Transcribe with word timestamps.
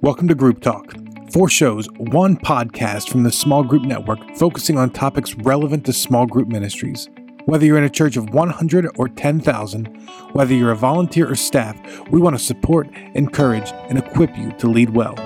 Welcome 0.00 0.28
to 0.28 0.34
Group 0.36 0.60
Talk. 0.60 0.94
Four 1.32 1.48
shows, 1.48 1.88
one 1.96 2.36
podcast 2.36 3.08
from 3.08 3.24
the 3.24 3.32
Small 3.32 3.64
Group 3.64 3.82
Network 3.82 4.20
focusing 4.36 4.78
on 4.78 4.90
topics 4.90 5.34
relevant 5.34 5.84
to 5.86 5.92
small 5.92 6.24
group 6.24 6.46
ministries. 6.46 7.08
Whether 7.46 7.66
you're 7.66 7.78
in 7.78 7.82
a 7.82 7.90
church 7.90 8.16
of 8.16 8.30
100 8.30 8.88
or 8.96 9.08
10,000, 9.08 9.86
whether 10.34 10.54
you're 10.54 10.70
a 10.70 10.76
volunteer 10.76 11.28
or 11.28 11.34
staff, 11.34 11.76
we 12.10 12.20
want 12.20 12.38
to 12.38 12.44
support, 12.44 12.88
encourage, 13.14 13.72
and 13.88 13.98
equip 13.98 14.38
you 14.38 14.52
to 14.52 14.68
lead 14.68 14.90
well. 14.90 15.16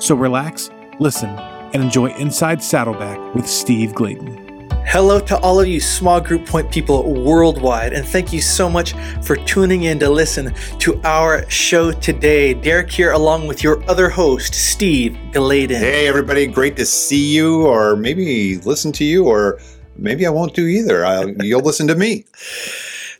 So 0.00 0.16
relax, 0.16 0.68
listen, 0.98 1.30
and 1.30 1.76
enjoy 1.76 2.08
Inside 2.16 2.60
Saddleback 2.60 3.36
with 3.36 3.46
Steve 3.46 3.94
Gladen. 3.94 4.47
Hello 4.90 5.20
to 5.20 5.38
all 5.40 5.60
of 5.60 5.68
you 5.68 5.80
small 5.80 6.18
group 6.18 6.46
point 6.46 6.72
people 6.72 7.12
worldwide, 7.12 7.92
and 7.92 8.06
thank 8.08 8.32
you 8.32 8.40
so 8.40 8.70
much 8.70 8.94
for 9.20 9.36
tuning 9.36 9.82
in 9.82 9.98
to 9.98 10.08
listen 10.08 10.54
to 10.78 10.98
our 11.02 11.48
show 11.50 11.92
today. 11.92 12.54
Derek 12.54 12.90
here, 12.90 13.12
along 13.12 13.46
with 13.46 13.62
your 13.62 13.82
other 13.86 14.08
host, 14.08 14.54
Steve 14.54 15.14
Gladen. 15.30 15.76
Hey, 15.76 16.08
everybody, 16.08 16.46
great 16.46 16.74
to 16.76 16.86
see 16.86 17.36
you, 17.36 17.66
or 17.66 17.96
maybe 17.96 18.56
listen 18.60 18.90
to 18.92 19.04
you, 19.04 19.26
or 19.26 19.60
maybe 19.98 20.26
I 20.26 20.30
won't 20.30 20.54
do 20.54 20.66
either. 20.66 21.04
I'll, 21.04 21.28
you'll 21.44 21.60
listen 21.60 21.86
to 21.88 21.94
me. 21.94 22.24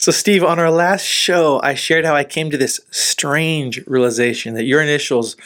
So, 0.00 0.12
Steve, 0.12 0.45
on 0.45 0.60
our 0.60 0.70
last 0.70 1.04
show, 1.04 1.60
I 1.60 1.74
shared 1.74 2.04
how 2.04 2.14
I 2.14 2.23
came 2.23 2.52
to 2.52 2.56
this 2.56 2.78
strange 2.92 3.84
realization 3.84 4.54
that 4.54 4.62
your 4.62 4.80
initials 4.80 5.37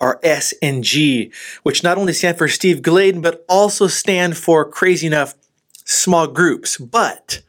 are 0.00 0.18
S 0.22 0.54
and 0.62 0.82
G, 0.82 1.30
which 1.62 1.84
not 1.84 1.98
only 1.98 2.14
stand 2.14 2.38
for 2.38 2.48
Steve 2.48 2.80
Gladen, 2.80 3.20
but 3.20 3.44
also 3.50 3.86
stand 3.86 4.38
for 4.38 4.64
crazy 4.64 5.06
enough 5.06 5.34
small 5.88 6.26
groups. 6.26 6.76
But, 6.76 7.42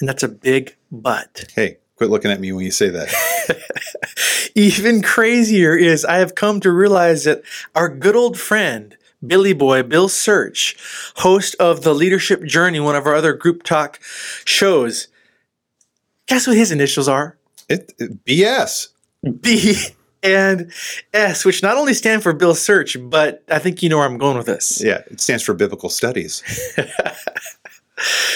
and 0.00 0.08
that's 0.08 0.22
a 0.22 0.28
big 0.28 0.76
but. 0.90 1.44
Hey, 1.54 1.78
quit 1.96 2.10
looking 2.10 2.30
at 2.30 2.40
me 2.40 2.52
when 2.52 2.64
you 2.64 2.70
say 2.70 2.88
that. 2.88 4.50
Even 4.54 5.02
crazier 5.02 5.76
is 5.76 6.04
I 6.04 6.16
have 6.16 6.34
come 6.34 6.60
to 6.60 6.72
realize 6.72 7.24
that 7.24 7.42
our 7.74 7.88
good 7.88 8.16
old 8.16 8.38
friend, 8.38 8.96
Billy 9.24 9.52
Boy, 9.52 9.82
Bill 9.82 10.08
Search, 10.08 10.76
host 11.16 11.54
of 11.60 11.82
the 11.82 11.94
Leadership 11.94 12.42
Journey, 12.44 12.80
one 12.80 12.96
of 12.96 13.06
our 13.06 13.14
other 13.14 13.34
group 13.34 13.62
talk 13.62 14.00
shows, 14.44 15.08
guess 16.26 16.46
what 16.46 16.56
his 16.56 16.72
initials 16.72 17.08
are? 17.08 17.36
It, 17.68 17.92
it 17.98 18.24
BS. 18.24 18.88
B 19.40 19.74
and 20.22 20.72
S, 21.14 21.44
which 21.44 21.62
not 21.62 21.76
only 21.76 21.94
stand 21.94 22.22
for 22.22 22.32
Bill 22.32 22.54
Search, 22.54 22.96
but 23.00 23.42
I 23.48 23.58
think 23.58 23.82
you 23.82 23.88
know 23.88 23.98
where 23.98 24.06
I'm 24.06 24.18
going 24.18 24.36
with 24.36 24.46
this. 24.46 24.82
Yeah, 24.82 25.02
it 25.10 25.20
stands 25.20 25.42
for 25.42 25.54
biblical 25.54 25.88
studies. 25.88 26.42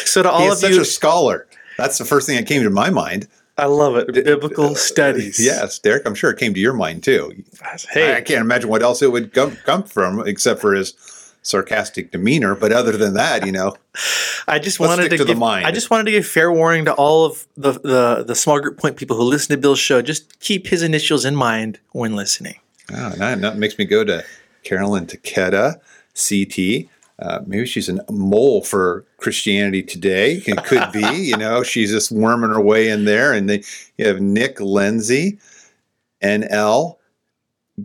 So 0.04 0.22
to 0.22 0.30
all 0.30 0.52
of 0.52 0.58
such 0.58 0.72
you, 0.72 0.80
a 0.82 0.84
scholar. 0.84 1.46
That's 1.78 1.98
the 1.98 2.04
first 2.04 2.26
thing 2.26 2.36
that 2.36 2.46
came 2.46 2.62
to 2.62 2.70
my 2.70 2.90
mind. 2.90 3.26
I 3.56 3.66
love 3.66 3.96
it. 3.96 4.12
Biblical 4.12 4.70
uh, 4.70 4.74
studies. 4.74 5.44
Yes, 5.44 5.78
Derek, 5.78 6.06
I'm 6.06 6.14
sure 6.14 6.30
it 6.30 6.38
came 6.38 6.54
to 6.54 6.60
your 6.60 6.72
mind 6.72 7.02
too. 7.04 7.32
Hey, 7.90 8.14
I 8.16 8.20
can't 8.20 8.40
imagine 8.40 8.68
what 8.68 8.82
else 8.82 9.00
it 9.00 9.12
would 9.12 9.32
come, 9.32 9.56
come 9.64 9.84
from 9.84 10.26
except 10.26 10.60
for 10.60 10.74
his 10.74 10.92
sarcastic 11.44 12.10
demeanor. 12.10 12.56
But 12.56 12.72
other 12.72 12.96
than 12.96 13.14
that, 13.14 13.46
you 13.46 13.52
know, 13.52 13.76
I 14.48 14.58
just 14.58 14.80
wanted 14.80 15.10
to, 15.10 15.18
to 15.18 15.24
the 15.24 15.28
give, 15.28 15.38
mind. 15.38 15.64
I 15.66 15.70
just 15.70 15.90
wanted 15.90 16.04
to 16.06 16.10
give 16.10 16.26
fair 16.26 16.50
warning 16.50 16.86
to 16.86 16.94
all 16.94 17.24
of 17.24 17.46
the, 17.56 17.72
the 17.72 18.24
the 18.26 18.34
small 18.34 18.58
group 18.60 18.78
point 18.78 18.96
people 18.96 19.16
who 19.16 19.22
listen 19.22 19.54
to 19.54 19.60
Bill's 19.60 19.78
show. 19.78 20.02
Just 20.02 20.40
keep 20.40 20.66
his 20.66 20.82
initials 20.82 21.24
in 21.24 21.36
mind 21.36 21.78
when 21.92 22.16
listening. 22.16 22.58
oh, 22.92 23.10
that, 23.10 23.40
that 23.40 23.56
makes 23.56 23.78
me 23.78 23.84
go 23.84 24.02
to 24.02 24.24
Carolyn 24.64 25.06
Taketa, 25.06 25.80
CT. 26.14 26.90
Uh, 27.16 27.40
maybe 27.46 27.64
she's 27.64 27.88
a 27.88 28.04
mole 28.10 28.60
for 28.62 29.04
Christianity 29.18 29.82
Today. 29.82 30.42
It 30.46 30.64
could 30.64 30.90
be, 30.92 31.00
you 31.16 31.36
know, 31.36 31.62
she's 31.62 31.92
just 31.92 32.10
worming 32.10 32.50
her 32.50 32.60
way 32.60 32.88
in 32.88 33.04
there. 33.04 33.32
And 33.32 33.48
then 33.48 33.62
you 33.96 34.06
have 34.06 34.20
Nick 34.20 34.60
Lindsay, 34.60 35.38
NL. 36.22 36.96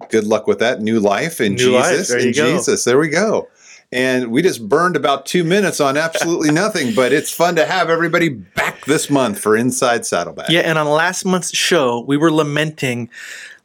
Good 0.10 0.26
luck 0.26 0.48
with 0.48 0.60
that. 0.60 0.82
New 0.82 1.00
life 1.00 1.42
in 1.42 1.56
New 1.56 1.72
life. 1.72 1.90
Jesus. 1.90 2.08
There 2.10 2.20
in 2.20 2.28
you 2.28 2.34
go. 2.34 2.52
Jesus. 2.52 2.84
There 2.84 3.00
we 3.00 3.10
go. 3.10 3.48
And 3.92 4.32
we 4.32 4.44
just 4.44 4.70
burned 4.70 4.96
about 4.96 5.26
two 5.26 5.44
minutes 5.44 5.80
on 5.80 5.98
absolutely 5.98 6.52
nothing, 6.52 6.94
but 6.94 7.12
it's 7.12 7.32
fun 7.32 7.56
to 7.56 7.66
have 7.66 7.90
everybody 7.90 8.30
back 8.30 8.86
this 8.86 9.10
month 9.10 9.40
for 9.40 9.58
Inside 9.58 10.06
Saddleback. 10.06 10.50
Yeah, 10.50 10.62
and 10.62 10.78
on 10.78 10.88
last 10.88 11.26
month's 11.26 11.56
show, 11.56 12.02
we 12.02 12.16
were 12.16 12.32
lamenting 12.32 13.10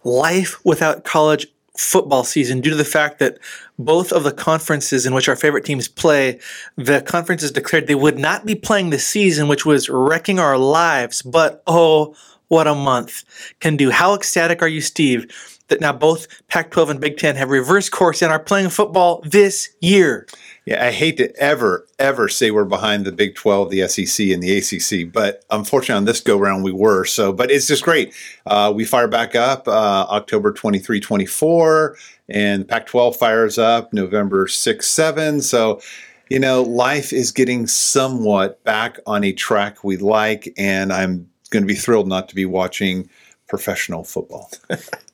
life 0.02 0.64
without 0.64 1.04
college 1.04 1.46
football 1.76 2.24
season 2.24 2.60
due 2.60 2.70
to 2.70 2.76
the 2.76 2.84
fact 2.84 3.18
that 3.18 3.38
both 3.78 4.12
of 4.12 4.22
the 4.22 4.32
conferences 4.32 5.04
in 5.04 5.12
which 5.12 5.28
our 5.28 5.36
favorite 5.36 5.64
teams 5.64 5.88
play, 5.88 6.38
the 6.76 7.02
conferences 7.02 7.50
declared 7.50 7.86
they 7.86 7.94
would 7.94 8.18
not 8.18 8.46
be 8.46 8.54
playing 8.54 8.90
this 8.90 9.06
season, 9.06 9.48
which 9.48 9.66
was 9.66 9.90
wrecking 9.90 10.38
our 10.38 10.56
lives. 10.56 11.20
But 11.20 11.62
oh, 11.66 12.14
what 12.48 12.66
a 12.66 12.74
month 12.74 13.24
can 13.60 13.76
do. 13.76 13.90
How 13.90 14.14
ecstatic 14.14 14.62
are 14.62 14.68
you, 14.68 14.80
Steve, 14.80 15.26
that 15.68 15.80
now 15.80 15.92
both 15.92 16.26
Pac 16.48 16.70
12 16.70 16.90
and 16.90 17.00
Big 17.00 17.16
Ten 17.16 17.36
have 17.36 17.50
reversed 17.50 17.92
course 17.92 18.22
and 18.22 18.30
are 18.30 18.38
playing 18.38 18.70
football 18.70 19.22
this 19.24 19.70
year? 19.80 20.26
Yeah, 20.66 20.84
I 20.84 20.92
hate 20.92 21.18
to 21.18 21.34
ever, 21.36 21.86
ever 21.98 22.28
say 22.28 22.50
we're 22.50 22.64
behind 22.64 23.04
the 23.04 23.12
Big 23.12 23.34
12, 23.34 23.70
the 23.70 23.86
SEC, 23.88 24.28
and 24.28 24.42
the 24.42 24.56
ACC, 24.56 25.12
but 25.12 25.44
unfortunately 25.50 25.96
on 25.96 26.04
this 26.06 26.20
go 26.20 26.38
round 26.38 26.64
we 26.64 26.72
were. 26.72 27.04
So, 27.04 27.32
but 27.32 27.50
it's 27.50 27.66
just 27.66 27.82
great. 27.82 28.14
Uh, 28.46 28.72
we 28.74 28.84
fire 28.84 29.08
back 29.08 29.34
up 29.34 29.68
uh, 29.68 30.06
October 30.08 30.52
23, 30.52 31.00
24, 31.00 31.96
and 32.28 32.66
Pac 32.66 32.86
12 32.86 33.16
fires 33.16 33.58
up 33.58 33.92
November 33.92 34.46
6, 34.46 34.86
7. 34.86 35.42
So, 35.42 35.80
you 36.30 36.38
know, 36.38 36.62
life 36.62 37.12
is 37.12 37.30
getting 37.30 37.66
somewhat 37.66 38.62
back 38.64 38.98
on 39.06 39.24
a 39.24 39.32
track 39.32 39.84
we 39.84 39.98
like, 39.98 40.52
and 40.56 40.92
I'm 40.92 41.28
going 41.50 41.62
to 41.62 41.68
be 41.68 41.74
thrilled 41.74 42.08
not 42.08 42.30
to 42.30 42.34
be 42.34 42.46
watching 42.46 43.10
professional 43.48 44.04
football. 44.04 44.50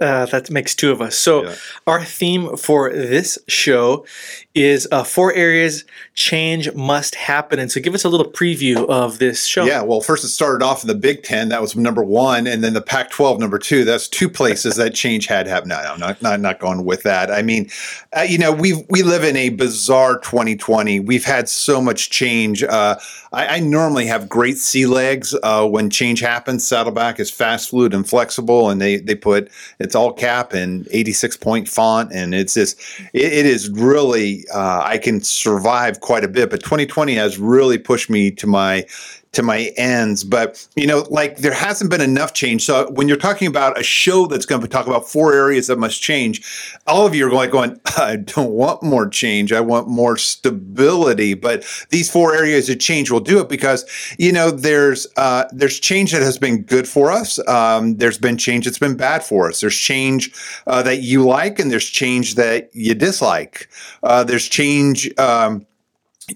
Uh, 0.00 0.24
that 0.26 0.50
makes 0.50 0.74
two 0.74 0.90
of 0.90 1.00
us. 1.02 1.16
So, 1.16 1.44
Yeah. 1.44 1.54
our 1.86 2.04
theme 2.04 2.56
for 2.56 2.90
this 2.90 3.38
show 3.48 4.06
is 4.54 4.88
uh, 4.90 5.04
four 5.04 5.32
areas 5.34 5.84
change 6.14 6.72
must 6.74 7.14
happen. 7.14 7.58
And 7.58 7.70
so, 7.70 7.80
give 7.80 7.94
us 7.94 8.04
a 8.04 8.08
little 8.08 8.30
preview 8.30 8.88
of 8.88 9.18
this 9.18 9.44
show. 9.44 9.64
Yeah, 9.64 9.82
well, 9.82 10.00
first 10.00 10.24
it 10.24 10.28
started 10.28 10.64
off 10.64 10.82
in 10.82 10.88
the 10.88 10.94
Big 10.94 11.22
Ten. 11.22 11.50
That 11.50 11.60
was 11.60 11.76
number 11.76 12.02
one, 12.02 12.46
and 12.46 12.64
then 12.64 12.72
the 12.74 12.80
Pac-12 12.82 13.38
number 13.38 13.58
two. 13.58 13.84
That's 13.84 14.08
two 14.08 14.28
places 14.28 14.76
that 14.76 14.94
change 14.94 15.26
had 15.26 15.46
happened. 15.46 15.68
No, 15.70 15.82
no, 15.82 15.96
not 15.96 16.22
not 16.22 16.40
not 16.40 16.58
going 16.60 16.84
with 16.84 17.02
that. 17.02 17.30
I 17.30 17.42
mean, 17.42 17.68
uh, 18.16 18.22
you 18.22 18.38
know, 18.38 18.52
we 18.52 18.84
we 18.88 19.02
live 19.02 19.22
in 19.24 19.36
a 19.36 19.50
bizarre 19.50 20.18
2020. 20.18 21.00
We've 21.00 21.24
had 21.24 21.48
so 21.48 21.80
much 21.80 22.10
change. 22.10 22.62
Uh, 22.62 22.96
I, 23.32 23.46
I 23.56 23.58
normally 23.60 24.06
have 24.06 24.28
great 24.28 24.58
sea 24.58 24.86
legs 24.86 25.34
uh, 25.42 25.68
when 25.68 25.90
change 25.90 26.20
happens. 26.20 26.66
Saddleback 26.66 27.20
is 27.20 27.30
fast, 27.30 27.70
fluid, 27.70 27.94
and 27.94 28.08
flexible, 28.08 28.70
and 28.70 28.80
they 28.80 28.96
they 28.96 29.14
put 29.14 29.50
it's 29.90 29.96
all 29.96 30.12
cap 30.12 30.52
and 30.52 30.86
86 30.92 31.36
point 31.38 31.68
font, 31.68 32.12
and 32.12 32.32
it's 32.32 32.54
just 32.54 32.80
it, 33.12 33.32
it 33.32 33.44
is 33.44 33.68
really 33.70 34.46
uh, 34.54 34.82
I 34.84 34.98
can 34.98 35.20
survive 35.20 35.98
quite 35.98 36.22
a 36.22 36.28
bit. 36.28 36.48
But 36.48 36.62
2020 36.62 37.16
has 37.16 37.38
really 37.38 37.76
pushed 37.76 38.08
me 38.08 38.30
to 38.30 38.46
my 38.46 38.86
to 39.32 39.42
my 39.42 39.72
ends. 39.76 40.24
But 40.24 40.66
you 40.76 40.86
know, 40.86 41.06
like 41.10 41.38
there 41.38 41.52
hasn't 41.52 41.90
been 41.90 42.00
enough 42.00 42.32
change. 42.32 42.64
So 42.64 42.90
when 42.92 43.08
you're 43.08 43.16
talking 43.16 43.46
about 43.46 43.78
a 43.78 43.82
show 43.82 44.26
that's 44.26 44.46
going 44.46 44.60
to 44.62 44.68
talk 44.68 44.86
about 44.86 45.08
four 45.08 45.32
areas 45.32 45.68
that 45.68 45.78
must 45.78 46.02
change, 46.02 46.42
all 46.86 47.06
of 47.06 47.14
you 47.14 47.26
are 47.26 47.30
going, 47.30 47.50
going, 47.50 47.80
I 47.96 48.16
don't 48.16 48.50
want 48.50 48.82
more 48.82 49.08
change. 49.08 49.52
I 49.52 49.60
want 49.60 49.88
more 49.88 50.16
stability. 50.16 51.34
But 51.34 51.64
these 51.90 52.10
four 52.10 52.34
areas 52.34 52.68
of 52.68 52.80
change 52.80 53.10
will 53.10 53.20
do 53.20 53.40
it 53.40 53.48
because 53.48 53.84
you 54.18 54.32
know 54.32 54.50
there's 54.50 55.06
uh, 55.16 55.44
there's 55.52 55.78
change 55.78 56.12
that 56.12 56.22
has 56.22 56.38
been 56.38 56.62
good 56.62 56.88
for 56.88 57.10
us. 57.12 57.38
Um, 57.48 57.96
there's 57.96 58.18
been 58.18 58.36
change 58.36 58.64
that's 58.64 58.78
been 58.78 58.96
bad 58.96 59.22
for 59.22 59.48
us. 59.48 59.60
There's 59.60 59.76
change 59.76 60.32
uh, 60.66 60.82
that 60.82 61.02
you 61.02 61.24
like, 61.24 61.58
and 61.58 61.70
there's 61.70 61.88
change 61.88 62.34
that 62.34 62.70
you 62.72 62.94
dislike. 62.94 63.68
Uh, 64.02 64.24
there's 64.24 64.48
change. 64.48 65.16
Um, 65.18 65.66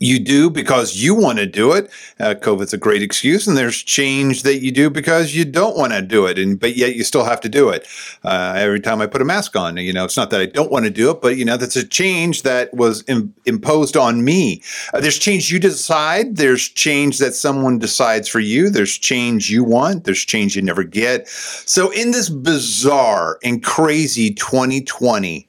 you 0.00 0.18
do 0.18 0.50
because 0.50 0.96
you 0.96 1.14
want 1.14 1.38
to 1.38 1.46
do 1.46 1.72
it. 1.72 1.90
Uh, 2.20 2.34
COVID's 2.34 2.72
a 2.72 2.78
great 2.78 3.02
excuse, 3.02 3.46
and 3.46 3.56
there's 3.56 3.82
change 3.82 4.42
that 4.42 4.62
you 4.62 4.70
do 4.70 4.90
because 4.90 5.34
you 5.34 5.44
don't 5.44 5.76
want 5.76 5.92
to 5.92 6.02
do 6.02 6.26
it, 6.26 6.38
and 6.38 6.58
but 6.58 6.76
yet 6.76 6.94
you 6.94 7.04
still 7.04 7.24
have 7.24 7.40
to 7.40 7.48
do 7.48 7.68
it. 7.68 7.86
Uh, 8.22 8.54
every 8.56 8.80
time 8.80 9.00
I 9.00 9.06
put 9.06 9.22
a 9.22 9.24
mask 9.24 9.56
on, 9.56 9.76
you 9.76 9.92
know, 9.92 10.04
it's 10.04 10.16
not 10.16 10.30
that 10.30 10.40
I 10.40 10.46
don't 10.46 10.70
want 10.70 10.84
to 10.84 10.90
do 10.90 11.10
it, 11.10 11.20
but 11.20 11.36
you 11.36 11.44
know, 11.44 11.56
that's 11.56 11.76
a 11.76 11.86
change 11.86 12.42
that 12.42 12.72
was 12.74 13.04
Im- 13.08 13.34
imposed 13.46 13.96
on 13.96 14.24
me. 14.24 14.62
Uh, 14.92 15.00
there's 15.00 15.18
change 15.18 15.50
you 15.50 15.58
decide. 15.58 16.36
There's 16.36 16.68
change 16.68 17.18
that 17.18 17.34
someone 17.34 17.78
decides 17.78 18.28
for 18.28 18.40
you. 18.40 18.70
There's 18.70 18.96
change 18.96 19.50
you 19.50 19.64
want. 19.64 20.04
There's 20.04 20.24
change 20.24 20.56
you 20.56 20.62
never 20.62 20.84
get. 20.84 21.28
So 21.28 21.90
in 21.90 22.10
this 22.10 22.28
bizarre 22.28 23.38
and 23.42 23.62
crazy 23.62 24.32
2020, 24.34 25.48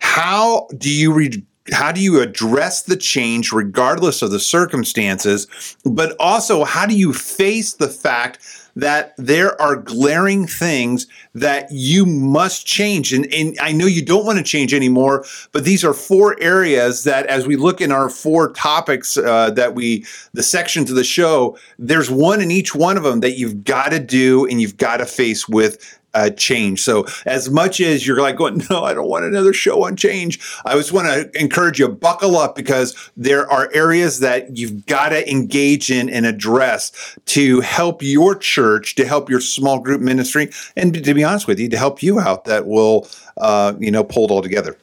how 0.00 0.68
do 0.76 0.90
you 0.90 1.12
read? 1.12 1.44
How 1.70 1.92
do 1.92 2.00
you 2.00 2.20
address 2.20 2.82
the 2.82 2.96
change 2.96 3.52
regardless 3.52 4.22
of 4.22 4.30
the 4.30 4.40
circumstances 4.40 5.76
but 5.84 6.16
also 6.18 6.64
how 6.64 6.86
do 6.86 6.96
you 6.96 7.12
face 7.12 7.74
the 7.74 7.88
fact 7.88 8.38
that 8.74 9.14
there 9.18 9.60
are 9.60 9.76
glaring 9.76 10.46
things 10.46 11.06
that 11.34 11.68
you 11.70 12.06
must 12.06 12.66
change? 12.66 13.12
And, 13.12 13.32
and 13.32 13.56
i 13.60 13.70
know 13.70 13.86
you 13.86 14.04
don't 14.04 14.26
want 14.26 14.38
to 14.38 14.44
change 14.44 14.74
anymore 14.74 15.24
but 15.52 15.64
these 15.64 15.84
are 15.84 15.94
four 15.94 16.36
areas 16.40 17.04
that 17.04 17.26
as 17.26 17.46
we 17.46 17.56
look 17.56 17.80
in 17.80 17.92
our 17.92 18.08
four 18.08 18.52
topics 18.52 19.16
uh, 19.16 19.50
that 19.50 19.74
we 19.74 20.04
the 20.32 20.42
sections 20.42 20.90
of 20.90 20.96
the 20.96 21.04
show 21.04 21.56
there's 21.78 22.10
one 22.10 22.40
in 22.40 22.50
each 22.50 22.74
one 22.74 22.96
of 22.96 23.04
them 23.04 23.20
that 23.20 23.38
you've 23.38 23.62
got 23.64 23.90
to 23.90 24.00
do 24.00 24.46
and 24.46 24.60
you've 24.60 24.76
got 24.76 24.96
to 24.96 25.06
face 25.06 25.48
with 25.48 26.00
uh, 26.14 26.30
change. 26.30 26.82
So 26.82 27.06
as 27.26 27.50
much 27.50 27.80
as 27.80 28.06
you're 28.06 28.20
like 28.20 28.36
going, 28.36 28.62
no, 28.70 28.84
I 28.84 28.94
don't 28.94 29.08
want 29.08 29.24
another 29.24 29.52
show 29.52 29.84
on 29.84 29.96
change. 29.96 30.40
I 30.64 30.74
just 30.74 30.92
want 30.92 31.06
to 31.08 31.40
encourage 31.40 31.78
you 31.78 31.88
buckle 31.88 32.36
up 32.36 32.54
because 32.54 33.10
there 33.16 33.50
are 33.50 33.70
areas 33.72 34.20
that 34.20 34.56
you've 34.56 34.86
got 34.86 35.10
to 35.10 35.30
engage 35.30 35.90
in 35.90 36.08
and 36.10 36.26
address 36.26 37.16
to 37.26 37.60
help 37.60 38.02
your 38.02 38.34
church, 38.34 38.94
to 38.96 39.06
help 39.06 39.30
your 39.30 39.40
small 39.40 39.80
group 39.80 40.00
ministry, 40.00 40.50
and 40.76 40.92
to 41.02 41.14
be 41.14 41.24
honest 41.24 41.46
with 41.46 41.58
you, 41.58 41.68
to 41.68 41.78
help 41.78 42.02
you 42.02 42.20
out 42.20 42.44
that 42.44 42.66
will, 42.66 43.08
uh, 43.38 43.74
you 43.78 43.90
know, 43.90 44.04
pull 44.04 44.24
it 44.24 44.30
all 44.30 44.42
together. 44.42 44.76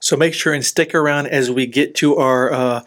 So 0.00 0.16
make 0.16 0.32
sure 0.32 0.52
and 0.52 0.64
stick 0.64 0.94
around 0.94 1.26
as 1.26 1.50
we 1.50 1.66
get 1.66 1.96
to 1.96 2.16
our 2.16 2.52
uh, 2.52 2.84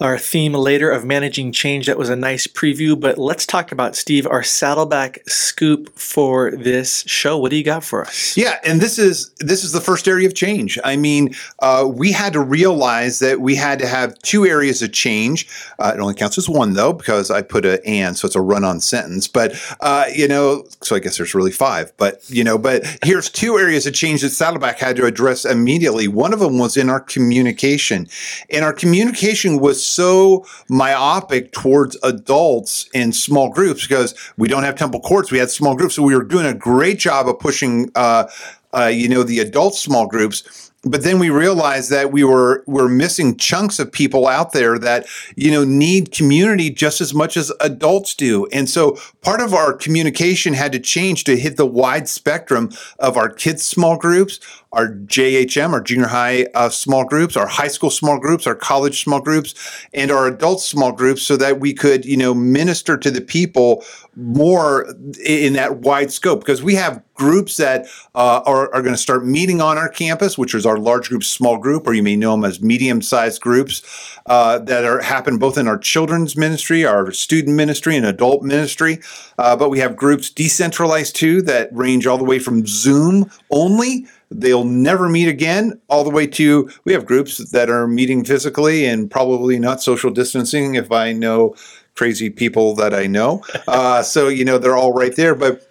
our 0.00 0.18
theme 0.18 0.54
later 0.54 0.90
of 0.90 1.04
managing 1.04 1.52
change. 1.52 1.86
That 1.86 1.98
was 1.98 2.08
a 2.08 2.16
nice 2.16 2.46
preview, 2.46 2.98
but 2.98 3.18
let's 3.18 3.44
talk 3.44 3.70
about 3.70 3.96
Steve, 3.96 4.26
our 4.26 4.42
Saddleback 4.42 5.28
scoop 5.28 5.96
for 5.98 6.50
this 6.52 7.04
show. 7.06 7.36
What 7.36 7.50
do 7.50 7.56
you 7.56 7.64
got 7.64 7.84
for 7.84 8.02
us? 8.02 8.36
Yeah, 8.36 8.58
and 8.64 8.80
this 8.80 8.98
is 8.98 9.30
this 9.40 9.62
is 9.62 9.72
the 9.72 9.80
first 9.80 10.08
area 10.08 10.26
of 10.26 10.34
change. 10.34 10.78
I 10.84 10.96
mean, 10.96 11.34
uh, 11.58 11.86
we 11.92 12.12
had 12.12 12.32
to 12.32 12.40
realize 12.40 13.18
that 13.18 13.40
we 13.40 13.54
had 13.54 13.78
to 13.80 13.86
have 13.86 14.18
two 14.20 14.46
areas 14.46 14.82
of 14.82 14.92
change. 14.92 15.46
Uh, 15.78 15.92
it 15.94 16.00
only 16.00 16.14
counts 16.14 16.38
as 16.38 16.48
one 16.48 16.72
though 16.72 16.92
because 16.92 17.30
I 17.30 17.42
put 17.42 17.66
a 17.66 17.84
and, 17.86 18.16
so 18.16 18.26
it's 18.26 18.36
a 18.36 18.40
run-on 18.40 18.80
sentence. 18.80 19.28
But 19.28 19.54
uh, 19.80 20.06
you 20.14 20.28
know, 20.28 20.64
so 20.80 20.96
I 20.96 20.98
guess 20.98 21.18
there's 21.18 21.34
really 21.34 21.50
five. 21.50 21.92
But 21.98 22.28
you 22.30 22.44
know, 22.44 22.56
but 22.56 22.84
here's 23.04 23.28
two 23.28 23.58
areas 23.58 23.86
of 23.86 23.92
change 23.92 24.22
that 24.22 24.30
Saddleback 24.30 24.78
had 24.78 24.96
to 24.96 25.04
address 25.04 25.44
immediately. 25.44 26.08
One 26.08 26.32
of 26.32 26.40
them 26.40 26.58
was 26.58 26.76
in 26.76 26.88
our 26.88 27.00
communication, 27.00 28.08
and 28.48 28.64
our 28.64 28.72
communication 28.72 29.60
was 29.60 29.89
so 29.90 30.46
myopic 30.68 31.52
towards 31.52 31.96
adults 32.02 32.88
in 32.94 33.12
small 33.12 33.50
groups 33.50 33.86
because 33.86 34.14
we 34.36 34.48
don't 34.48 34.62
have 34.62 34.76
temple 34.76 35.00
courts. 35.00 35.30
We 35.30 35.38
had 35.38 35.50
small 35.50 35.76
groups. 35.76 35.94
So 35.94 36.02
we 36.02 36.14
were 36.14 36.24
doing 36.24 36.46
a 36.46 36.54
great 36.54 36.98
job 36.98 37.28
of 37.28 37.38
pushing, 37.38 37.90
uh, 37.94 38.28
uh, 38.72 38.86
you 38.86 39.08
know, 39.08 39.22
the 39.22 39.40
adult 39.40 39.74
small 39.74 40.06
groups 40.06 40.70
but 40.82 41.02
then 41.02 41.18
we 41.18 41.28
realized 41.28 41.90
that 41.90 42.10
we 42.10 42.24
were 42.24 42.64
we're 42.66 42.88
missing 42.88 43.36
chunks 43.36 43.78
of 43.78 43.92
people 43.92 44.26
out 44.26 44.52
there 44.52 44.78
that 44.78 45.06
you 45.36 45.50
know 45.50 45.64
need 45.64 46.12
community 46.12 46.70
just 46.70 47.00
as 47.00 47.12
much 47.12 47.36
as 47.36 47.52
adults 47.60 48.14
do 48.14 48.46
and 48.46 48.68
so 48.68 48.96
part 49.20 49.40
of 49.40 49.52
our 49.52 49.72
communication 49.72 50.54
had 50.54 50.72
to 50.72 50.78
change 50.78 51.24
to 51.24 51.36
hit 51.36 51.56
the 51.56 51.66
wide 51.66 52.08
spectrum 52.08 52.70
of 52.98 53.16
our 53.16 53.28
kids 53.28 53.62
small 53.64 53.96
groups 53.96 54.40
our 54.72 54.88
JHM, 54.88 55.72
our 55.72 55.80
junior 55.80 56.06
high 56.06 56.46
uh, 56.54 56.68
small 56.68 57.04
groups, 57.04 57.36
our 57.36 57.46
high 57.46 57.68
school 57.68 57.90
small 57.90 58.18
groups, 58.20 58.46
our 58.46 58.54
college 58.54 59.02
small 59.02 59.20
groups, 59.20 59.54
and 59.92 60.10
our 60.10 60.28
adult 60.28 60.60
small 60.60 60.92
groups, 60.92 61.22
so 61.22 61.36
that 61.36 61.58
we 61.58 61.74
could, 61.74 62.04
you 62.04 62.16
know, 62.16 62.34
minister 62.34 62.96
to 62.96 63.10
the 63.10 63.20
people 63.20 63.84
more 64.14 64.94
in 65.24 65.54
that 65.54 65.78
wide 65.78 66.12
scope. 66.12 66.40
Because 66.40 66.62
we 66.62 66.76
have 66.76 67.02
groups 67.14 67.56
that 67.56 67.86
uh, 68.14 68.42
are, 68.46 68.72
are 68.72 68.80
going 68.82 68.94
to 68.94 69.00
start 69.00 69.26
meeting 69.26 69.60
on 69.60 69.76
our 69.76 69.88
campus, 69.88 70.38
which 70.38 70.54
is 70.54 70.64
our 70.64 70.78
large 70.78 71.08
group, 71.08 71.24
small 71.24 71.58
group, 71.58 71.86
or 71.86 71.92
you 71.92 72.02
may 72.02 72.16
know 72.16 72.32
them 72.32 72.44
as 72.44 72.62
medium-sized 72.62 73.40
groups 73.40 74.18
uh, 74.26 74.58
that 74.60 74.84
are 74.84 75.00
happen 75.00 75.38
both 75.38 75.58
in 75.58 75.66
our 75.66 75.78
children's 75.78 76.36
ministry, 76.36 76.84
our 76.84 77.10
student 77.10 77.56
ministry, 77.56 77.96
and 77.96 78.06
adult 78.06 78.42
ministry. 78.42 79.00
Uh, 79.36 79.56
but 79.56 79.68
we 79.68 79.80
have 79.80 79.96
groups 79.96 80.30
decentralized 80.30 81.16
too 81.16 81.42
that 81.42 81.68
range 81.72 82.06
all 82.06 82.18
the 82.18 82.24
way 82.24 82.38
from 82.38 82.64
Zoom 82.66 83.28
only 83.50 84.06
they'll 84.30 84.64
never 84.64 85.08
meet 85.08 85.28
again, 85.28 85.80
all 85.88 86.04
the 86.04 86.10
way 86.10 86.26
to 86.26 86.70
we 86.84 86.92
have 86.92 87.06
groups 87.06 87.50
that 87.50 87.68
are 87.68 87.86
meeting 87.86 88.24
physically 88.24 88.86
and 88.86 89.10
probably 89.10 89.58
not 89.58 89.82
social 89.82 90.10
distancing 90.10 90.74
if 90.74 90.92
I 90.92 91.12
know 91.12 91.54
crazy 91.94 92.30
people 92.30 92.74
that 92.76 92.94
I 92.94 93.06
know. 93.06 93.44
Uh, 93.68 94.02
so, 94.02 94.26
you 94.26 94.44
know, 94.44 94.58
they're 94.58 94.76
all 94.76 94.92
right 94.92 95.14
there. 95.14 95.34
But 95.34 95.70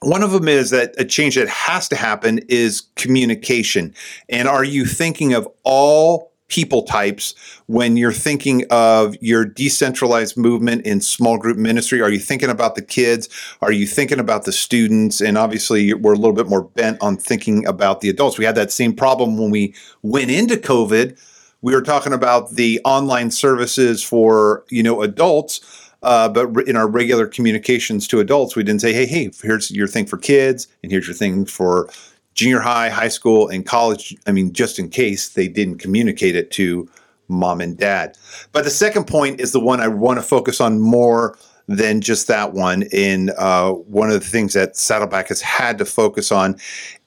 one 0.00 0.22
of 0.22 0.30
them 0.30 0.46
is 0.46 0.70
that 0.70 0.94
a 0.98 1.04
change 1.04 1.36
that 1.36 1.48
has 1.48 1.88
to 1.88 1.96
happen 1.96 2.40
is 2.48 2.82
communication. 2.96 3.94
And 4.28 4.46
are 4.46 4.64
you 4.64 4.84
thinking 4.84 5.32
of 5.32 5.48
all 5.62 6.29
people 6.50 6.82
types 6.82 7.34
when 7.66 7.96
you're 7.96 8.12
thinking 8.12 8.64
of 8.70 9.16
your 9.22 9.44
decentralized 9.44 10.36
movement 10.36 10.84
in 10.84 11.00
small 11.00 11.38
group 11.38 11.56
ministry? 11.56 12.02
Are 12.02 12.10
you 12.10 12.18
thinking 12.18 12.50
about 12.50 12.74
the 12.74 12.82
kids? 12.82 13.28
Are 13.62 13.72
you 13.72 13.86
thinking 13.86 14.18
about 14.18 14.44
the 14.44 14.52
students? 14.52 15.20
And 15.22 15.38
obviously, 15.38 15.94
we're 15.94 16.12
a 16.12 16.16
little 16.16 16.34
bit 16.34 16.48
more 16.48 16.64
bent 16.64 16.98
on 17.00 17.16
thinking 17.16 17.66
about 17.66 18.02
the 18.02 18.10
adults. 18.10 18.36
We 18.36 18.44
had 18.44 18.56
that 18.56 18.70
same 18.70 18.94
problem 18.94 19.38
when 19.38 19.50
we 19.50 19.74
went 20.02 20.30
into 20.30 20.56
COVID. 20.56 21.18
We 21.62 21.74
were 21.74 21.82
talking 21.82 22.12
about 22.12 22.50
the 22.50 22.80
online 22.84 23.30
services 23.30 24.02
for 24.02 24.64
you 24.68 24.82
know 24.82 25.00
adults. 25.02 25.86
Uh, 26.02 26.30
but 26.30 26.66
in 26.66 26.76
our 26.76 26.88
regular 26.88 27.26
communications 27.26 28.08
to 28.08 28.20
adults, 28.20 28.56
we 28.56 28.62
didn't 28.62 28.80
say, 28.80 28.94
"Hey, 28.94 29.04
hey, 29.04 29.30
here's 29.42 29.70
your 29.70 29.86
thing 29.86 30.06
for 30.06 30.16
kids, 30.16 30.66
and 30.82 30.90
here's 30.90 31.06
your 31.06 31.14
thing 31.14 31.44
for 31.44 31.90
junior 32.40 32.58
high, 32.58 32.88
high 32.88 33.08
school, 33.08 33.48
and 33.48 33.66
college. 33.66 34.16
I 34.26 34.32
mean, 34.32 34.54
just 34.54 34.78
in 34.78 34.88
case 34.88 35.28
they 35.28 35.46
didn't 35.46 35.76
communicate 35.76 36.34
it 36.34 36.50
to 36.52 36.88
mom 37.28 37.60
and 37.60 37.76
dad. 37.76 38.16
But 38.52 38.64
the 38.64 38.70
second 38.70 39.06
point 39.06 39.40
is 39.40 39.52
the 39.52 39.60
one 39.60 39.80
I 39.80 39.88
want 39.88 40.18
to 40.18 40.22
focus 40.22 40.58
on 40.58 40.80
more 40.80 41.36
than 41.68 42.00
just 42.00 42.28
that 42.28 42.54
one. 42.54 42.84
In 42.92 43.30
uh, 43.36 43.72
one 43.72 44.08
of 44.08 44.14
the 44.14 44.26
things 44.26 44.54
that 44.54 44.74
Saddleback 44.74 45.28
has 45.28 45.42
had 45.42 45.76
to 45.78 45.84
focus 45.84 46.32
on, 46.32 46.56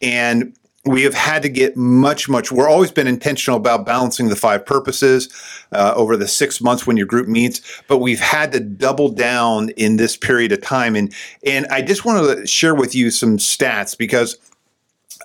and 0.03 0.55
we 0.85 1.01
have 1.01 1.15
had 1.15 1.41
to 1.41 1.49
get 1.49 1.75
much, 1.75 2.29
much. 2.29 2.51
We're 2.51 2.69
always 2.69 2.91
been 2.91 3.07
intentional 3.07 3.57
about 3.57 3.87
balancing 3.87 4.29
the 4.29 4.35
five 4.35 4.63
purposes 4.65 5.29
uh, 5.71 5.93
over 5.95 6.15
the 6.15 6.27
six 6.27 6.61
months 6.61 6.85
when 6.85 6.95
your 6.95 7.07
group 7.07 7.27
meets, 7.27 7.81
but 7.87 7.97
we've 7.97 8.19
had 8.19 8.51
to 8.51 8.59
double 8.59 9.09
down 9.09 9.69
in 9.69 9.95
this 9.95 10.15
period 10.15 10.51
of 10.51 10.61
time. 10.61 10.95
And 10.95 11.11
and 11.43 11.65
I 11.67 11.81
just 11.81 12.05
want 12.05 12.37
to 12.37 12.45
share 12.45 12.75
with 12.75 12.93
you 12.93 13.09
some 13.09 13.37
stats 13.37 13.97
because 13.97 14.37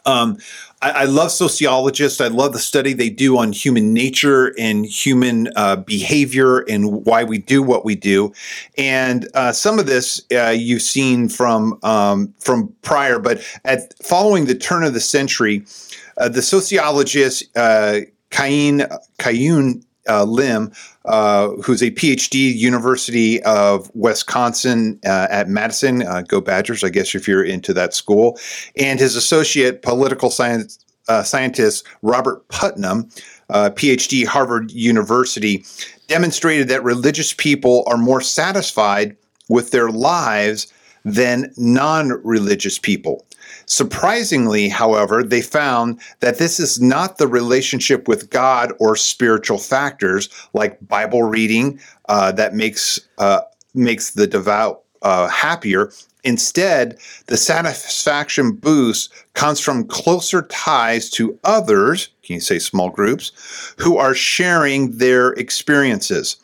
um, 0.09 0.39
I, 0.81 0.91
I, 0.91 1.05
love 1.05 1.31
sociologists. 1.31 2.21
I 2.21 2.29
love 2.29 2.53
the 2.53 2.59
study 2.59 2.93
they 2.93 3.11
do 3.11 3.37
on 3.37 3.53
human 3.53 3.93
nature 3.93 4.55
and 4.59 4.87
human 4.87 5.49
uh, 5.57 5.77
behavior 5.77 6.61
and 6.61 7.05
why 7.05 7.25
we 7.25 7.39
do 7.39 7.63
what 7.63 7.85
we 7.85 7.95
do. 7.95 8.33
And 8.77 9.29
uh, 9.35 9.53
some 9.53 9.79
of 9.79 9.87
this 9.87 10.23
uh, 10.33 10.55
you've 10.57 10.83
seen 10.83 11.29
from 11.29 11.79
um, 11.83 12.33
from 12.39 12.75
prior, 12.83 13.19
but 13.19 13.43
at 13.65 13.93
following 14.03 14.47
the 14.47 14.55
turn 14.55 14.83
of 14.83 14.95
the 14.95 15.01
century, 15.01 15.65
uh, 16.17 16.29
the 16.29 16.43
sociologist 16.43 17.45
uh, 17.57 18.01
Kain 18.31 18.87
Chaeyoon 19.19 19.85
uh, 20.09 20.25
Lim, 20.25 20.73
uh, 21.05 21.51
who's 21.63 21.83
a 21.83 21.91
PhD, 21.91 22.55
University 22.55 23.43
of 23.43 23.91
Wisconsin 23.95 24.99
uh, 25.05 25.29
at 25.31 25.49
Madison. 25.49 26.03
Uh, 26.03 26.23
go 26.23 26.41
Badgers, 26.41 26.83
I 26.83 26.89
guess, 26.89 27.15
if 27.15 27.29
you're 27.29 27.45
into 27.45 27.73
that 27.75 27.95
school. 27.95 28.39
And 28.77 28.99
his 28.99 29.17
associate 29.17 29.83
political 29.83 30.31
science 30.31 30.85
uh, 31.09 31.23
scientist, 31.23 31.87
Robert 32.03 32.47
Putnam, 32.49 33.09
uh, 33.51 33.71
PhD, 33.71 34.27
Harvard 34.27 34.71
University, 34.71 35.65
demonstrated 36.07 36.69
that 36.69 36.85
religious 36.85 37.33
people 37.33 37.85
are 37.87 37.97
more 37.97 38.21
satisfied 38.21 39.17
with 39.49 39.71
their 39.71 39.91
lives 39.91 40.73
than 41.05 41.53
non 41.57 42.11
religious 42.25 42.79
people. 42.79 43.25
Surprisingly, 43.69 44.71
however, 44.71 45.23
they 45.23 45.43
found 45.43 46.01
that 46.21 46.39
this 46.39 46.59
is 46.59 46.81
not 46.81 47.19
the 47.19 47.29
relationship 47.29 48.09
with 48.09 48.31
God 48.31 48.73
or 48.81 48.97
spiritual 48.97 49.59
factors 49.59 50.31
like 50.55 50.79
Bible 50.89 51.23
reading 51.23 51.79
uh, 52.09 52.33
that 52.33 52.55
makes 52.55 52.99
uh, 53.19 53.41
makes 53.75 54.13
the 54.13 54.27
devout 54.27 54.83
uh, 55.03 55.29
happier. 55.29 55.93
Instead, 56.25 56.99
the 57.27 57.37
satisfaction 57.37 58.53
boost 58.53 59.13
comes 59.35 59.61
from 59.61 59.87
closer 59.87 60.43
ties 60.43 61.11
to 61.11 61.39
others, 61.45 62.09
can 62.23 62.35
you 62.35 62.41
say 62.41 62.59
small 62.59 62.89
groups, 62.89 63.75
who 63.79 63.99
are 63.99 64.15
sharing 64.15 64.97
their 64.97 65.33
experiences. 65.33 66.37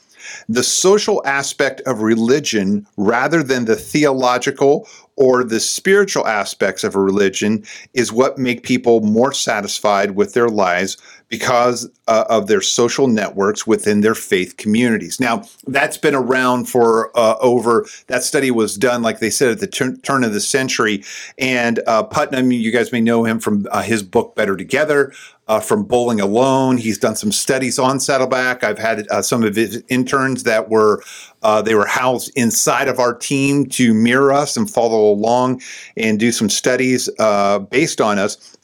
The 0.48 0.62
social 0.62 1.22
aspect 1.26 1.80
of 1.82 2.00
religion, 2.00 2.86
rather 2.96 3.42
than 3.42 3.64
the 3.64 3.76
theological 3.76 4.88
or 5.16 5.44
the 5.44 5.60
spiritual 5.60 6.26
aspects 6.26 6.84
of 6.84 6.94
a 6.94 7.00
religion 7.00 7.64
is 7.92 8.12
what 8.12 8.38
make 8.38 8.62
people 8.62 9.00
more 9.00 9.32
satisfied 9.32 10.12
with 10.12 10.34
their 10.34 10.48
lives 10.48 10.96
because 11.28 11.90
uh, 12.06 12.24
of 12.28 12.46
their 12.46 12.60
social 12.60 13.08
networks 13.08 13.66
within 13.66 14.02
their 14.02 14.14
faith 14.14 14.56
communities. 14.56 15.18
Now, 15.18 15.44
that's 15.66 15.96
been 15.96 16.14
around 16.14 16.66
for 16.66 17.10
uh, 17.18 17.36
over, 17.40 17.86
that 18.06 18.22
study 18.22 18.50
was 18.50 18.76
done, 18.76 19.02
like 19.02 19.18
they 19.18 19.30
said, 19.30 19.50
at 19.50 19.60
the 19.60 19.98
turn 20.02 20.22
of 20.22 20.32
the 20.32 20.40
century. 20.40 21.02
And 21.38 21.80
uh, 21.86 22.04
Putnam, 22.04 22.52
you 22.52 22.70
guys 22.70 22.92
may 22.92 23.00
know 23.00 23.24
him 23.24 23.40
from 23.40 23.66
uh, 23.70 23.82
his 23.82 24.02
book, 24.02 24.36
Better 24.36 24.56
Together. 24.56 25.12
Uh, 25.46 25.60
from 25.60 25.84
Bowling 25.84 26.20
Alone, 26.20 26.78
he's 26.78 26.96
done 26.96 27.16
some 27.16 27.30
studies 27.30 27.78
on 27.78 28.00
Saddleback. 28.00 28.64
I've 28.64 28.78
had 28.78 29.06
uh, 29.10 29.20
some 29.20 29.44
of 29.44 29.54
his 29.54 29.82
interns 29.88 30.44
that 30.44 30.70
were 30.70 31.02
they 31.64 31.74
were 31.74 31.86
housed 31.86 32.32
inside 32.36 32.88
of 32.88 32.98
our 32.98 33.14
team 33.14 33.66
to 33.66 33.92
mirror 33.92 34.32
us 34.32 34.56
and 34.56 34.70
follow 34.70 35.12
along 35.12 35.60
and 35.98 36.18
do 36.18 36.32
some 36.32 36.48
studies 36.48 37.10
based 37.70 38.00
on 38.00 38.18
us 38.18 38.56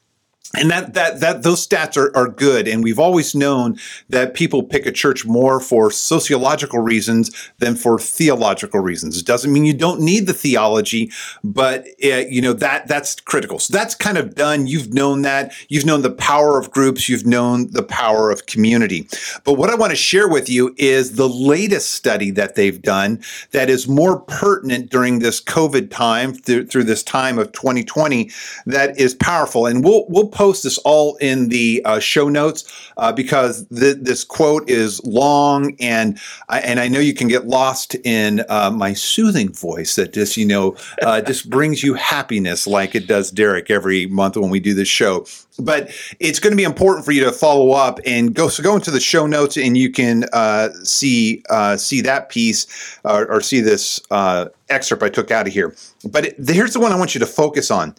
and 0.57 0.71
that 0.71 0.95
that 0.95 1.21
that 1.21 1.43
those 1.43 1.67
stats 1.67 1.97
are, 1.97 2.15
are 2.17 2.29
good. 2.29 2.67
And 2.67 2.83
we've 2.83 2.99
always 2.99 3.35
known 3.35 3.79
that 4.09 4.35
people 4.35 4.63
pick 4.63 4.87
a 4.87 4.93
church 4.93 5.25
more 5.25 5.61
for 5.61 5.91
sociological 5.91 6.81
reasons 6.81 7.31
than 7.59 7.77
for 7.77 7.99
theological 7.99 8.81
reasons. 8.81 9.19
It 9.19 9.27
doesn't 9.27 9.53
mean 9.53 9.65
you 9.65 9.75
don't 9.75 10.01
need 10.01 10.27
the 10.27 10.35
theology 10.35 11.11
but 11.45 11.87
it, 11.99 12.31
you 12.31 12.41
know 12.41 12.53
that 12.53 12.87
that's 12.87 13.21
critical. 13.21 13.59
So 13.59 13.73
that's 13.73 13.95
kind 13.95 14.19
of 14.19 14.35
done. 14.35 14.67
You've 14.67 14.93
known 14.93 15.23
that. 15.23 15.53
You've 15.69 15.85
known 15.85 16.03
the 16.03 16.11
power 16.11 16.59
of 16.59 16.71
groups. 16.71 17.09
You've 17.09 17.27
known 17.27 17.71
the 17.71 17.83
power 17.83 18.31
of 18.31 18.47
community. 18.47 19.09
But 19.45 19.55
what 19.55 19.71
i 19.71 19.75
want 19.75 19.91
to 19.91 19.97
share 19.97 20.29
with 20.29 20.49
you 20.49 20.75
is 20.79 21.17
the 21.17 21.29
latest 21.29 21.93
study 21.93 22.31
that 22.33 22.55
they've 22.55 22.81
done 22.81 23.23
that 23.53 23.71
is 23.71 23.89
more 23.89 24.21
pertinent 24.21 24.91
during 24.91 25.19
this 25.19 25.41
covid 25.41 25.91
time 25.91 26.35
through, 26.35 26.67
through 26.67 26.85
this 26.85 27.03
time 27.03 27.39
of 27.39 27.53
2020 27.53 28.31
that 28.67 28.99
is 28.99 29.15
powerful. 29.15 29.67
And 29.67 29.85
we'll 29.85 30.07
we'll 30.09 30.29
post 30.41 30.63
this 30.63 30.79
all 30.79 31.17
in 31.17 31.51
the 31.51 31.83
uh, 31.85 31.99
show 31.99 32.31
notes 32.31 32.65
uh, 32.97 33.13
because 33.13 33.67
th- 33.67 33.99
this 34.01 34.25
quote 34.25 34.71
is 34.71 34.99
long 35.05 35.77
and 35.81 36.19
I, 36.49 36.61
and 36.61 36.81
I 36.81 36.89
know 36.89 36.99
you 36.99 37.13
can 37.13 37.29
get 37.29 37.47
lost 37.47 37.95
in 38.07 38.43
uh, 38.49 38.71
my 38.71 38.95
soothing 38.95 39.53
voice 39.53 39.97
that 39.97 40.15
just 40.15 40.39
you 40.39 40.47
know 40.47 40.77
uh, 41.03 41.21
just 41.21 41.51
brings 41.51 41.83
you 41.83 41.93
happiness 41.93 42.67
like 42.67 42.95
it 42.95 43.07
does 43.07 43.31
Derek 43.31 43.69
every 43.71 44.07
month 44.07 44.39
when 44.39 44.49
we 44.49 44.61
do 44.61 44.73
this 44.73 44.89
show 44.89 45.27
but 45.61 45.91
it's 46.19 46.39
going 46.39 46.53
to 46.53 46.57
be 46.57 46.65
important 46.65 47.05
for 47.05 47.13
you 47.13 47.25
to 47.25 47.33
follow 47.33 47.73
up 47.73 48.01
and 48.07 48.35
go 48.35 48.49
so 48.49 48.63
go 48.63 48.75
into 48.75 48.91
the 48.91 49.01
show 49.01 49.27
notes 49.27 49.57
and 49.57 49.77
you 49.77 49.91
can 49.91 50.25
uh, 50.33 50.71
see 50.83 51.43
uh, 51.51 51.77
see 51.77 52.01
that 52.01 52.29
piece 52.29 52.99
uh, 53.05 53.25
or 53.29 53.41
see 53.41 53.61
this 53.61 54.01
uh, 54.11 54.47
excerpt 54.69 55.03
I 55.03 55.09
took 55.09 55.31
out 55.31 55.47
of 55.47 55.53
here. 55.53 55.75
But 56.05 56.27
it, 56.27 56.37
here's 56.49 56.73
the 56.73 56.81
one 56.81 56.93
I 56.93 56.97
want 56.97 57.15
you 57.15 57.19
to 57.21 57.27
focus 57.27 57.71
on, 57.71 57.95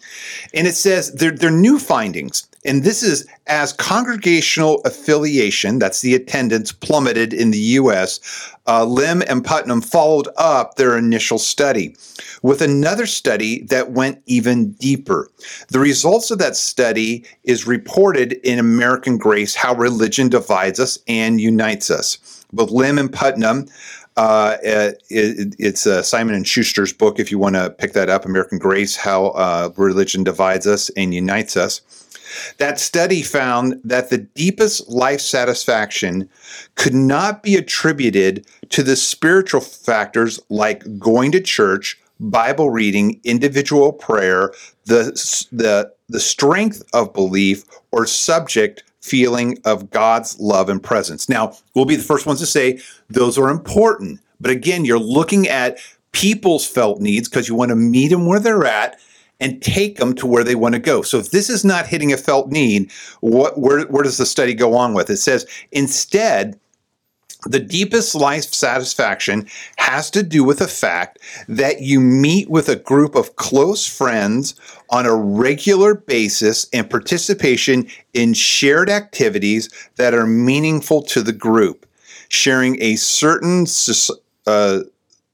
and 0.54 0.66
it 0.66 0.74
says 0.74 1.12
they're 1.12 1.50
new 1.50 1.78
findings, 1.78 2.48
and 2.64 2.82
this 2.82 3.02
is 3.02 3.26
as 3.46 3.72
congregational 3.72 4.80
affiliation 4.84 5.78
that's 5.78 6.00
the 6.00 6.14
attendance 6.14 6.72
plummeted 6.72 7.32
in 7.32 7.50
the 7.50 7.58
U.S. 7.58 8.52
Uh, 8.66 8.84
Lim 8.84 9.22
and 9.28 9.44
Putnam 9.44 9.80
followed 9.80 10.28
up 10.36 10.76
their 10.76 10.96
initial 10.96 11.38
study 11.38 11.96
with 12.42 12.62
another 12.62 13.06
study 13.06 13.62
that 13.64 13.92
went 13.92 14.22
even 14.26 14.72
deeper. 14.72 15.28
The 15.68 15.80
results 15.80 16.30
of 16.30 16.38
that 16.38 16.56
study 16.56 17.24
is 17.44 17.66
reported 17.66 18.34
in 18.44 18.58
American 18.58 19.18
Grace 19.18 19.54
How 19.54 19.74
Religion 19.74 20.28
Divides 20.28 20.78
Us 20.78 20.98
and 21.08 21.40
Unites 21.40 21.90
Us. 21.90 22.44
Both 22.52 22.70
Lim 22.70 22.98
and 22.98 23.12
Putnam 23.12 23.66
uh, 24.16 24.56
it, 24.62 25.02
it's 25.08 25.86
uh, 25.86 26.02
Simon 26.02 26.34
and 26.34 26.46
Schuster's 26.46 26.92
book. 26.92 27.18
If 27.18 27.30
you 27.30 27.38
want 27.38 27.56
to 27.56 27.70
pick 27.70 27.92
that 27.94 28.10
up, 28.10 28.24
American 28.24 28.58
Grace: 28.58 28.96
How 28.96 29.28
uh, 29.28 29.70
Religion 29.76 30.24
Divides 30.24 30.66
Us 30.66 30.90
and 30.90 31.14
Unites 31.14 31.56
Us. 31.56 31.80
That 32.58 32.80
study 32.80 33.22
found 33.22 33.80
that 33.84 34.10
the 34.10 34.18
deepest 34.18 34.88
life 34.88 35.20
satisfaction 35.20 36.28
could 36.74 36.94
not 36.94 37.42
be 37.42 37.56
attributed 37.56 38.46
to 38.70 38.82
the 38.82 38.96
spiritual 38.96 39.60
factors 39.60 40.40
like 40.48 40.98
going 40.98 41.32
to 41.32 41.40
church, 41.40 41.98
Bible 42.20 42.70
reading, 42.70 43.20
individual 43.24 43.92
prayer, 43.92 44.52
the, 44.84 45.04
the, 45.52 45.92
the 46.08 46.20
strength 46.20 46.82
of 46.92 47.12
belief, 47.12 47.64
or 47.90 48.06
subject 48.06 48.84
feeling 49.00 49.58
of 49.64 49.90
God's 49.90 50.38
love 50.38 50.68
and 50.68 50.82
presence. 50.82 51.28
Now, 51.28 51.56
we'll 51.74 51.84
be 51.84 51.96
the 51.96 52.02
first 52.02 52.24
ones 52.24 52.40
to 52.40 52.46
say 52.46 52.80
those 53.10 53.36
are 53.36 53.50
important. 53.50 54.20
But 54.40 54.52
again, 54.52 54.84
you're 54.84 54.98
looking 54.98 55.48
at 55.48 55.78
people's 56.12 56.66
felt 56.66 57.00
needs 57.00 57.28
because 57.28 57.48
you 57.48 57.54
want 57.54 57.70
to 57.70 57.76
meet 57.76 58.08
them 58.08 58.26
where 58.26 58.40
they're 58.40 58.64
at 58.64 58.98
and 59.42 59.60
take 59.60 59.96
them 59.96 60.14
to 60.14 60.26
where 60.26 60.44
they 60.44 60.54
want 60.54 60.74
to 60.74 60.80
go. 60.80 61.02
So 61.02 61.18
if 61.18 61.32
this 61.32 61.50
is 61.50 61.64
not 61.64 61.88
hitting 61.88 62.12
a 62.12 62.16
felt 62.16 62.48
need, 62.48 62.90
what 63.20 63.58
where, 63.58 63.82
where 63.86 64.04
does 64.04 64.16
the 64.16 64.24
study 64.24 64.54
go 64.54 64.74
on 64.74 64.94
with? 64.94 65.10
It 65.10 65.16
says 65.16 65.46
instead 65.72 66.58
the 67.44 67.58
deepest 67.58 68.14
life 68.14 68.44
satisfaction 68.44 69.48
has 69.76 70.12
to 70.12 70.22
do 70.22 70.44
with 70.44 70.60
the 70.60 70.68
fact 70.68 71.18
that 71.48 71.82
you 71.82 71.98
meet 71.98 72.48
with 72.48 72.68
a 72.68 72.76
group 72.76 73.16
of 73.16 73.34
close 73.34 73.84
friends 73.84 74.54
on 74.90 75.06
a 75.06 75.16
regular 75.16 75.96
basis 75.96 76.68
and 76.72 76.88
participation 76.88 77.88
in 78.14 78.32
shared 78.32 78.88
activities 78.88 79.68
that 79.96 80.14
are 80.14 80.26
meaningful 80.26 81.02
to 81.02 81.20
the 81.20 81.32
group, 81.32 81.84
sharing 82.28 82.80
a 82.80 82.94
certain 82.94 83.66
uh, 84.46 84.80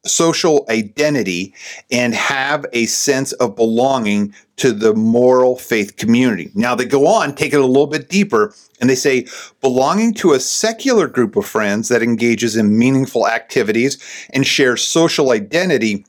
social 0.08 0.64
identity 0.68 1.54
and 1.90 2.14
have 2.14 2.66
a 2.72 2.86
sense 2.86 3.32
of 3.34 3.56
belonging 3.56 4.34
to 4.56 4.72
the 4.72 4.94
moral 4.94 5.56
faith 5.56 5.96
community. 5.96 6.50
Now 6.54 6.74
they 6.74 6.84
go 6.84 7.06
on, 7.06 7.34
take 7.34 7.52
it 7.52 7.60
a 7.60 7.66
little 7.66 7.86
bit 7.86 8.08
deeper, 8.08 8.54
and 8.80 8.90
they 8.90 8.96
say 8.96 9.26
belonging 9.60 10.14
to 10.14 10.32
a 10.32 10.40
secular 10.40 11.06
group 11.06 11.36
of 11.36 11.46
friends 11.46 11.88
that 11.88 12.02
engages 12.02 12.56
in 12.56 12.78
meaningful 12.78 13.28
activities 13.28 13.98
and 14.30 14.46
shares 14.46 14.82
social 14.82 15.30
identity 15.30 16.04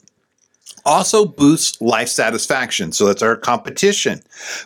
also 0.85 1.25
boosts 1.25 1.79
life 1.81 2.09
satisfaction. 2.09 2.91
So 2.91 3.05
that's 3.05 3.21
our 3.21 3.35
competition. 3.35 4.21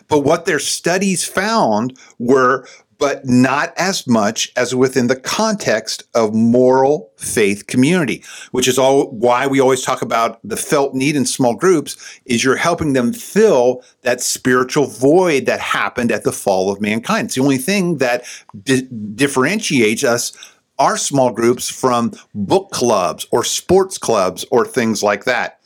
But 0.08 0.20
what 0.20 0.46
their 0.46 0.58
studies 0.58 1.24
found 1.26 1.98
were 2.18 2.66
but 3.04 3.26
not 3.26 3.74
as 3.76 4.06
much 4.06 4.50
as 4.56 4.74
within 4.74 5.08
the 5.08 5.16
context 5.16 6.04
of 6.14 6.32
moral 6.32 7.12
faith 7.18 7.66
community, 7.66 8.24
which 8.52 8.66
is 8.66 8.78
all 8.78 9.10
why 9.10 9.46
we 9.46 9.60
always 9.60 9.82
talk 9.82 10.00
about 10.00 10.40
the 10.42 10.56
felt 10.56 10.94
need 10.94 11.14
in 11.14 11.26
small 11.26 11.54
groups 11.54 11.98
is 12.24 12.42
you're 12.42 12.56
helping 12.56 12.94
them 12.94 13.12
fill 13.12 13.82
that 14.04 14.22
spiritual 14.22 14.86
void 14.86 15.44
that 15.44 15.60
happened 15.60 16.10
at 16.10 16.24
the 16.24 16.32
fall 16.32 16.72
of 16.72 16.80
mankind. 16.80 17.26
It's 17.26 17.34
the 17.34 17.42
only 17.42 17.58
thing 17.58 17.98
that 17.98 18.24
di- 18.62 18.88
differentiates 19.14 20.02
us 20.02 20.32
our 20.78 20.96
small 20.96 21.30
groups 21.30 21.68
from 21.68 22.12
book 22.34 22.70
clubs 22.70 23.26
or 23.32 23.44
sports 23.44 23.98
clubs 23.98 24.46
or 24.50 24.64
things 24.64 25.02
like 25.02 25.24
that. 25.24 25.60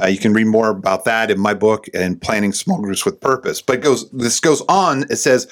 Uh, 0.00 0.06
you 0.06 0.18
can 0.18 0.32
read 0.32 0.46
more 0.46 0.68
about 0.68 1.04
that 1.06 1.28
in 1.28 1.40
my 1.40 1.54
book 1.54 1.88
and 1.92 2.22
planning 2.22 2.52
small 2.52 2.80
groups 2.80 3.04
with 3.04 3.20
purpose. 3.20 3.60
But 3.60 3.80
goes 3.80 4.08
this 4.12 4.38
goes 4.38 4.62
on. 4.68 5.02
It 5.10 5.16
says 5.16 5.48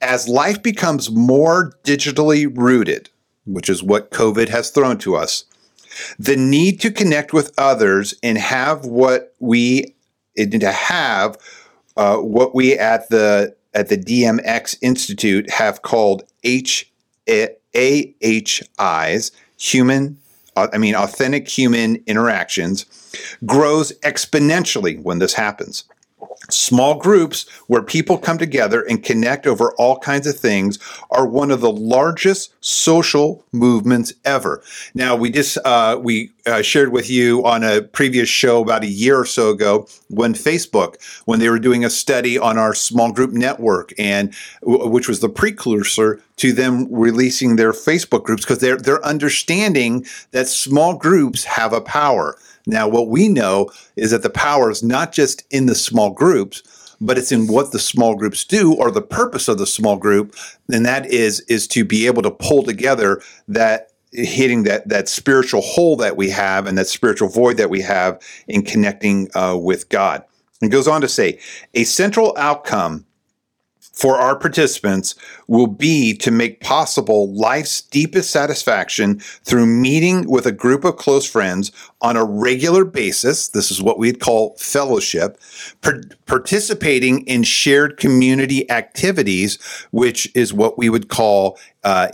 as 0.00 0.28
life 0.28 0.62
becomes 0.62 1.10
more 1.10 1.72
digitally 1.84 2.50
rooted, 2.54 3.10
which 3.46 3.68
is 3.68 3.82
what 3.82 4.10
COVID 4.10 4.48
has 4.48 4.70
thrown 4.70 4.98
to 4.98 5.16
us, 5.16 5.44
the 6.18 6.36
need 6.36 6.80
to 6.80 6.90
connect 6.90 7.32
with 7.32 7.52
others 7.58 8.14
and 8.22 8.38
have 8.38 8.84
what 8.84 9.34
we 9.38 9.94
to 10.36 10.70
have 10.70 11.38
uh, 11.96 12.18
what 12.18 12.54
we 12.54 12.74
at 12.74 13.08
the 13.08 13.54
at 13.74 13.88
the 13.88 13.96
DMX 13.96 14.76
Institute 14.82 15.50
have 15.50 15.82
called 15.82 16.24
H 16.44 16.90
AHIs, 17.28 19.32
human, 19.58 20.18
uh, 20.56 20.68
I 20.72 20.78
mean 20.78 20.94
authentic 20.94 21.48
human 21.48 22.02
interactions, 22.06 22.86
grows 23.44 23.92
exponentially 24.00 25.02
when 25.02 25.18
this 25.18 25.34
happens 25.34 25.84
small 26.50 26.94
groups 26.94 27.48
where 27.66 27.82
people 27.82 28.18
come 28.18 28.38
together 28.38 28.82
and 28.82 29.02
connect 29.02 29.46
over 29.46 29.72
all 29.78 29.98
kinds 29.98 30.26
of 30.26 30.38
things 30.38 30.78
are 31.10 31.26
one 31.26 31.50
of 31.50 31.60
the 31.60 31.70
largest 31.70 32.54
social 32.60 33.44
movements 33.52 34.12
ever. 34.24 34.62
Now 34.94 35.16
we 35.16 35.30
just 35.30 35.58
uh, 35.64 35.98
we 36.02 36.30
uh, 36.46 36.62
shared 36.62 36.92
with 36.92 37.10
you 37.10 37.44
on 37.44 37.64
a 37.64 37.82
previous 37.82 38.28
show 38.28 38.62
about 38.62 38.84
a 38.84 38.88
year 38.88 39.18
or 39.18 39.26
so 39.26 39.50
ago 39.50 39.86
when 40.08 40.32
facebook 40.32 40.96
when 41.24 41.40
they 41.40 41.48
were 41.48 41.58
doing 41.58 41.84
a 41.84 41.90
study 41.90 42.38
on 42.38 42.56
our 42.56 42.74
small 42.74 43.12
group 43.12 43.32
network 43.32 43.92
and 43.98 44.32
which 44.62 45.08
was 45.08 45.20
the 45.20 45.28
precursor 45.28 46.20
to 46.36 46.52
them 46.52 46.86
releasing 46.92 47.56
their 47.56 47.72
facebook 47.72 48.22
groups 48.22 48.44
because 48.44 48.58
they're 48.58 48.76
they're 48.76 49.04
understanding 49.04 50.06
that 50.30 50.46
small 50.46 50.96
groups 50.96 51.44
have 51.44 51.72
a 51.72 51.80
power 51.80 52.36
now, 52.66 52.88
what 52.88 53.08
we 53.08 53.28
know 53.28 53.70
is 53.94 54.10
that 54.10 54.22
the 54.22 54.30
power 54.30 54.70
is 54.70 54.82
not 54.82 55.12
just 55.12 55.44
in 55.50 55.66
the 55.66 55.74
small 55.74 56.10
groups, 56.10 56.62
but 57.00 57.16
it's 57.16 57.30
in 57.30 57.46
what 57.46 57.70
the 57.70 57.78
small 57.78 58.16
groups 58.16 58.44
do 58.44 58.74
or 58.74 58.90
the 58.90 59.02
purpose 59.02 59.46
of 59.46 59.58
the 59.58 59.66
small 59.66 59.96
group, 59.96 60.34
and 60.72 60.84
that 60.84 61.06
is 61.06 61.40
is 61.40 61.68
to 61.68 61.84
be 61.84 62.06
able 62.06 62.22
to 62.22 62.30
pull 62.30 62.64
together 62.64 63.22
that 63.46 63.92
hitting 64.12 64.64
that 64.64 64.88
that 64.88 65.08
spiritual 65.08 65.60
hole 65.60 65.96
that 65.96 66.16
we 66.16 66.30
have 66.30 66.66
and 66.66 66.76
that 66.76 66.88
spiritual 66.88 67.28
void 67.28 67.56
that 67.58 67.70
we 67.70 67.82
have 67.82 68.20
in 68.48 68.62
connecting 68.62 69.28
uh, 69.36 69.56
with 69.56 69.88
God. 69.88 70.24
It 70.60 70.70
goes 70.70 70.88
on 70.88 71.02
to 71.02 71.08
say, 71.08 71.38
a 71.74 71.84
central 71.84 72.34
outcome 72.38 73.04
for 73.96 74.18
our 74.18 74.36
participants 74.36 75.14
will 75.48 75.66
be 75.66 76.14
to 76.14 76.30
make 76.30 76.60
possible 76.60 77.34
life's 77.34 77.80
deepest 77.80 78.30
satisfaction 78.30 79.18
through 79.18 79.66
meeting 79.66 80.30
with 80.30 80.46
a 80.46 80.52
group 80.52 80.84
of 80.84 80.96
close 80.96 81.28
friends 81.28 81.72
on 82.02 82.14
a 82.14 82.24
regular 82.24 82.84
basis. 82.84 83.48
This 83.48 83.70
is 83.70 83.80
what 83.80 83.98
we'd 83.98 84.20
call 84.20 84.54
fellowship, 84.58 85.40
per- 85.80 86.02
participating 86.26 87.26
in 87.26 87.42
shared 87.42 87.96
community 87.96 88.70
activities, 88.70 89.58
which 89.90 90.30
is 90.34 90.52
what 90.52 90.76
we 90.76 90.90
would 90.90 91.08
call 91.08 91.58
uh, 91.86 92.08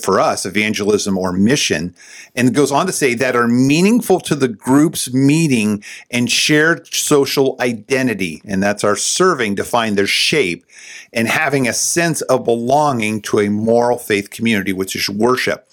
for 0.00 0.18
us 0.18 0.44
evangelism 0.44 1.16
or 1.16 1.32
mission, 1.32 1.94
and 2.34 2.52
goes 2.52 2.72
on 2.72 2.86
to 2.86 2.92
say 2.92 3.14
that 3.14 3.36
are 3.36 3.46
meaningful 3.46 4.18
to 4.18 4.34
the 4.34 4.48
group's 4.48 5.14
meeting 5.14 5.82
and 6.10 6.28
shared 6.28 6.92
social 6.92 7.54
identity, 7.60 8.42
and 8.44 8.60
that's 8.60 8.82
our 8.82 8.96
serving 8.96 9.54
to 9.54 9.62
find 9.62 9.96
their 9.96 10.08
shape 10.08 10.64
and 11.12 11.28
having 11.28 11.68
a 11.68 11.72
sense 11.72 12.20
of 12.22 12.44
belonging 12.44 13.22
to 13.22 13.38
a 13.38 13.48
moral 13.48 13.96
faith 13.96 14.30
community, 14.30 14.72
which 14.72 14.96
is 14.96 15.08
worship. 15.08 15.68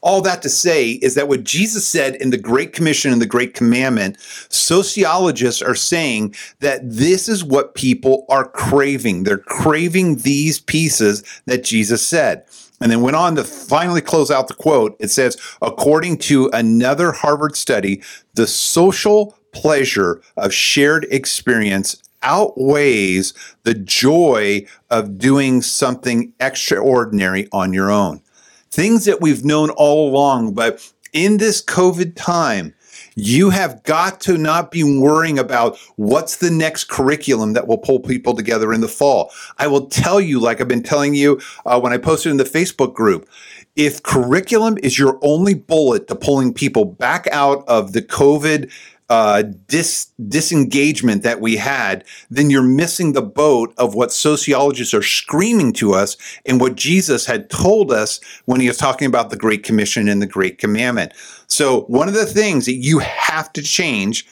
All 0.00 0.20
that 0.22 0.42
to 0.42 0.48
say 0.48 0.90
is 0.90 1.14
that 1.14 1.28
what 1.28 1.44
Jesus 1.44 1.86
said 1.86 2.16
in 2.16 2.30
the 2.30 2.36
Great 2.36 2.72
Commission 2.72 3.12
and 3.12 3.22
the 3.22 3.26
Great 3.26 3.54
Commandment, 3.54 4.16
sociologists 4.48 5.62
are 5.62 5.76
saying 5.76 6.34
that 6.58 6.80
this 6.82 7.28
is 7.28 7.44
what 7.44 7.76
people 7.76 8.26
are 8.28 8.48
craving. 8.48 9.22
They're 9.22 9.38
craving 9.38 10.16
these 10.16 10.58
pieces 10.58 11.22
that 11.46 11.62
Jesus 11.62 12.04
said. 12.04 12.44
And 12.80 12.92
then 12.92 13.00
went 13.00 13.16
on 13.16 13.34
to 13.36 13.44
finally 13.44 14.00
close 14.00 14.30
out 14.30 14.48
the 14.48 14.54
quote. 14.54 14.96
It 15.00 15.10
says, 15.10 15.36
according 15.60 16.18
to 16.18 16.48
another 16.52 17.12
Harvard 17.12 17.56
study, 17.56 18.02
the 18.34 18.46
social 18.46 19.36
pleasure 19.52 20.22
of 20.36 20.54
shared 20.54 21.06
experience 21.10 22.00
outweighs 22.22 23.34
the 23.64 23.74
joy 23.74 24.66
of 24.90 25.18
doing 25.18 25.62
something 25.62 26.32
extraordinary 26.40 27.48
on 27.52 27.72
your 27.72 27.90
own 27.90 28.22
things 28.70 29.04
that 29.06 29.20
we've 29.20 29.44
known 29.44 29.70
all 29.70 30.08
along. 30.08 30.54
But 30.54 30.92
in 31.12 31.38
this 31.38 31.62
COVID 31.62 32.14
time, 32.16 32.74
you 33.18 33.50
have 33.50 33.82
got 33.82 34.20
to 34.20 34.38
not 34.38 34.70
be 34.70 34.84
worrying 34.84 35.40
about 35.40 35.76
what's 35.96 36.36
the 36.36 36.50
next 36.50 36.84
curriculum 36.84 37.52
that 37.54 37.66
will 37.66 37.78
pull 37.78 37.98
people 37.98 38.32
together 38.34 38.72
in 38.72 38.80
the 38.80 38.88
fall. 38.88 39.32
I 39.58 39.66
will 39.66 39.86
tell 39.88 40.20
you, 40.20 40.38
like 40.38 40.60
I've 40.60 40.68
been 40.68 40.84
telling 40.84 41.14
you 41.14 41.40
uh, 41.66 41.80
when 41.80 41.92
I 41.92 41.98
posted 41.98 42.30
in 42.30 42.36
the 42.36 42.44
Facebook 42.44 42.94
group, 42.94 43.28
if 43.74 44.04
curriculum 44.04 44.78
is 44.84 45.00
your 45.00 45.18
only 45.22 45.54
bullet 45.54 46.06
to 46.08 46.14
pulling 46.14 46.54
people 46.54 46.84
back 46.84 47.26
out 47.32 47.64
of 47.66 47.92
the 47.92 48.02
COVID 48.02 48.70
uh, 49.08 49.42
dis- 49.66 50.12
disengagement 50.28 51.22
that 51.22 51.40
we 51.40 51.56
had, 51.56 52.04
then 52.30 52.50
you're 52.50 52.62
missing 52.62 53.14
the 53.14 53.22
boat 53.22 53.72
of 53.78 53.94
what 53.94 54.12
sociologists 54.12 54.92
are 54.92 55.02
screaming 55.02 55.72
to 55.72 55.94
us 55.94 56.16
and 56.44 56.60
what 56.60 56.76
Jesus 56.76 57.26
had 57.26 57.48
told 57.48 57.90
us 57.90 58.20
when 58.44 58.60
he 58.60 58.68
was 58.68 58.76
talking 58.76 59.06
about 59.06 59.30
the 59.30 59.36
Great 59.36 59.62
Commission 59.62 60.08
and 60.08 60.20
the 60.20 60.26
Great 60.26 60.58
Commandment. 60.58 61.12
So, 61.48 61.82
one 61.82 62.08
of 62.08 62.14
the 62.14 62.26
things 62.26 62.66
that 62.66 62.74
you 62.74 62.98
have 63.00 63.52
to 63.54 63.62
change 63.62 64.26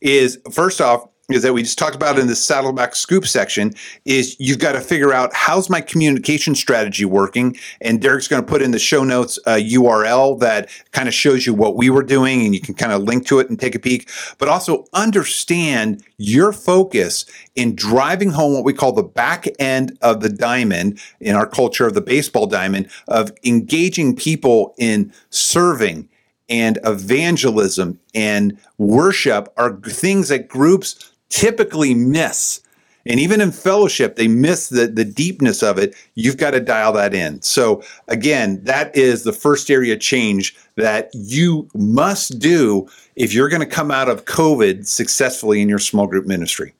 is 0.00 0.38
first 0.52 0.80
off, 0.80 1.08
is 1.30 1.42
that 1.42 1.52
we 1.52 1.62
just 1.62 1.76
talked 1.76 1.94
about 1.94 2.18
in 2.18 2.26
the 2.26 2.34
Saddleback 2.34 2.94
Scoop 2.96 3.26
section 3.26 3.74
is 4.06 4.34
you've 4.38 4.58
got 4.58 4.72
to 4.72 4.80
figure 4.80 5.12
out 5.12 5.30
how's 5.34 5.68
my 5.68 5.80
communication 5.80 6.54
strategy 6.54 7.04
working. 7.04 7.54
And 7.82 8.00
Derek's 8.00 8.28
going 8.28 8.42
to 8.42 8.48
put 8.48 8.62
in 8.62 8.70
the 8.70 8.78
show 8.78 9.04
notes 9.04 9.38
a 9.46 9.56
URL 9.56 10.40
that 10.40 10.70
kind 10.92 11.06
of 11.06 11.12
shows 11.12 11.44
you 11.44 11.52
what 11.52 11.76
we 11.76 11.90
were 11.90 12.02
doing 12.02 12.46
and 12.46 12.54
you 12.54 12.62
can 12.62 12.74
kind 12.74 12.92
of 12.92 13.02
link 13.02 13.26
to 13.26 13.40
it 13.40 13.50
and 13.50 13.60
take 13.60 13.74
a 13.74 13.78
peek. 13.78 14.08
But 14.38 14.48
also 14.48 14.86
understand 14.94 16.02
your 16.16 16.50
focus 16.54 17.26
in 17.54 17.76
driving 17.76 18.30
home 18.30 18.54
what 18.54 18.64
we 18.64 18.72
call 18.72 18.92
the 18.92 19.02
back 19.02 19.46
end 19.58 19.98
of 20.00 20.22
the 20.22 20.30
diamond 20.30 20.98
in 21.20 21.36
our 21.36 21.46
culture 21.46 21.86
of 21.86 21.92
the 21.92 22.00
baseball 22.00 22.46
diamond 22.46 22.88
of 23.06 23.32
engaging 23.44 24.16
people 24.16 24.74
in 24.78 25.12
serving 25.28 26.08
and 26.48 26.78
evangelism 26.84 27.98
and 28.14 28.58
worship 28.78 29.52
are 29.56 29.76
things 29.80 30.28
that 30.28 30.48
groups 30.48 31.12
typically 31.28 31.94
miss. 31.94 32.60
And 33.06 33.18
even 33.18 33.40
in 33.40 33.52
fellowship, 33.52 34.16
they 34.16 34.28
miss 34.28 34.68
the, 34.68 34.86
the 34.86 35.04
deepness 35.04 35.62
of 35.62 35.78
it. 35.78 35.94
You've 36.14 36.36
got 36.36 36.50
to 36.50 36.60
dial 36.60 36.92
that 36.92 37.14
in. 37.14 37.40
So, 37.40 37.82
again, 38.08 38.62
that 38.64 38.94
is 38.94 39.24
the 39.24 39.32
first 39.32 39.70
area 39.70 39.96
change 39.96 40.54
that 40.76 41.10
you 41.14 41.68
must 41.74 42.38
do 42.38 42.86
if 43.16 43.32
you're 43.32 43.48
going 43.48 43.66
to 43.66 43.66
come 43.66 43.90
out 43.90 44.10
of 44.10 44.26
COVID 44.26 44.86
successfully 44.86 45.62
in 45.62 45.68
your 45.70 45.78
small 45.78 46.06
group 46.06 46.26
ministry. 46.26 46.74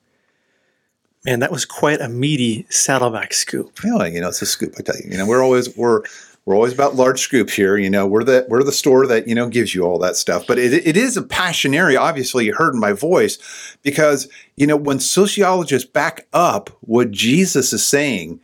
Man, 1.25 1.39
that 1.39 1.51
was 1.51 1.65
quite 1.65 1.99
a 1.99 2.07
meaty 2.07 2.65
saddleback 2.69 3.33
scoop. 3.33 3.79
Yeah, 3.83 4.05
you 4.05 4.21
know, 4.21 4.29
it's 4.29 4.41
a 4.41 4.45
scoop. 4.45 4.75
I 4.77 4.83
tell 4.83 4.95
you, 4.97 5.09
you 5.11 5.17
know, 5.17 5.25
we're 5.25 5.43
always 5.43 5.75
we're 5.75 6.03
we're 6.45 6.55
always 6.55 6.73
about 6.73 6.95
large 6.95 7.21
scoops 7.21 7.53
here. 7.53 7.77
You 7.77 7.89
know, 7.89 8.07
we're 8.07 8.23
the 8.23 8.45
we're 8.49 8.63
the 8.63 8.71
store 8.71 9.05
that 9.07 9.27
you 9.27 9.35
know 9.35 9.47
gives 9.47 9.75
you 9.75 9.83
all 9.83 9.99
that 9.99 10.15
stuff. 10.15 10.45
But 10.47 10.57
it, 10.57 10.73
it 10.73 10.97
is 10.97 11.15
a 11.15 11.21
passion 11.21 11.75
area. 11.75 11.99
Obviously, 11.99 12.45
you 12.45 12.53
heard 12.53 12.73
in 12.73 12.79
my 12.79 12.93
voice 12.93 13.77
because 13.83 14.27
you 14.55 14.65
know 14.65 14.77
when 14.77 14.99
sociologists 14.99 15.89
back 15.89 16.27
up 16.33 16.69
what 16.81 17.11
Jesus 17.11 17.71
is 17.73 17.85
saying, 17.85 18.39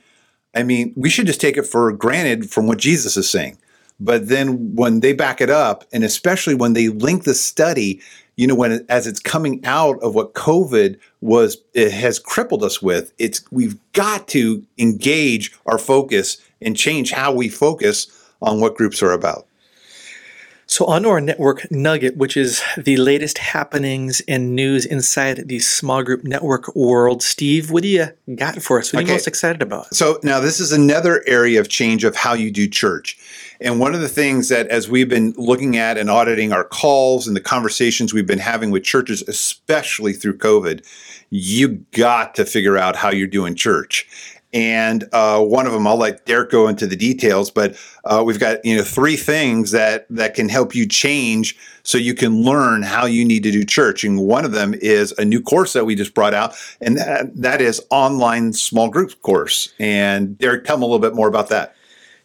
I 0.53 0.63
mean, 0.63 0.93
we 0.95 1.09
should 1.09 1.27
just 1.27 1.41
take 1.41 1.57
it 1.57 1.65
for 1.65 1.91
granted 1.91 2.49
from 2.49 2.67
what 2.67 2.77
Jesus 2.77 3.17
is 3.17 3.29
saying. 3.29 3.57
But 3.99 4.27
then 4.27 4.75
when 4.75 4.99
they 4.99 5.13
back 5.13 5.41
it 5.41 5.49
up, 5.49 5.85
and 5.93 6.03
especially 6.03 6.53
when 6.53 6.73
they 6.73 6.89
link 6.89 7.23
the 7.23 7.33
study, 7.33 8.01
you 8.35 8.45
know, 8.45 8.55
when 8.55 8.85
as 8.89 9.07
it's 9.07 9.19
coming 9.19 9.63
out 9.65 9.97
of 10.01 10.13
what 10.15 10.33
COVID 10.33 10.99
was, 11.21 11.57
it 11.73 11.91
has 11.91 12.19
crippled 12.19 12.63
us 12.63 12.81
with. 12.81 13.13
It's 13.17 13.43
we've 13.51 13.79
got 13.93 14.27
to 14.29 14.65
engage 14.77 15.57
our 15.65 15.77
focus 15.77 16.37
and 16.65 16.75
change 16.75 17.11
how 17.11 17.31
we 17.31 17.47
focus 17.47 18.07
on 18.41 18.59
what 18.59 18.75
groups 18.75 19.01
are 19.01 19.11
about. 19.11 19.47
So, 20.67 20.85
on 20.85 21.05
our 21.05 21.21
network 21.21 21.69
nugget, 21.69 22.17
which 22.17 22.35
is 22.35 22.63
the 22.75 22.97
latest 22.97 23.37
happenings 23.37 24.21
and 24.27 24.55
news 24.55 24.83
inside 24.83 25.47
the 25.47 25.59
small 25.59 26.01
group 26.01 26.23
network 26.23 26.75
world. 26.75 27.21
Steve, 27.21 27.69
what 27.69 27.83
do 27.83 27.89
you 27.89 28.07
got 28.33 28.59
for 28.63 28.79
us? 28.79 28.91
What 28.91 29.03
are 29.03 29.05
you 29.05 29.13
most 29.13 29.27
excited 29.27 29.61
about? 29.61 29.93
So 29.93 30.19
now 30.23 30.39
this 30.39 30.59
is 30.59 30.71
another 30.71 31.23
area 31.27 31.59
of 31.59 31.69
change 31.69 32.03
of 32.03 32.15
how 32.15 32.33
you 32.33 32.49
do 32.49 32.67
church. 32.67 33.15
And 33.61 33.79
one 33.79 33.93
of 33.93 34.01
the 34.01 34.09
things 34.09 34.49
that 34.49 34.67
as 34.69 34.89
we've 34.89 35.07
been 35.07 35.35
looking 35.37 35.77
at 35.77 35.99
and 35.99 36.09
auditing 36.09 36.51
our 36.51 36.63
calls 36.63 37.27
and 37.27 37.35
the 37.35 37.41
conversations 37.41 38.11
we've 38.11 38.27
been 38.27 38.39
having 38.39 38.71
with 38.71 38.83
churches, 38.83 39.21
especially 39.27 40.13
through 40.13 40.39
COVID, 40.39 40.83
you 41.29 41.85
got 41.91 42.33
to 42.35 42.45
figure 42.45 42.77
out 42.77 42.95
how 42.95 43.11
you're 43.11 43.27
doing 43.27 43.55
church. 43.55 44.07
And 44.55 45.03
uh, 45.11 45.41
one 45.43 45.67
of 45.67 45.73
them, 45.73 45.85
I'll 45.85 45.97
let 45.97 46.25
Derek 46.25 46.49
go 46.49 46.69
into 46.69 46.87
the 46.87 46.95
details, 46.95 47.51
but 47.51 47.75
uh, 48.05 48.23
we've 48.25 48.39
got 48.39 48.63
you 48.63 48.77
know 48.77 48.83
three 48.83 49.17
things 49.17 49.71
that 49.71 50.07
that 50.09 50.33
can 50.33 50.47
help 50.47 50.73
you 50.73 50.87
change 50.87 51.57
so 51.83 51.97
you 51.97 52.13
can 52.13 52.41
learn 52.41 52.81
how 52.81 53.05
you 53.05 53.25
need 53.25 53.43
to 53.43 53.51
do 53.51 53.65
church. 53.65 54.05
And 54.05 54.17
one 54.21 54.45
of 54.45 54.53
them 54.53 54.73
is 54.75 55.13
a 55.17 55.25
new 55.25 55.41
course 55.41 55.73
that 55.73 55.85
we 55.85 55.93
just 55.93 56.13
brought 56.13 56.33
out, 56.33 56.55
and 56.79 56.97
that, 56.97 57.35
that 57.35 57.59
is 57.59 57.85
online 57.89 58.53
small 58.53 58.89
group 58.89 59.21
course. 59.23 59.73
And 59.77 60.37
Derek, 60.37 60.63
tell 60.63 60.77
them 60.77 60.83
a 60.83 60.85
little 60.85 60.99
bit 60.99 61.15
more 61.15 61.27
about 61.27 61.49
that. 61.49 61.75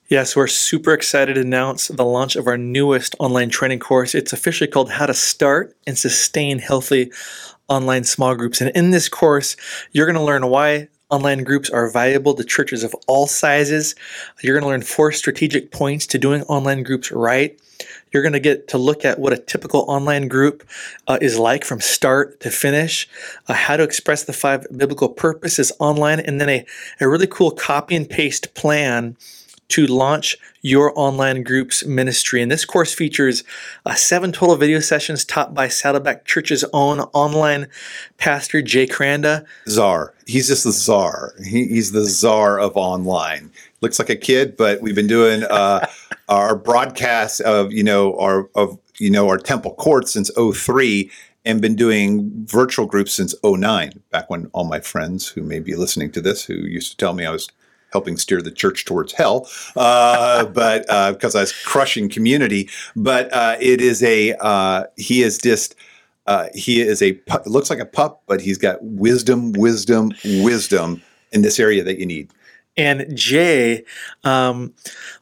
Yes, 0.08 0.36
we're 0.36 0.46
super 0.46 0.92
excited 0.92 1.34
to 1.34 1.40
announce 1.40 1.88
the 1.88 2.04
launch 2.04 2.36
of 2.36 2.46
our 2.46 2.56
newest 2.56 3.16
online 3.18 3.48
training 3.48 3.80
course. 3.80 4.14
It's 4.14 4.32
officially 4.32 4.70
called 4.70 4.92
How 4.92 5.06
to 5.06 5.14
Start 5.14 5.76
and 5.84 5.98
Sustain 5.98 6.60
Healthy 6.60 7.10
Online 7.68 8.04
Small 8.04 8.36
Groups. 8.36 8.60
And 8.60 8.70
in 8.76 8.92
this 8.92 9.08
course, 9.08 9.56
you're 9.90 10.06
going 10.06 10.16
to 10.16 10.22
learn 10.22 10.46
why 10.46 10.88
online 11.10 11.44
groups 11.44 11.70
are 11.70 11.90
valuable 11.90 12.34
to 12.34 12.44
churches 12.44 12.84
of 12.84 12.94
all 13.06 13.26
sizes. 13.26 13.94
You're 14.42 14.54
going 14.54 14.64
to 14.64 14.68
learn 14.68 14.82
four 14.82 15.12
strategic 15.12 15.70
points 15.70 16.06
to 16.08 16.18
doing 16.18 16.42
online 16.42 16.82
groups 16.82 17.10
right. 17.10 17.58
You're 18.12 18.22
going 18.22 18.32
to 18.32 18.40
get 18.40 18.68
to 18.68 18.78
look 18.78 19.04
at 19.04 19.18
what 19.18 19.32
a 19.32 19.38
typical 19.38 19.84
online 19.88 20.28
group 20.28 20.66
uh, 21.06 21.18
is 21.20 21.38
like 21.38 21.64
from 21.64 21.80
start 21.80 22.40
to 22.40 22.50
finish, 22.50 23.08
uh, 23.48 23.54
how 23.54 23.76
to 23.76 23.82
express 23.82 24.24
the 24.24 24.32
five 24.32 24.66
biblical 24.76 25.08
purposes 25.08 25.72
online, 25.78 26.20
and 26.20 26.40
then 26.40 26.48
a, 26.48 26.66
a 27.00 27.08
really 27.08 27.26
cool 27.26 27.50
copy 27.50 27.96
and 27.96 28.08
paste 28.08 28.54
plan 28.54 29.16
to 29.70 29.86
launch 29.86 30.36
your 30.62 30.92
online 30.98 31.42
groups 31.42 31.84
ministry. 31.84 32.42
And 32.42 32.50
this 32.50 32.64
course 32.64 32.92
features 32.92 33.44
uh, 33.86 33.94
seven 33.94 34.32
total 34.32 34.56
video 34.56 34.80
sessions 34.80 35.24
taught 35.24 35.54
by 35.54 35.68
Saddleback 35.68 36.24
Church's 36.24 36.64
own 36.72 37.00
online 37.12 37.68
pastor, 38.18 38.62
Jay 38.62 38.86
Kranda. 38.86 39.44
Czar. 39.68 40.14
He's 40.26 40.48
just 40.48 40.64
the 40.64 40.72
czar. 40.72 41.34
He, 41.44 41.66
he's 41.66 41.92
the 41.92 42.04
czar 42.04 42.60
of 42.60 42.76
online. 42.76 43.50
Looks 43.80 43.98
like 43.98 44.10
a 44.10 44.16
kid, 44.16 44.56
but 44.56 44.82
we've 44.82 44.94
been 44.94 45.06
doing 45.06 45.44
uh, 45.44 45.86
our 46.28 46.54
broadcasts 46.54 47.40
of 47.40 47.72
you 47.72 47.82
know 47.82 48.16
our 48.18 48.48
of 48.54 48.78
you 48.98 49.10
know 49.10 49.28
our 49.28 49.38
temple 49.38 49.74
court 49.74 50.08
since 50.08 50.30
03 50.36 51.10
and 51.44 51.60
been 51.60 51.74
doing 51.74 52.30
virtual 52.46 52.86
groups 52.86 53.12
since 53.12 53.34
09 53.42 54.02
back 54.10 54.28
when 54.28 54.46
all 54.52 54.64
my 54.64 54.78
friends 54.78 55.28
who 55.28 55.42
may 55.42 55.58
be 55.58 55.74
listening 55.74 56.12
to 56.12 56.20
this 56.20 56.44
who 56.44 56.54
used 56.54 56.90
to 56.90 56.96
tell 56.98 57.14
me 57.14 57.24
i 57.24 57.30
was 57.30 57.48
helping 57.92 58.16
steer 58.16 58.40
the 58.42 58.50
church 58.50 58.84
towards 58.84 59.12
hell 59.12 59.48
uh, 59.76 60.44
but 60.60 60.84
uh, 60.88 61.12
because 61.12 61.34
i 61.34 61.40
was 61.40 61.52
crushing 61.52 62.08
community. 62.08 62.68
But 62.96 63.32
uh, 63.32 63.56
it 63.60 63.80
is 63.80 64.02
a 64.02 64.34
uh, 64.34 64.84
he 64.96 65.22
is 65.22 65.38
just 65.38 65.74
uh, 66.26 66.48
he 66.54 66.80
is 66.80 67.02
a 67.02 67.14
pu- 67.14 67.48
looks 67.48 67.70
like 67.70 67.78
a 67.78 67.86
pup 67.86 68.22
but 68.26 68.40
he's 68.40 68.58
got 68.58 68.82
wisdom 68.82 69.52
wisdom 69.52 70.12
wisdom 70.24 71.02
in 71.32 71.42
this 71.42 71.58
area 71.58 71.82
that 71.84 71.98
you 71.98 72.06
need. 72.06 72.30
And 72.76 73.14
Jay, 73.16 73.84
um, 74.24 74.74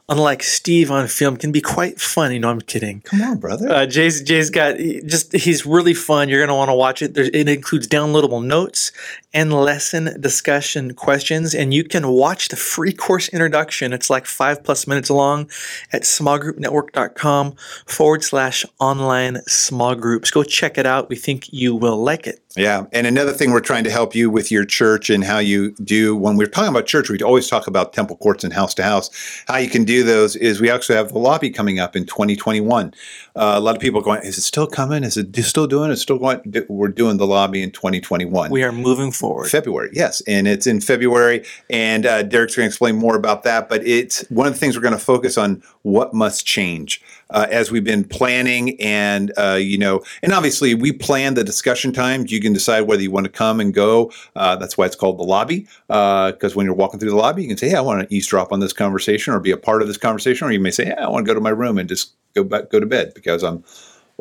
unlike 0.09 0.43
Steve 0.43 0.91
on 0.91 1.07
film, 1.07 1.37
can 1.37 1.51
be 1.51 1.61
quite 1.61 2.01
funny. 2.01 2.39
No, 2.39 2.49
I'm 2.49 2.61
kidding. 2.61 3.01
Come 3.01 3.21
on, 3.21 3.37
brother. 3.37 3.69
Uh, 3.69 3.85
Jay's 3.85 4.21
Jay's 4.21 4.49
got 4.49 4.77
just 4.77 5.33
he's 5.33 5.65
really 5.65 5.93
fun. 5.93 6.29
You're 6.29 6.45
gonna 6.45 6.57
want 6.57 6.69
to 6.69 6.75
watch 6.75 7.01
it. 7.01 7.13
There's, 7.13 7.29
it 7.29 7.47
includes 7.47 7.87
downloadable 7.87 8.43
notes 8.43 8.91
and 9.33 9.53
lesson 9.53 10.19
discussion 10.19 10.93
questions, 10.93 11.53
and 11.53 11.73
you 11.73 11.83
can 11.83 12.07
watch 12.07 12.49
the 12.49 12.55
free 12.55 12.91
course 12.91 13.29
introduction. 13.29 13.93
It's 13.93 14.09
like 14.09 14.25
five 14.25 14.63
plus 14.63 14.87
minutes 14.87 15.09
long 15.09 15.49
at 15.93 16.01
smallgroupnetwork.com 16.01 17.55
forward 17.85 18.23
slash 18.23 18.65
online 18.79 19.41
small 19.47 19.95
groups. 19.95 20.31
Go 20.31 20.43
check 20.43 20.77
it 20.77 20.85
out. 20.85 21.09
We 21.09 21.15
think 21.15 21.53
you 21.53 21.75
will 21.75 21.97
like 21.97 22.25
it. 22.25 22.41
Yeah. 22.55 22.85
And 22.91 23.05
another 23.05 23.31
thing 23.31 23.51
we're 23.51 23.59
trying 23.59 23.83
to 23.83 23.91
help 23.91 24.15
you 24.15 24.29
with 24.29 24.51
your 24.51 24.65
church 24.65 25.09
and 25.09 25.23
how 25.23 25.37
you 25.37 25.71
do 25.75 26.15
when 26.15 26.35
we're 26.35 26.47
talking 26.47 26.69
about 26.69 26.87
church, 26.87 27.09
we 27.09 27.19
always 27.19 27.47
talk 27.47 27.67
about 27.67 27.93
temple 27.93 28.17
courts 28.17 28.43
and 28.43 28.51
house 28.51 28.73
to 28.75 28.83
house. 28.83 29.09
How 29.47 29.57
you 29.57 29.69
can 29.69 29.83
do 29.83 29.98
those 30.03 30.35
is 30.35 30.61
we 30.61 30.69
actually 30.69 30.95
have 30.95 31.11
the 31.11 31.19
lobby 31.19 31.49
coming 31.49 31.79
up 31.79 31.95
in 31.95 32.05
2021. 32.05 32.93
Uh, 33.39 33.53
a 33.55 33.59
lot 33.61 33.73
of 33.73 33.81
people 33.81 34.01
going, 34.01 34.21
is 34.23 34.37
it 34.37 34.41
still 34.41 34.67
coming? 34.67 35.05
Is 35.05 35.15
it 35.15 35.33
still 35.43 35.65
doing? 35.65 35.91
It's 35.91 36.01
still 36.01 36.19
going? 36.19 36.41
We're 36.67 36.89
doing 36.89 37.15
the 37.15 37.25
lobby 37.25 37.63
in 37.63 37.71
2021. 37.71 38.51
We 38.51 38.63
are 38.63 38.73
moving 38.73 39.13
forward. 39.13 39.47
February, 39.47 39.91
yes, 39.93 40.21
and 40.27 40.45
it's 40.45 40.67
in 40.67 40.81
February, 40.81 41.45
and 41.69 42.05
uh, 42.05 42.23
Derek's 42.23 42.57
going 42.57 42.65
to 42.65 42.67
explain 42.67 42.97
more 42.97 43.15
about 43.15 43.43
that. 43.43 43.69
But 43.69 43.87
it's 43.87 44.29
one 44.29 44.45
of 44.45 44.51
the 44.51 44.59
things 44.59 44.75
we're 44.75 44.81
going 44.81 44.91
to 44.91 44.99
focus 44.99 45.37
on: 45.37 45.63
what 45.83 46.13
must 46.13 46.45
change 46.45 47.01
uh, 47.29 47.47
as 47.49 47.71
we've 47.71 47.85
been 47.85 48.03
planning, 48.03 48.79
and 48.81 49.31
uh, 49.37 49.57
you 49.59 49.77
know, 49.77 50.03
and 50.21 50.33
obviously 50.33 50.75
we 50.75 50.91
plan 50.91 51.35
the 51.35 51.43
discussion 51.45 51.93
times. 51.93 52.33
You 52.33 52.41
can 52.41 52.51
decide 52.51 52.81
whether 52.81 53.01
you 53.01 53.11
want 53.11 53.25
to 53.25 53.31
come 53.31 53.61
and 53.61 53.73
go. 53.73 54.11
Uh, 54.35 54.57
that's 54.57 54.77
why 54.77 54.85
it's 54.85 54.97
called 54.97 55.17
the 55.17 55.23
lobby, 55.23 55.65
because 55.87 56.57
when 56.57 56.65
you're 56.65 56.75
walking 56.75 56.99
through 56.99 57.11
the 57.11 57.15
lobby, 57.15 57.43
you 57.43 57.47
can 57.47 57.57
say, 57.57 57.71
"Yeah, 57.71 57.77
I 57.77 57.81
want 57.81 58.01
to 58.01 58.13
eavesdrop 58.13 58.51
on 58.51 58.59
this 58.59 58.73
conversation 58.73 59.33
or 59.33 59.39
be 59.39 59.51
a 59.51 59.57
part 59.57 59.81
of 59.81 59.87
this 59.87 59.97
conversation," 59.97 60.45
or 60.45 60.51
you 60.51 60.59
may 60.59 60.71
say, 60.71 60.87
"Yeah, 60.87 61.05
I 61.05 61.07
want 61.07 61.25
to 61.25 61.29
go 61.29 61.33
to 61.33 61.39
my 61.39 61.51
room 61.51 61.77
and 61.77 61.87
just 61.87 62.15
go 62.43 62.49
back, 62.49 62.69
go 62.69 62.79
to 62.79 62.85
bed 62.85 63.13
because 63.13 63.43
I'm." 63.43 63.63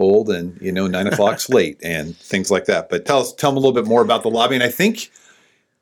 old 0.01 0.31
and 0.31 0.57
you 0.63 0.71
know 0.71 0.87
nine 0.87 1.09
o'clock's 1.09 1.49
late 1.59 1.77
and 1.83 2.17
things 2.17 2.53
like 2.53 2.67
that 2.67 2.89
but 2.89 3.05
tell 3.05 3.19
us 3.19 3.33
tell 3.35 3.51
them 3.51 3.57
a 3.57 3.61
little 3.61 3.75
bit 3.75 3.85
more 3.85 4.01
about 4.01 4.23
the 4.23 4.31
lobby 4.31 4.55
and 4.55 4.63
i 4.63 4.69
think 4.69 5.11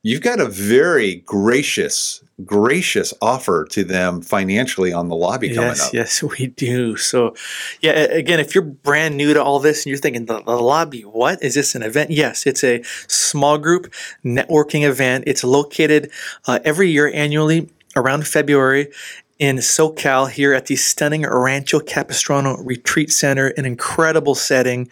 you've 0.03 0.23
got 0.23 0.41
a 0.41 0.47
very 0.47 1.17
gracious 1.17 2.25
gracious 2.45 3.15
offer 3.23 3.65
to 3.65 3.83
them 3.83 4.21
financially 4.21 4.93
on 4.93 5.09
the 5.09 5.17
lobby 5.17 5.55
coming 5.55 5.71
Yes, 5.71 5.87
up 5.87 5.95
yes, 5.95 6.23
we 6.39 6.49
do. 6.49 6.97
So, 6.97 7.35
yeah, 7.81 7.93
again, 7.93 8.41
if 8.41 8.55
you're 8.55 8.65
brand 8.65 9.17
new 9.17 9.33
to 9.33 9.43
all 9.43 9.59
this 9.59 9.85
and 9.85 9.91
you're 9.91 9.99
thinking 9.99 10.27
the, 10.27 10.43
the 10.43 10.57
lobby, 10.57 11.03
what 11.03 11.43
is 11.43 11.55
this 11.55 11.75
an 11.75 11.83
event? 11.83 12.11
Yes, 12.11 12.47
it's 12.47 12.63
a 12.63 12.83
small 13.09 13.59
group 13.59 13.93
networking 14.25 14.87
event. 14.87 15.25
It's 15.27 15.45
located 15.45 16.11
uh, 16.47 16.59
every 16.65 16.91
year 16.91 17.11
annually 17.15 17.71
around 17.97 18.27
February 18.27 18.93
in 19.39 19.57
SoCal 19.57 20.31
here 20.31 20.55
at 20.55 20.67
the 20.67 20.77
stunning 20.77 21.23
Rancho 21.23 21.81
Capistrano 21.81 22.57
Retreat 22.59 23.13
Center, 23.13 23.49
an 23.49 23.65
incredible 23.65 24.35
setting, 24.35 24.91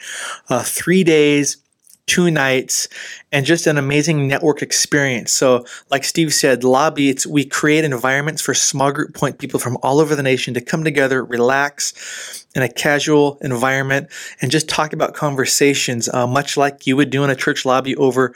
uh, 0.49 0.63
three 0.63 1.05
days. 1.05 1.59
Two 2.07 2.31
nights 2.31 2.87
and 3.33 3.47
just 3.47 3.67
an 3.67 3.79
amazing 3.79 4.29
network 4.29 4.61
experience. 4.61 5.33
So, 5.33 5.65
like 5.91 6.05
Steve 6.05 6.35
said, 6.35 6.63
lobby. 6.63 7.09
It's 7.09 7.27
we 7.27 7.47
create 7.47 7.83
environments 7.83 8.43
for 8.43 8.53
small 8.53 8.93
group 8.93 9.15
point 9.15 9.39
people 9.39 9.59
from 9.59 9.79
all 9.83 10.01
over 10.01 10.15
the 10.15 10.23
nation 10.23 10.53
to 10.53 10.61
come 10.61 10.85
together, 10.85 11.25
relax 11.25 12.47
in 12.55 12.61
a 12.61 12.69
casual 12.69 13.39
environment, 13.41 14.09
and 14.43 14.51
just 14.51 14.69
talk 14.69 14.93
about 14.93 15.15
conversations, 15.15 16.11
uh, 16.11 16.27
much 16.27 16.59
like 16.59 16.87
you 16.87 16.95
would 16.95 17.09
do 17.09 17.25
in 17.25 17.31
a 17.31 17.35
church 17.35 17.65
lobby 17.65 17.97
over 17.97 18.35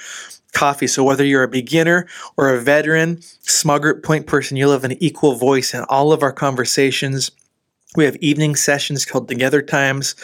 coffee. 0.52 0.87
So 0.87 1.04
whether 1.04 1.24
you're 1.24 1.42
a 1.42 1.48
beginner 1.48 2.06
or 2.37 2.48
a 2.48 2.61
veteran, 2.61 3.20
group 3.80 4.02
point 4.02 4.26
person, 4.26 4.56
you'll 4.56 4.72
have 4.72 4.84
an 4.84 5.02
equal 5.02 5.34
voice 5.34 5.74
in 5.74 5.84
all 5.84 6.12
of 6.12 6.22
our 6.22 6.32
conversations. 6.32 7.30
We 7.96 8.05
have 8.05 8.16
evening 8.16 8.55
sessions 8.55 9.07
called 9.07 9.29
Together 9.29 9.62
Times 9.62 10.14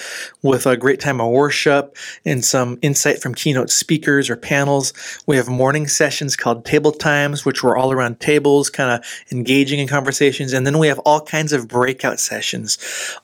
with 0.42 0.66
a 0.66 0.76
great 0.76 1.00
time 1.00 1.18
of 1.18 1.30
worship 1.30 1.96
and 2.26 2.44
some 2.44 2.78
insight 2.82 3.22
from 3.22 3.34
keynote 3.34 3.70
speakers 3.70 4.28
or 4.28 4.36
panels. 4.36 4.92
We 5.26 5.38
have 5.38 5.48
morning 5.48 5.88
sessions 5.88 6.36
called 6.36 6.66
Table 6.66 6.92
Times, 6.92 7.46
which 7.46 7.62
were 7.62 7.74
all 7.74 7.90
around 7.90 8.20
tables, 8.20 8.68
kind 8.68 8.90
of 8.90 9.06
engaging 9.32 9.80
in 9.80 9.88
conversations. 9.88 10.52
And 10.52 10.66
then 10.66 10.78
we 10.78 10.88
have 10.88 10.98
all 11.00 11.22
kinds 11.22 11.54
of 11.54 11.66
breakout 11.66 12.20
sessions 12.20 12.76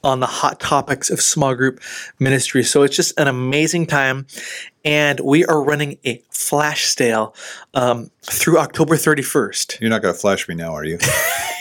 on 0.03 0.21
the 0.21 0.27
hot 0.27 0.59
topics 0.59 1.11
of 1.11 1.21
small 1.21 1.55
group 1.55 1.79
ministry. 2.19 2.65
So 2.65 2.83
it's 2.83 2.97
just 2.97 3.21
an 3.21 3.29
amazing 3.29 3.89
time. 3.89 4.27
And 4.87 5.21
we 5.21 5.45
are 5.45 5.63
running 5.63 5.99
a 6.07 6.23
flash 6.31 6.87
sale 6.87 7.35
um, 7.75 8.11
through 8.23 8.57
October 8.57 8.97
31st. 8.97 9.83
you're 9.83 9.91
not 9.91 10.01
going 10.01 10.15
to 10.15 10.19
flash 10.19 10.49
me 10.49 10.55
now 10.55 10.73
are 10.73 10.85
you 10.85 10.99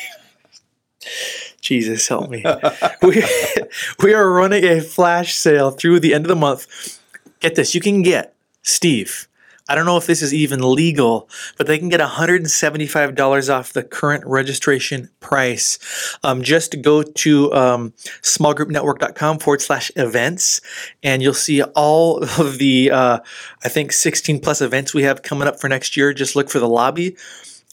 Jesus 1.59 2.07
help 2.07 2.29
me. 2.29 2.43
we, 3.01 3.23
we 4.03 4.13
are 4.13 4.31
running 4.31 4.63
a 4.63 4.81
flash 4.81 5.35
sale 5.35 5.71
through 5.71 5.99
the 5.99 6.13
end 6.13 6.25
of 6.25 6.29
the 6.29 6.35
month. 6.35 6.99
Get 7.39 7.55
this, 7.55 7.73
you 7.73 7.81
can 7.81 8.01
get 8.01 8.33
Steve. 8.63 9.27
I 9.69 9.75
don't 9.75 9.85
know 9.85 9.97
if 9.97 10.07
this 10.07 10.23
is 10.23 10.33
even 10.33 10.73
legal, 10.73 11.29
but 11.55 11.67
they 11.67 11.77
can 11.77 11.89
get 11.89 11.99
$175 11.99 13.53
off 13.53 13.71
the 13.71 13.83
current 13.83 14.25
registration 14.25 15.11
price. 15.19 15.77
Um, 16.23 16.41
just 16.41 16.81
go 16.81 17.03
to 17.03 17.53
um, 17.53 17.91
smallgroupnetwork.com 18.23 19.37
forward 19.37 19.61
slash 19.61 19.91
events, 19.95 20.61
and 21.03 21.21
you'll 21.21 21.35
see 21.35 21.61
all 21.61 22.17
of 22.17 22.57
the, 22.57 22.89
uh, 22.89 23.19
I 23.63 23.69
think, 23.69 23.91
16 23.91 24.39
plus 24.39 24.59
events 24.59 24.95
we 24.95 25.03
have 25.03 25.21
coming 25.21 25.47
up 25.47 25.59
for 25.59 25.69
next 25.69 25.95
year. 25.95 26.13
Just 26.13 26.35
look 26.35 26.49
for 26.49 26.59
the 26.59 26.67
lobby. 26.67 27.15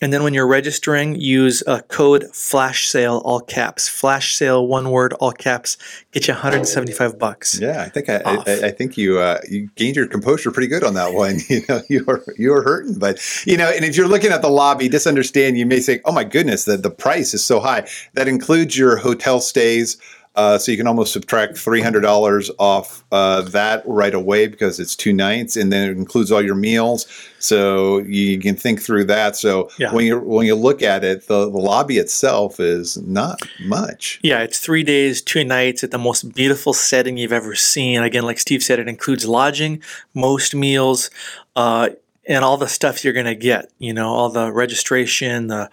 And 0.03 0.13
then 0.13 0.23
when 0.23 0.35
you're 0.35 0.47
registering, 0.47 1.19
use 1.19 1.63
a 1.67 1.81
code 1.81 2.27
flash 2.35 2.87
sale, 2.89 3.23
all 3.25 3.41
caps. 3.41 3.89
Flash 3.89 4.35
sale, 4.35 4.67
one 4.67 4.91
word, 4.91 5.15
all 5.15 5.33
caps. 5.33 5.79
Get 6.13 6.29
you 6.29 6.35
175 6.35 7.19
bucks. 7.19 7.61
yeah 7.61 7.83
i 7.83 7.91
think 7.91 8.09
i, 8.09 8.17
I, 8.25 8.67
I 8.69 8.71
think 8.71 8.97
you 8.97 9.19
uh, 9.19 9.39
you 9.51 9.69
gained 9.75 9.97
your 9.97 10.07
composure 10.07 10.51
pretty 10.51 10.67
good 10.67 10.83
on 10.83 10.95
that 10.95 11.13
one 11.13 11.37
you 11.49 11.61
know 11.69 11.83
you 11.91 12.05
were 12.05 12.25
you 12.39 12.51
were 12.51 12.63
hurting 12.63 12.99
but 12.99 13.21
you 13.47 13.57
know 13.59 13.69
and 13.69 13.85
if 13.85 13.97
you're 13.99 14.09
looking 14.09 14.33
at 14.33 14.41
the 14.41 14.49
lobby 14.49 14.89
just 14.89 15.07
understand 15.07 15.59
you 15.59 15.67
may 15.67 15.81
say 15.81 16.01
oh 16.07 16.13
my 16.13 16.25
goodness 16.25 16.65
the, 16.65 16.79
the 16.79 16.91
price 16.91 17.35
is 17.35 17.45
so 17.45 17.61
high 17.61 17.87
that 18.15 18.29
includes 18.29 18.79
your 18.79 18.97
hotel 18.97 19.41
stays 19.41 19.99
uh, 20.37 20.59
so 20.59 20.71
you 20.71 20.77
can 20.79 20.87
almost 20.87 21.13
subtract 21.13 21.57
three 21.59 21.81
hundred 21.81 22.03
dollars 22.03 22.51
off 22.59 23.03
uh, 23.11 23.41
that 23.41 23.83
right 23.87 24.15
away 24.15 24.47
because 24.47 24.79
it's 24.79 24.95
two 24.95 25.13
nights, 25.13 25.57
and 25.57 25.73
then 25.73 25.89
it 25.89 25.97
includes 25.97 26.31
all 26.31 26.43
your 26.43 26.55
meals. 26.55 27.07
So 27.39 27.99
you 27.99 28.39
can 28.39 28.57
think 28.57 28.83
through 28.83 29.05
that. 29.05 29.37
So 29.37 29.71
Yeah. 29.79 29.93
when 29.93 30.05
you 30.07 30.19
when 30.19 30.47
you 30.47 30.55
look 30.55 30.83
at 30.83 31.05
it, 31.05 31.27
the, 31.29 31.49
the 31.51 31.59
lobby 31.59 31.99
itself 31.99 32.61
is 32.61 32.97
not 32.99 33.41
much. 33.65 34.19
Yeah, 34.23 34.41
it's 34.43 34.59
three 34.59 34.83
days, 34.83 35.23
two 35.23 35.45
nights 35.45 35.83
at 35.85 35.91
the 35.91 35.99
most 35.99 36.35
beautiful 36.35 36.73
setting 36.73 37.17
you've 37.17 37.33
ever 37.33 37.55
seen. 37.55 38.03
Again, 38.03 38.25
like 38.25 38.39
Steve 38.39 38.63
said, 38.63 38.79
it 38.79 38.89
includes 38.89 39.27
lodging, 39.27 39.83
most 40.15 40.55
meals, 40.55 41.11
uh, 41.55 41.91
and 42.29 42.45
all 42.45 42.57
the 42.57 42.69
stuff 42.69 43.05
you're 43.05 43.13
going 43.13 43.27
to 43.27 43.35
get. 43.35 43.71
You 43.79 43.95
know, 43.95 44.09
all 44.09 44.29
the 44.29 44.53
registration, 44.53 45.47
the 45.47 45.71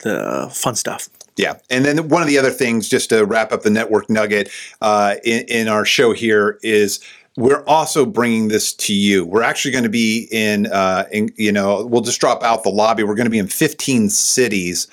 the 0.00 0.48
fun 0.52 0.76
stuff. 0.76 1.08
Yeah, 1.38 1.58
and 1.70 1.84
then 1.84 2.08
one 2.08 2.20
of 2.20 2.26
the 2.26 2.36
other 2.36 2.50
things, 2.50 2.88
just 2.88 3.10
to 3.10 3.24
wrap 3.24 3.52
up 3.52 3.62
the 3.62 3.70
network 3.70 4.10
nugget 4.10 4.50
uh, 4.80 5.14
in, 5.24 5.44
in 5.46 5.68
our 5.68 5.84
show 5.84 6.12
here, 6.12 6.58
is 6.64 6.98
we're 7.36 7.64
also 7.66 8.04
bringing 8.04 8.48
this 8.48 8.74
to 8.74 8.92
you. 8.92 9.24
We're 9.24 9.44
actually 9.44 9.70
going 9.70 9.84
to 9.84 9.90
be 9.90 10.26
in, 10.32 10.66
uh, 10.66 11.04
in, 11.12 11.30
you 11.36 11.52
know, 11.52 11.86
we'll 11.86 12.02
just 12.02 12.18
drop 12.18 12.42
out 12.42 12.64
the 12.64 12.70
lobby. 12.70 13.04
We're 13.04 13.14
going 13.14 13.26
to 13.26 13.30
be 13.30 13.38
in 13.38 13.46
15 13.46 14.10
cities. 14.10 14.88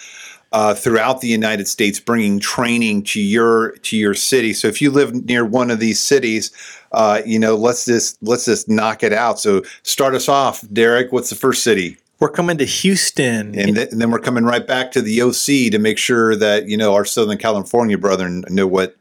Uh, 0.52 0.74
throughout 0.74 1.20
the 1.20 1.28
United 1.28 1.68
States, 1.68 2.00
bringing 2.00 2.40
training 2.40 3.04
to 3.04 3.20
your 3.20 3.72
to 3.78 3.98
your 3.98 4.14
city. 4.14 4.54
So 4.54 4.70
if 4.70 4.82
you 4.82 4.90
live 4.90 5.26
near 5.26 5.44
one 5.44 5.70
of 5.70 5.80
these 5.80 6.00
cities, 6.00 6.52
uh, 6.94 7.22
you 7.26 7.40
know, 7.40 7.56
let's 7.56 7.84
just 7.84 8.18
let's 8.22 8.46
just 8.46 8.70
knock 8.70 9.04
it 9.04 9.12
out. 9.12 9.38
So 9.38 9.64
start 9.84 10.16
us 10.16 10.30
off, 10.30 10.64
Derek. 10.72 11.12
What's 11.12 11.30
the 11.30 11.36
first 11.36 11.62
city? 11.62 11.98
We're 12.20 12.30
coming 12.30 12.58
to 12.60 12.66
Houston. 12.66 13.58
And, 13.60 13.76
th- 13.76 13.92
and 13.92 14.02
then 14.02 14.10
we're 14.10 14.20
coming 14.20 14.46
right 14.46 14.66
back 14.66 14.92
to 14.94 15.02
the 15.02 15.22
OC 15.22 15.72
to 15.72 15.80
make 15.80 15.98
sure 15.98 16.36
that 16.36 16.68
you 16.68 16.78
know 16.78 16.94
our 16.94 17.06
Southern 17.06 17.38
California 17.38 17.98
brethren 17.98 18.44
know 18.50 18.68
what 18.68 18.96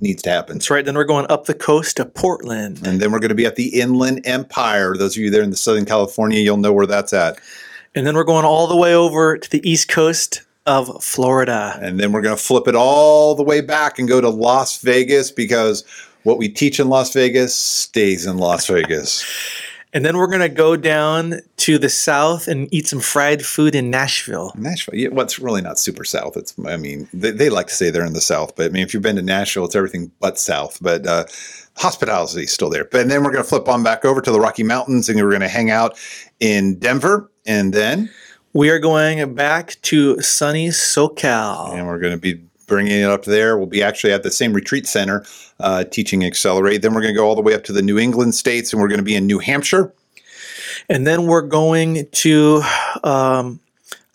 needs 0.00 0.22
to 0.22 0.30
happen. 0.30 0.56
That's 0.56 0.70
right. 0.70 0.84
Then 0.84 0.94
we're 0.94 1.04
going 1.04 1.26
up 1.30 1.46
the 1.46 1.54
coast 1.54 1.96
to 1.98 2.04
Portland. 2.04 2.80
And 2.86 3.00
then 3.00 3.12
we're 3.12 3.18
going 3.18 3.30
to 3.30 3.34
be 3.34 3.46
at 3.46 3.56
the 3.56 3.80
Inland 3.80 4.22
Empire. 4.24 4.96
Those 4.96 5.16
of 5.16 5.22
you 5.22 5.30
there 5.30 5.42
in 5.42 5.50
the 5.50 5.56
Southern 5.56 5.84
California, 5.84 6.40
you'll 6.40 6.56
know 6.56 6.72
where 6.72 6.86
that's 6.86 7.12
at. 7.12 7.38
And 7.94 8.06
then 8.06 8.14
we're 8.14 8.24
going 8.24 8.44
all 8.44 8.66
the 8.66 8.76
way 8.76 8.94
over 8.94 9.36
to 9.36 9.50
the 9.50 9.68
east 9.68 9.88
coast 9.88 10.42
of 10.66 11.02
Florida. 11.02 11.78
And 11.82 11.98
then 11.98 12.12
we're 12.12 12.22
going 12.22 12.36
to 12.36 12.42
flip 12.42 12.68
it 12.68 12.74
all 12.74 13.34
the 13.34 13.42
way 13.42 13.60
back 13.60 13.98
and 13.98 14.08
go 14.08 14.20
to 14.20 14.28
Las 14.28 14.80
Vegas 14.80 15.30
because 15.30 15.84
what 16.22 16.38
we 16.38 16.48
teach 16.48 16.78
in 16.78 16.88
Las 16.88 17.12
Vegas 17.12 17.54
stays 17.54 18.26
in 18.26 18.38
Las 18.38 18.66
Vegas. 18.66 19.24
And 19.92 20.04
then 20.04 20.16
we're 20.16 20.28
going 20.28 20.38
to 20.40 20.48
go 20.48 20.76
down 20.76 21.40
to 21.58 21.76
the 21.76 21.88
south 21.88 22.46
and 22.46 22.72
eat 22.72 22.86
some 22.86 23.00
fried 23.00 23.44
food 23.44 23.74
in 23.74 23.90
Nashville. 23.90 24.52
Nashville, 24.56 24.94
yeah, 24.96 25.08
what's 25.08 25.40
really 25.40 25.60
not 25.62 25.80
super 25.80 26.04
south. 26.04 26.36
It's, 26.36 26.54
I 26.64 26.76
mean, 26.76 27.08
they, 27.12 27.32
they 27.32 27.50
like 27.50 27.66
to 27.66 27.74
say 27.74 27.90
they're 27.90 28.04
in 28.06 28.12
the 28.12 28.20
south, 28.20 28.54
but 28.54 28.66
I 28.66 28.68
mean, 28.68 28.84
if 28.84 28.94
you've 28.94 29.02
been 29.02 29.16
to 29.16 29.22
Nashville, 29.22 29.64
it's 29.64 29.74
everything 29.74 30.12
but 30.20 30.38
south. 30.38 30.78
But 30.80 31.06
uh, 31.08 31.24
hospitality 31.76 32.44
is 32.44 32.52
still 32.52 32.70
there. 32.70 32.84
But 32.84 33.08
then 33.08 33.24
we're 33.24 33.32
going 33.32 33.42
to 33.42 33.48
flip 33.48 33.68
on 33.68 33.82
back 33.82 34.04
over 34.04 34.20
to 34.20 34.30
the 34.30 34.38
Rocky 34.38 34.62
Mountains, 34.62 35.08
and 35.08 35.20
we're 35.20 35.30
going 35.30 35.40
to 35.40 35.48
hang 35.48 35.70
out 35.70 35.98
in 36.38 36.78
Denver, 36.78 37.28
and 37.44 37.72
then 37.72 38.10
We 38.52 38.70
are 38.70 38.78
going 38.78 39.34
back 39.34 39.76
to 39.82 40.20
sunny 40.20 40.68
SoCal. 40.68 41.74
and 41.74 41.86
we're 41.86 41.98
going 41.98 42.12
to 42.14 42.18
be 42.18 42.40
bringing 42.70 43.00
it 43.00 43.10
up 43.10 43.24
there. 43.24 43.58
We'll 43.58 43.66
be 43.66 43.82
actually 43.82 44.14
at 44.14 44.22
the 44.22 44.30
same 44.30 44.54
retreat 44.54 44.86
center 44.86 45.26
uh, 45.58 45.84
teaching 45.84 46.24
Accelerate. 46.24 46.80
Then 46.80 46.94
we're 46.94 47.02
going 47.02 47.12
to 47.12 47.18
go 47.18 47.26
all 47.26 47.34
the 47.34 47.42
way 47.42 47.52
up 47.52 47.64
to 47.64 47.72
the 47.72 47.82
New 47.82 47.98
England 47.98 48.34
states, 48.34 48.72
and 48.72 48.80
we're 48.80 48.88
going 48.88 49.00
to 49.00 49.04
be 49.04 49.16
in 49.16 49.26
New 49.26 49.40
Hampshire. 49.40 49.92
And 50.88 51.06
then 51.06 51.26
we're 51.26 51.42
going 51.42 52.06
to 52.06 52.62
um, 53.04 53.60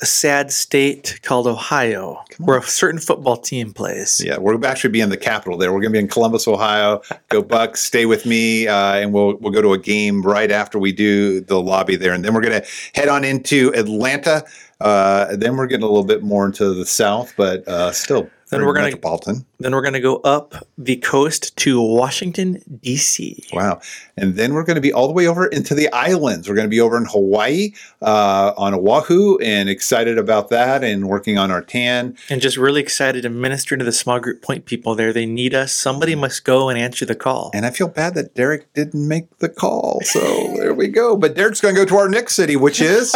a 0.01 0.05
sad 0.05 0.51
state 0.51 1.19
called 1.21 1.47
Ohio, 1.47 2.23
where 2.37 2.57
a 2.57 2.63
certain 2.63 2.99
football 2.99 3.37
team 3.37 3.73
plays. 3.73 4.21
Yeah, 4.23 4.37
we're 4.37 4.63
actually 4.65 4.91
be 4.91 5.01
in 5.01 5.09
the 5.09 5.17
capital 5.17 5.57
there. 5.57 5.71
We're 5.71 5.81
going 5.81 5.91
to 5.91 5.97
be 5.97 5.99
in 5.99 6.07
Columbus, 6.07 6.47
Ohio. 6.47 7.01
Go 7.29 7.41
Bucks, 7.41 7.81
stay 7.81 8.05
with 8.05 8.25
me, 8.25 8.67
uh, 8.67 8.95
and 8.95 9.13
we'll 9.13 9.35
we'll 9.37 9.53
go 9.53 9.61
to 9.61 9.73
a 9.73 9.77
game 9.77 10.21
right 10.21 10.51
after 10.51 10.79
we 10.79 10.91
do 10.91 11.41
the 11.41 11.61
lobby 11.61 11.95
there, 11.95 12.13
and 12.13 12.23
then 12.23 12.33
we're 12.33 12.41
going 12.41 12.61
to 12.61 12.67
head 12.93 13.07
on 13.07 13.23
into 13.23 13.73
Atlanta. 13.75 14.43
Uh, 14.81 15.35
then 15.35 15.55
we're 15.55 15.67
getting 15.67 15.83
a 15.83 15.87
little 15.87 16.03
bit 16.03 16.23
more 16.23 16.45
into 16.45 16.73
the 16.73 16.85
south, 16.85 17.33
but 17.37 17.65
uh, 17.67 17.91
still 17.91 18.29
Then 18.59 18.65
we're 18.65 18.73
gonna- 18.73 18.85
metropolitan. 18.87 19.45
Then 19.59 19.71
we're 19.71 19.81
going 19.81 19.93
to 19.93 20.01
go 20.01 20.17
up 20.17 20.67
the 20.77 20.97
coast 20.97 21.55
to 21.57 21.81
Washington, 21.81 22.61
D.C. 22.81 23.41
Wow. 23.53 23.79
And 24.17 24.35
then 24.35 24.53
we're 24.53 24.65
going 24.65 24.75
to 24.75 24.81
be 24.81 24.91
all 24.91 25.07
the 25.07 25.13
way 25.13 25.27
over 25.27 25.47
into 25.47 25.73
the 25.73 25.89
islands. 25.93 26.49
We're 26.49 26.55
going 26.55 26.67
to 26.67 26.69
be 26.69 26.81
over 26.81 26.97
in 26.97 27.05
Hawaii, 27.05 27.71
uh, 28.01 28.51
on 28.57 28.73
Oahu, 28.73 29.37
and 29.39 29.69
excited 29.69 30.17
about 30.17 30.49
that 30.49 30.83
and 30.83 31.07
working 31.07 31.37
on 31.37 31.51
our 31.51 31.61
tan. 31.61 32.17
And 32.29 32.41
just 32.41 32.57
really 32.57 32.81
excited 32.81 33.21
to 33.21 33.29
minister 33.29 33.77
to 33.77 33.85
the 33.85 33.93
small 33.93 34.19
group 34.19 34.41
point 34.41 34.65
people 34.65 34.93
there. 34.93 35.13
They 35.13 35.25
need 35.25 35.53
us. 35.53 35.71
Somebody 35.71 36.15
must 36.15 36.43
go 36.43 36.67
and 36.67 36.77
answer 36.77 37.05
the 37.05 37.15
call. 37.15 37.51
And 37.53 37.65
I 37.65 37.69
feel 37.69 37.87
bad 37.87 38.13
that 38.15 38.35
Derek 38.35 38.73
didn't 38.73 39.07
make 39.07 39.37
the 39.37 39.49
call. 39.49 40.01
So 40.03 40.19
there 40.57 40.73
we 40.73 40.89
go. 40.89 41.15
But 41.15 41.35
Derek's 41.35 41.61
going 41.61 41.75
to 41.75 41.81
go 41.81 41.85
to 41.85 41.95
our 41.95 42.09
next 42.09 42.35
city, 42.35 42.57
which 42.57 42.81
is 42.81 43.15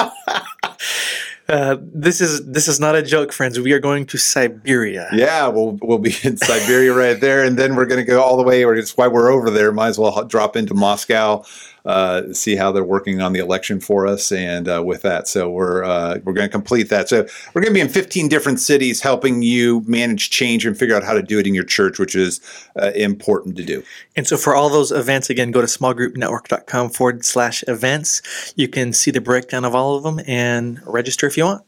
Uh, 1.49 1.77
this 1.81 2.21
is 2.21 2.45
this 2.45 2.67
is 2.67 2.79
not 2.79 2.95
a 2.95 3.01
joke, 3.01 3.33
friends. 3.33 3.59
We 3.59 3.73
are 3.73 3.79
going 3.79 4.05
to 4.07 4.17
Siberia. 4.17 5.09
yeah, 5.11 5.47
we'll 5.47 5.79
we'll 5.81 5.97
be 5.97 6.13
in 6.23 6.37
Siberia 6.37 6.93
right 6.93 7.19
there, 7.19 7.43
and 7.43 7.57
then 7.57 7.75
we're 7.75 7.87
going 7.87 7.99
to 7.99 8.05
go 8.05 8.21
all 8.21 8.37
the 8.37 8.43
way. 8.43 8.63
Or 8.63 8.75
it's 8.75 8.95
why 8.95 9.07
we're 9.07 9.31
over 9.31 9.49
there. 9.49 9.71
Might 9.71 9.87
as 9.87 9.97
well 9.97 10.23
drop 10.25 10.55
into 10.55 10.75
Moscow, 10.75 11.43
uh, 11.85 12.33
see 12.33 12.55
how 12.55 12.71
they're 12.71 12.83
working 12.83 13.21
on 13.21 13.33
the 13.33 13.39
election 13.39 13.79
for 13.79 14.07
us, 14.07 14.31
and 14.31 14.67
uh, 14.67 14.83
with 14.83 15.01
that, 15.01 15.27
so 15.27 15.49
we're 15.49 15.83
uh, 15.83 16.19
we're 16.23 16.33
going 16.33 16.47
to 16.47 16.51
complete 16.51 16.89
that. 16.89 17.09
So 17.09 17.25
we're 17.53 17.61
going 17.61 17.73
to 17.73 17.77
be 17.77 17.81
in 17.81 17.89
15 17.89 18.27
different 18.27 18.59
cities, 18.59 19.01
helping 19.01 19.41
you 19.41 19.81
manage 19.87 20.29
change 20.29 20.65
and 20.65 20.77
figure 20.77 20.95
out 20.95 21.03
how 21.03 21.13
to 21.13 21.21
do 21.21 21.39
it 21.39 21.47
in 21.47 21.53
your 21.53 21.63
church, 21.63 21.99
which 21.99 22.15
is 22.15 22.41
uh, 22.81 22.91
important 22.95 23.55
to 23.57 23.63
do. 23.63 23.83
And 24.15 24.27
so 24.27 24.37
for 24.37 24.55
all 24.55 24.69
those 24.69 24.91
events, 24.91 25.29
again, 25.29 25.51
go 25.51 25.61
to 25.61 25.67
smallgroupnetwork.com 25.67 26.89
forward 26.89 27.25
slash 27.25 27.63
events. 27.67 28.53
You 28.55 28.67
can 28.67 28.93
see 28.93 29.11
the 29.11 29.21
breakdown 29.21 29.65
of 29.65 29.75
all 29.75 29.95
of 29.95 30.03
them 30.03 30.19
and 30.27 30.81
register 30.85 31.27
if 31.27 31.37
you 31.37 31.45
want. 31.45 31.63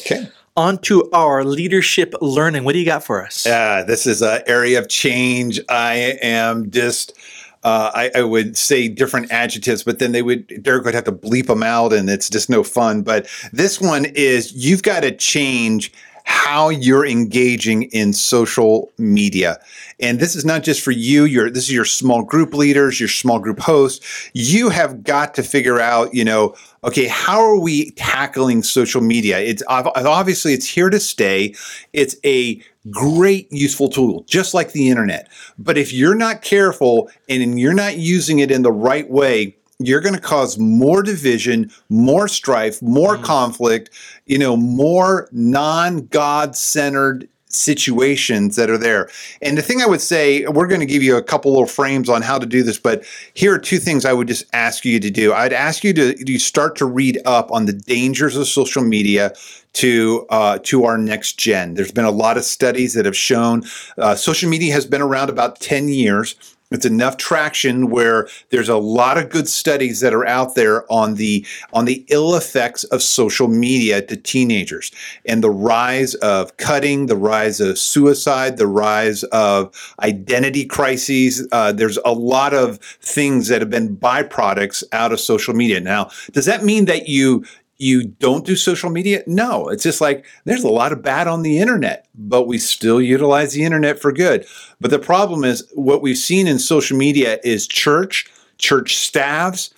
Okay. 0.00 0.28
On 0.56 0.78
to 0.78 1.08
our 1.12 1.44
leadership 1.44 2.14
learning. 2.20 2.64
What 2.64 2.72
do 2.72 2.78
you 2.78 2.84
got 2.84 3.04
for 3.04 3.24
us? 3.24 3.46
Uh, 3.46 3.84
this 3.86 4.06
is 4.06 4.20
an 4.20 4.42
area 4.46 4.78
of 4.78 4.88
change. 4.88 5.60
I 5.68 6.18
am 6.22 6.70
just. 6.70 7.12
Uh, 7.62 7.90
I, 7.94 8.10
I 8.20 8.22
would 8.22 8.56
say 8.56 8.88
different 8.88 9.30
adjectives, 9.30 9.82
but 9.82 9.98
then 9.98 10.12
they 10.12 10.22
would 10.22 10.62
Derek 10.62 10.84
would 10.84 10.94
have 10.94 11.04
to 11.04 11.12
bleep 11.12 11.46
them 11.46 11.62
out, 11.62 11.92
and 11.92 12.08
it's 12.08 12.30
just 12.30 12.48
no 12.48 12.62
fun. 12.62 13.02
But 13.02 13.28
this 13.52 13.80
one 13.80 14.06
is 14.06 14.52
you've 14.52 14.82
got 14.82 15.00
to 15.00 15.14
change 15.14 15.92
how 16.24 16.68
you're 16.68 17.04
engaging 17.06 17.82
in 17.84 18.14
social 18.14 18.90
media, 18.96 19.58
and 19.98 20.20
this 20.20 20.34
is 20.34 20.44
not 20.44 20.62
just 20.62 20.80
for 20.80 20.90
you. 20.90 21.24
Your 21.24 21.50
this 21.50 21.64
is 21.64 21.72
your 21.72 21.84
small 21.84 22.22
group 22.22 22.54
leaders, 22.54 22.98
your 22.98 23.10
small 23.10 23.38
group 23.38 23.60
hosts. 23.60 24.30
You 24.32 24.70
have 24.70 25.04
got 25.04 25.34
to 25.34 25.42
figure 25.42 25.80
out, 25.80 26.14
you 26.14 26.24
know, 26.24 26.54
okay, 26.82 27.08
how 27.08 27.40
are 27.40 27.60
we 27.60 27.90
tackling 27.90 28.62
social 28.62 29.02
media? 29.02 29.38
It's 29.38 29.62
obviously 29.68 30.54
it's 30.54 30.66
here 30.66 30.88
to 30.88 31.00
stay. 31.00 31.54
It's 31.92 32.16
a 32.24 32.62
great 32.88 33.52
useful 33.52 33.88
tool, 33.88 34.24
just 34.26 34.54
like 34.54 34.72
the 34.72 34.88
internet. 34.88 35.28
But 35.58 35.76
if 35.76 35.92
you're 35.92 36.14
not 36.14 36.42
careful 36.42 37.10
and 37.28 37.60
you're 37.60 37.74
not 37.74 37.98
using 37.98 38.38
it 38.38 38.50
in 38.50 38.62
the 38.62 38.72
right 38.72 39.08
way, 39.10 39.56
you're 39.78 40.00
going 40.00 40.14
to 40.14 40.20
cause 40.20 40.58
more 40.58 41.02
division, 41.02 41.70
more 41.88 42.28
strife, 42.28 42.80
more 42.82 43.16
mm. 43.16 43.24
conflict, 43.24 43.90
you 44.26 44.38
know, 44.38 44.56
more 44.56 45.28
non-God 45.32 46.54
centered 46.54 47.28
situations 47.52 48.56
that 48.56 48.70
are 48.70 48.78
there. 48.78 49.08
And 49.42 49.58
the 49.58 49.62
thing 49.62 49.82
I 49.82 49.86
would 49.86 50.00
say, 50.00 50.46
we're 50.46 50.66
going 50.66 50.80
to 50.80 50.86
give 50.86 51.02
you 51.02 51.16
a 51.16 51.22
couple 51.22 51.50
little 51.52 51.66
frames 51.66 52.08
on 52.08 52.22
how 52.22 52.38
to 52.38 52.46
do 52.46 52.62
this, 52.62 52.78
but 52.78 53.04
here 53.34 53.54
are 53.54 53.58
two 53.58 53.78
things 53.78 54.04
I 54.04 54.12
would 54.12 54.28
just 54.28 54.44
ask 54.52 54.84
you 54.84 55.00
to 55.00 55.10
do. 55.10 55.32
I'd 55.32 55.52
ask 55.52 55.84
you 55.84 55.92
to 55.94 56.30
you 56.30 56.38
start 56.38 56.76
to 56.76 56.86
read 56.86 57.20
up 57.24 57.50
on 57.50 57.66
the 57.66 57.72
dangers 57.72 58.36
of 58.36 58.46
social 58.46 58.82
media 58.82 59.32
to 59.74 60.26
uh, 60.30 60.58
to 60.64 60.84
our 60.84 60.98
next 60.98 61.38
gen. 61.38 61.74
There's 61.74 61.92
been 61.92 62.04
a 62.04 62.10
lot 62.10 62.36
of 62.36 62.44
studies 62.44 62.94
that 62.94 63.04
have 63.04 63.16
shown 63.16 63.62
uh, 63.98 64.14
social 64.14 64.48
media 64.48 64.72
has 64.72 64.86
been 64.86 65.02
around 65.02 65.30
about 65.30 65.60
10 65.60 65.88
years. 65.88 66.34
It's 66.70 66.86
enough 66.86 67.16
traction 67.16 67.90
where 67.90 68.28
there's 68.50 68.68
a 68.68 68.76
lot 68.76 69.18
of 69.18 69.28
good 69.28 69.48
studies 69.48 69.98
that 70.00 70.14
are 70.14 70.26
out 70.26 70.54
there 70.54 70.90
on 70.90 71.14
the 71.14 71.44
on 71.72 71.84
the 71.84 72.04
ill 72.08 72.36
effects 72.36 72.84
of 72.84 73.02
social 73.02 73.48
media 73.48 74.02
to 74.02 74.16
teenagers 74.16 74.92
and 75.26 75.42
the 75.42 75.50
rise 75.50 76.14
of 76.16 76.56
cutting, 76.58 77.06
the 77.06 77.16
rise 77.16 77.60
of 77.60 77.76
suicide, 77.76 78.56
the 78.56 78.68
rise 78.68 79.24
of 79.24 79.74
identity 80.00 80.64
crises. 80.64 81.46
Uh, 81.50 81.72
there's 81.72 81.98
a 82.04 82.12
lot 82.12 82.54
of 82.54 82.78
things 83.00 83.48
that 83.48 83.60
have 83.60 83.70
been 83.70 83.96
byproducts 83.96 84.84
out 84.92 85.12
of 85.12 85.18
social 85.18 85.54
media. 85.54 85.80
Now, 85.80 86.10
does 86.30 86.46
that 86.46 86.62
mean 86.62 86.84
that 86.84 87.08
you 87.08 87.44
you 87.80 88.04
don't 88.04 88.44
do 88.44 88.56
social 88.56 88.90
media? 88.90 89.22
No, 89.26 89.68
it's 89.68 89.82
just 89.82 90.00
like 90.00 90.26
there's 90.44 90.64
a 90.64 90.68
lot 90.68 90.92
of 90.92 91.02
bad 91.02 91.26
on 91.26 91.42
the 91.42 91.58
internet, 91.58 92.06
but 92.14 92.46
we 92.46 92.58
still 92.58 93.00
utilize 93.00 93.52
the 93.52 93.64
internet 93.64 94.00
for 94.00 94.12
good. 94.12 94.46
But 94.80 94.90
the 94.90 94.98
problem 94.98 95.44
is 95.44 95.66
what 95.74 96.02
we've 96.02 96.18
seen 96.18 96.46
in 96.46 96.58
social 96.58 96.96
media 96.96 97.38
is 97.42 97.66
church, 97.66 98.26
church 98.58 98.96
staffs, 98.96 99.72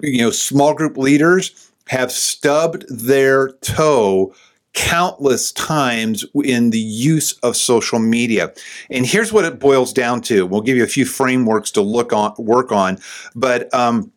you 0.00 0.22
know, 0.22 0.30
small 0.30 0.74
group 0.74 0.96
leaders 0.96 1.70
have 1.88 2.10
stubbed 2.10 2.84
their 2.88 3.48
toe 3.60 4.34
countless 4.72 5.52
times 5.52 6.24
in 6.42 6.70
the 6.70 6.80
use 6.80 7.32
of 7.44 7.56
social 7.56 8.00
media. 8.00 8.52
And 8.90 9.06
here's 9.06 9.32
what 9.32 9.44
it 9.44 9.60
boils 9.60 9.92
down 9.92 10.20
to. 10.22 10.46
We'll 10.46 10.62
give 10.62 10.76
you 10.76 10.82
a 10.82 10.88
few 10.88 11.04
frameworks 11.04 11.70
to 11.72 11.80
look 11.80 12.12
on 12.12 12.34
work 12.38 12.72
on, 12.72 12.98
but 13.36 13.72
um 13.72 14.10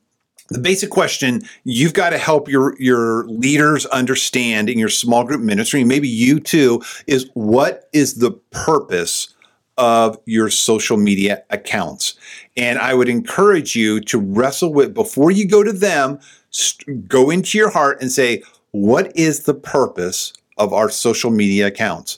the 0.49 0.59
basic 0.59 0.89
question 0.89 1.41
you've 1.63 1.93
got 1.93 2.11
to 2.11 2.17
help 2.17 2.47
your 2.47 2.75
your 2.79 3.25
leaders 3.25 3.85
understand 3.87 4.69
in 4.69 4.79
your 4.79 4.89
small 4.89 5.23
group 5.23 5.41
ministry 5.41 5.83
maybe 5.83 6.07
you 6.07 6.39
too 6.39 6.81
is 7.05 7.29
what 7.33 7.89
is 7.93 8.15
the 8.15 8.31
purpose 8.51 9.33
of 9.77 10.17
your 10.25 10.49
social 10.49 10.97
media 10.97 11.43
accounts? 11.49 12.15
And 12.55 12.79
i 12.79 12.93
would 12.93 13.09
encourage 13.09 13.75
you 13.75 13.99
to 14.01 14.19
wrestle 14.19 14.73
with 14.73 14.93
before 14.93 15.31
you 15.31 15.47
go 15.47 15.63
to 15.63 15.73
them 15.73 16.19
st- 16.49 17.07
go 17.07 17.29
into 17.29 17.57
your 17.57 17.69
heart 17.69 18.01
and 18.01 18.11
say 18.11 18.43
what 18.71 19.15
is 19.15 19.43
the 19.43 19.53
purpose 19.53 20.33
of 20.57 20.73
our 20.73 20.89
social 20.89 21.31
media 21.31 21.67
accounts 21.67 22.17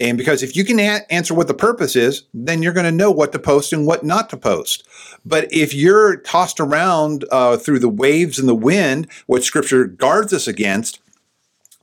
and 0.00 0.16
because 0.16 0.42
if 0.42 0.54
you 0.56 0.64
can 0.64 0.78
a- 0.78 1.12
answer 1.12 1.34
what 1.34 1.48
the 1.48 1.54
purpose 1.54 1.96
is, 1.96 2.24
then 2.32 2.62
you're 2.62 2.72
going 2.72 2.86
to 2.86 2.92
know 2.92 3.10
what 3.10 3.32
to 3.32 3.38
post 3.38 3.72
and 3.72 3.86
what 3.86 4.04
not 4.04 4.30
to 4.30 4.36
post. 4.36 4.86
But 5.24 5.52
if 5.52 5.74
you're 5.74 6.16
tossed 6.18 6.60
around 6.60 7.24
uh, 7.32 7.56
through 7.56 7.80
the 7.80 7.88
waves 7.88 8.38
and 8.38 8.48
the 8.48 8.54
wind, 8.54 9.08
what 9.26 9.42
scripture 9.42 9.84
guards 9.84 10.32
us 10.32 10.46
against, 10.46 11.00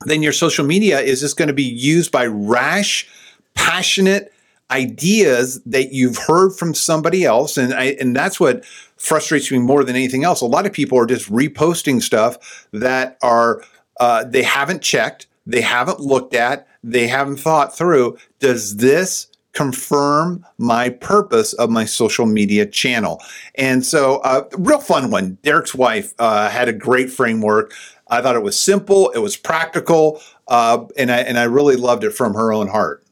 then 0.05 0.23
your 0.23 0.33
social 0.33 0.65
media 0.65 0.99
is 0.99 1.19
just 1.19 1.37
going 1.37 1.47
to 1.47 1.53
be 1.53 1.63
used 1.63 2.11
by 2.11 2.25
rash, 2.25 3.07
passionate 3.53 4.31
ideas 4.71 5.61
that 5.63 5.93
you've 5.93 6.17
heard 6.17 6.51
from 6.51 6.73
somebody 6.73 7.23
else. 7.23 7.57
And 7.57 7.73
I, 7.73 7.95
and 7.99 8.15
that's 8.15 8.39
what 8.39 8.65
frustrates 8.97 9.51
me 9.51 9.59
more 9.59 9.83
than 9.83 9.95
anything 9.95 10.23
else. 10.23 10.41
A 10.41 10.45
lot 10.45 10.65
of 10.65 10.73
people 10.73 10.97
are 10.97 11.05
just 11.05 11.29
reposting 11.29 12.01
stuff 12.01 12.67
that 12.71 13.17
are, 13.21 13.61
uh, 13.99 14.23
they 14.23 14.41
haven't 14.43 14.81
checked, 14.81 15.27
they 15.45 15.61
haven't 15.61 15.99
looked 15.99 16.33
at, 16.33 16.67
they 16.83 17.07
haven't 17.07 17.37
thought 17.37 17.75
through. 17.77 18.17
Does 18.39 18.77
this 18.77 19.27
confirm 19.53 20.45
my 20.57 20.89
purpose 20.89 21.53
of 21.53 21.69
my 21.69 21.85
social 21.85 22.25
media 22.25 22.65
channel? 22.65 23.21
And 23.55 23.85
so, 23.85 24.17
uh, 24.17 24.47
real 24.57 24.79
fun 24.79 25.11
one. 25.11 25.37
Derek's 25.43 25.75
wife 25.75 26.13
uh, 26.19 26.49
had 26.49 26.67
a 26.67 26.73
great 26.73 27.09
framework. 27.09 27.73
I 28.07 28.21
thought 28.21 28.35
it 28.35 28.43
was 28.43 28.57
simple, 28.57 29.09
it 29.11 29.19
was 29.19 29.35
practical, 29.35 30.21
uh, 30.47 30.85
and 30.95 31.11
I 31.11 31.17
and 31.21 31.39
I 31.39 31.43
really 31.43 31.75
loved 31.75 32.03
it 32.03 32.11
from 32.11 32.35
her 32.35 32.53
own 32.53 32.67
heart. 32.67 33.03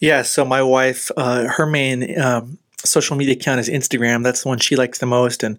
Yeah, 0.00 0.22
so 0.22 0.44
my 0.44 0.64
wife, 0.64 1.12
uh, 1.16 1.46
her 1.46 1.64
main 1.64 2.18
um, 2.18 2.58
social 2.84 3.16
media 3.16 3.34
account 3.34 3.60
is 3.60 3.68
Instagram. 3.68 4.24
That's 4.24 4.42
the 4.42 4.48
one 4.48 4.58
she 4.58 4.74
likes 4.74 4.98
the 4.98 5.06
most. 5.06 5.42
And 5.42 5.58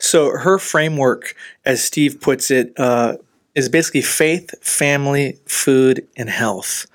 so 0.00 0.30
her 0.36 0.58
framework, 0.58 1.36
as 1.64 1.82
Steve 1.82 2.20
puts 2.20 2.50
it, 2.50 2.72
uh, 2.76 3.16
is 3.58 3.68
basically 3.68 4.02
faith, 4.02 4.54
family, 4.64 5.36
food, 5.46 6.06
and 6.16 6.30
health. 6.30 6.86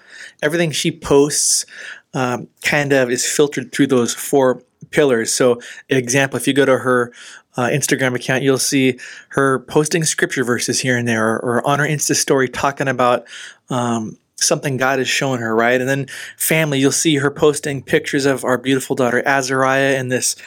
Everything 0.41 0.71
she 0.71 0.91
posts 0.91 1.65
um, 2.13 2.47
kind 2.63 2.93
of 2.93 3.11
is 3.11 3.25
filtered 3.25 3.73
through 3.73 3.87
those 3.87 4.13
four 4.13 4.63
pillars. 4.91 5.33
So, 5.33 5.59
example, 5.89 6.37
if 6.37 6.47
you 6.47 6.53
go 6.53 6.65
to 6.65 6.77
her 6.77 7.11
uh, 7.57 7.67
Instagram 7.67 8.15
account, 8.15 8.43
you'll 8.43 8.57
see 8.57 8.97
her 9.29 9.59
posting 9.59 10.05
scripture 10.05 10.45
verses 10.45 10.79
here 10.79 10.97
and 10.97 11.05
there, 11.05 11.35
or, 11.35 11.39
or 11.43 11.67
on 11.67 11.79
her 11.79 11.85
Insta 11.85 12.15
story 12.15 12.47
talking 12.47 12.87
about 12.87 13.25
um, 13.69 14.17
something 14.37 14.77
God 14.77 14.99
has 14.99 15.07
shown 15.09 15.39
her, 15.39 15.53
right? 15.53 15.81
And 15.81 15.89
then 15.89 16.07
family, 16.37 16.79
you'll 16.79 16.91
see 16.93 17.17
her 17.17 17.29
posting 17.29 17.83
pictures 17.83 18.25
of 18.25 18.45
our 18.45 18.57
beautiful 18.57 18.95
daughter 18.95 19.21
Azariah 19.25 19.97
and 19.97 20.09
this 20.09 20.37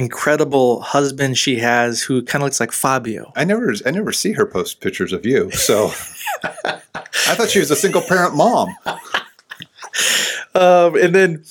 incredible 0.00 0.80
husband 0.80 1.36
she 1.36 1.56
has 1.56 2.02
who 2.02 2.22
kind 2.22 2.42
of 2.42 2.46
looks 2.46 2.58
like 2.58 2.72
Fabio. 2.72 3.30
I 3.36 3.44
never, 3.44 3.74
I 3.84 3.90
never 3.90 4.12
see 4.12 4.32
her 4.32 4.46
post 4.46 4.80
pictures 4.80 5.12
of 5.12 5.26
you. 5.26 5.50
So 5.50 5.88
I 6.42 7.34
thought 7.34 7.50
she 7.50 7.58
was 7.58 7.70
a 7.70 7.76
single 7.76 8.00
parent 8.00 8.34
mom. 8.34 8.74
Um, 10.54 10.96
and 10.96 11.14
then 11.14 11.44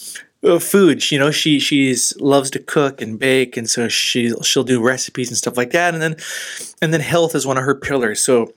uh, 0.43 0.57
food, 0.57 1.11
you 1.11 1.19
know, 1.19 1.29
she 1.29 1.59
she's 1.59 2.19
loves 2.19 2.49
to 2.51 2.59
cook 2.59 3.01
and 3.01 3.19
bake, 3.19 3.55
and 3.55 3.69
so 3.69 3.87
she 3.87 4.33
she'll 4.41 4.63
do 4.63 4.81
recipes 4.81 5.29
and 5.29 5.37
stuff 5.37 5.55
like 5.55 5.71
that. 5.71 5.93
And 5.93 6.01
then 6.01 6.15
and 6.81 6.91
then 6.91 7.01
health 7.01 7.35
is 7.35 7.45
one 7.45 7.57
of 7.57 7.63
her 7.63 7.75
pillars. 7.75 8.19
So 8.19 8.53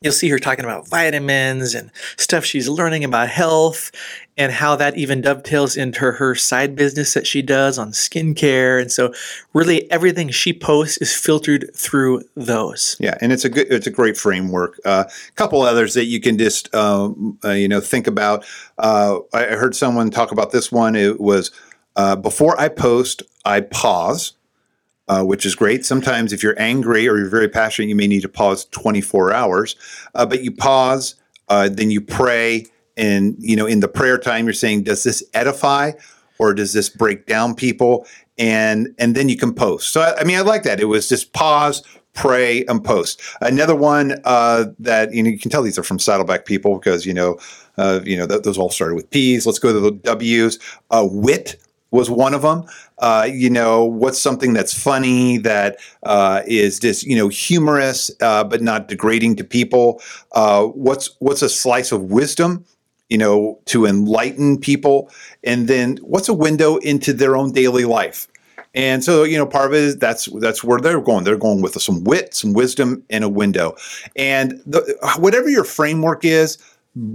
you'll 0.00 0.12
see 0.12 0.28
her 0.30 0.38
talking 0.38 0.64
about 0.64 0.88
vitamins 0.88 1.74
and 1.74 1.90
stuff 2.16 2.44
she's 2.44 2.68
learning 2.68 3.04
about 3.04 3.28
health 3.28 3.90
and 4.38 4.52
how 4.52 4.76
that 4.76 4.96
even 4.96 5.20
dovetails 5.20 5.76
into 5.76 6.12
her 6.12 6.34
side 6.34 6.76
business 6.76 7.12
that 7.14 7.26
she 7.26 7.42
does 7.42 7.78
on 7.78 7.90
skincare. 7.90 8.80
And 8.80 8.90
so 8.90 9.12
really 9.52 9.90
everything 9.90 10.30
she 10.30 10.52
posts 10.52 10.96
is 10.98 11.14
filtered 11.14 11.74
through 11.74 12.22
those. 12.36 12.96
Yeah, 13.00 13.18
and 13.20 13.32
it's 13.32 13.44
a 13.44 13.50
good, 13.50 13.66
it's 13.70 13.86
a 13.86 13.90
great 13.90 14.16
framework. 14.16 14.78
A 14.84 14.88
uh, 14.88 15.10
couple 15.34 15.60
others 15.62 15.94
that 15.94 16.04
you 16.04 16.20
can 16.20 16.38
just 16.38 16.74
um, 16.74 17.38
uh, 17.44 17.50
you 17.50 17.68
know 17.68 17.80
think 17.80 18.06
about. 18.06 18.46
Uh, 18.78 19.18
I 19.34 19.44
heard 19.56 19.74
someone 19.74 20.10
talk 20.10 20.32
about 20.32 20.52
this 20.52 20.72
one. 20.72 20.94
It 20.94 21.20
was 21.20 21.50
uh, 21.96 22.16
before 22.16 22.58
I 22.58 22.68
post, 22.68 23.22
I 23.44 23.60
pause 23.60 24.34
uh, 25.08 25.24
which 25.24 25.46
is 25.46 25.54
great. 25.54 25.86
Sometimes, 25.86 26.32
if 26.32 26.42
you're 26.42 26.58
angry 26.60 27.08
or 27.08 27.16
you're 27.16 27.30
very 27.30 27.48
passionate, 27.48 27.88
you 27.88 27.96
may 27.96 28.06
need 28.06 28.22
to 28.22 28.28
pause 28.28 28.66
24 28.66 29.32
hours. 29.32 29.74
Uh, 30.14 30.26
but 30.26 30.44
you 30.44 30.52
pause, 30.52 31.14
uh, 31.48 31.68
then 31.68 31.90
you 31.90 32.00
pray, 32.00 32.66
and 32.98 33.36
you 33.38 33.56
know, 33.56 33.66
in 33.66 33.80
the 33.80 33.88
prayer 33.88 34.18
time, 34.18 34.44
you're 34.44 34.52
saying, 34.52 34.82
"Does 34.82 35.04
this 35.04 35.22
edify, 35.32 35.92
or 36.38 36.52
does 36.52 36.72
this 36.72 36.88
break 36.88 37.26
down 37.26 37.54
people?" 37.54 38.06
And 38.36 38.94
and 38.98 39.14
then 39.14 39.28
you 39.28 39.36
can 39.36 39.54
post. 39.54 39.92
So 39.92 40.02
I, 40.02 40.20
I 40.20 40.24
mean, 40.24 40.36
I 40.36 40.42
like 40.42 40.64
that. 40.64 40.80
It 40.80 40.86
was 40.86 41.08
just 41.08 41.32
pause, 41.32 41.82
pray, 42.12 42.64
and 42.66 42.84
post. 42.84 43.22
Another 43.40 43.74
one 43.74 44.20
uh, 44.24 44.66
that 44.80 45.14
you 45.14 45.22
know 45.22 45.30
you 45.30 45.38
can 45.38 45.50
tell 45.50 45.62
these 45.62 45.78
are 45.78 45.82
from 45.82 45.98
Saddleback 45.98 46.44
people 46.44 46.78
because 46.78 47.06
you 47.06 47.14
know. 47.14 47.38
Uh, 47.80 48.00
you 48.02 48.16
know, 48.16 48.26
th- 48.26 48.42
those 48.42 48.58
all 48.58 48.70
started 48.70 48.96
with 48.96 49.08
P's. 49.10 49.46
Let's 49.46 49.60
go 49.60 49.72
to 49.72 49.78
the 49.78 49.92
W's. 49.92 50.58
Uh, 50.90 51.06
wit 51.08 51.62
was 51.90 52.10
one 52.10 52.34
of 52.34 52.42
them. 52.42 52.64
Uh, 52.98 53.28
you 53.30 53.48
know, 53.48 53.84
what's 53.84 54.18
something 54.18 54.52
that's 54.52 54.78
funny 54.78 55.38
that 55.38 55.78
uh, 56.02 56.42
is 56.46 56.78
just 56.78 57.04
you 57.04 57.16
know 57.16 57.28
humorous 57.28 58.10
uh, 58.20 58.44
but 58.44 58.62
not 58.62 58.88
degrading 58.88 59.36
to 59.36 59.44
people? 59.44 60.02
Uh, 60.32 60.64
what's 60.64 61.10
what's 61.20 61.42
a 61.42 61.48
slice 61.48 61.92
of 61.92 62.02
wisdom? 62.02 62.64
You 63.08 63.18
know, 63.18 63.58
to 63.66 63.86
enlighten 63.86 64.58
people, 64.58 65.10
and 65.42 65.66
then 65.66 65.96
what's 66.02 66.28
a 66.28 66.34
window 66.34 66.76
into 66.76 67.12
their 67.12 67.36
own 67.36 67.52
daily 67.52 67.84
life? 67.84 68.28
And 68.74 69.02
so, 69.02 69.24
you 69.24 69.38
know, 69.38 69.46
part 69.46 69.66
of 69.66 69.74
it 69.74 69.82
is 69.82 69.96
that's 69.96 70.26
that's 70.40 70.62
where 70.62 70.78
they're 70.78 71.00
going. 71.00 71.24
They're 71.24 71.36
going 71.36 71.62
with 71.62 71.80
some 71.80 72.04
wit, 72.04 72.34
some 72.34 72.52
wisdom, 72.52 73.02
and 73.08 73.24
a 73.24 73.28
window. 73.28 73.76
And 74.14 74.62
the, 74.66 74.96
whatever 75.18 75.48
your 75.48 75.64
framework 75.64 76.24
is, 76.24 76.58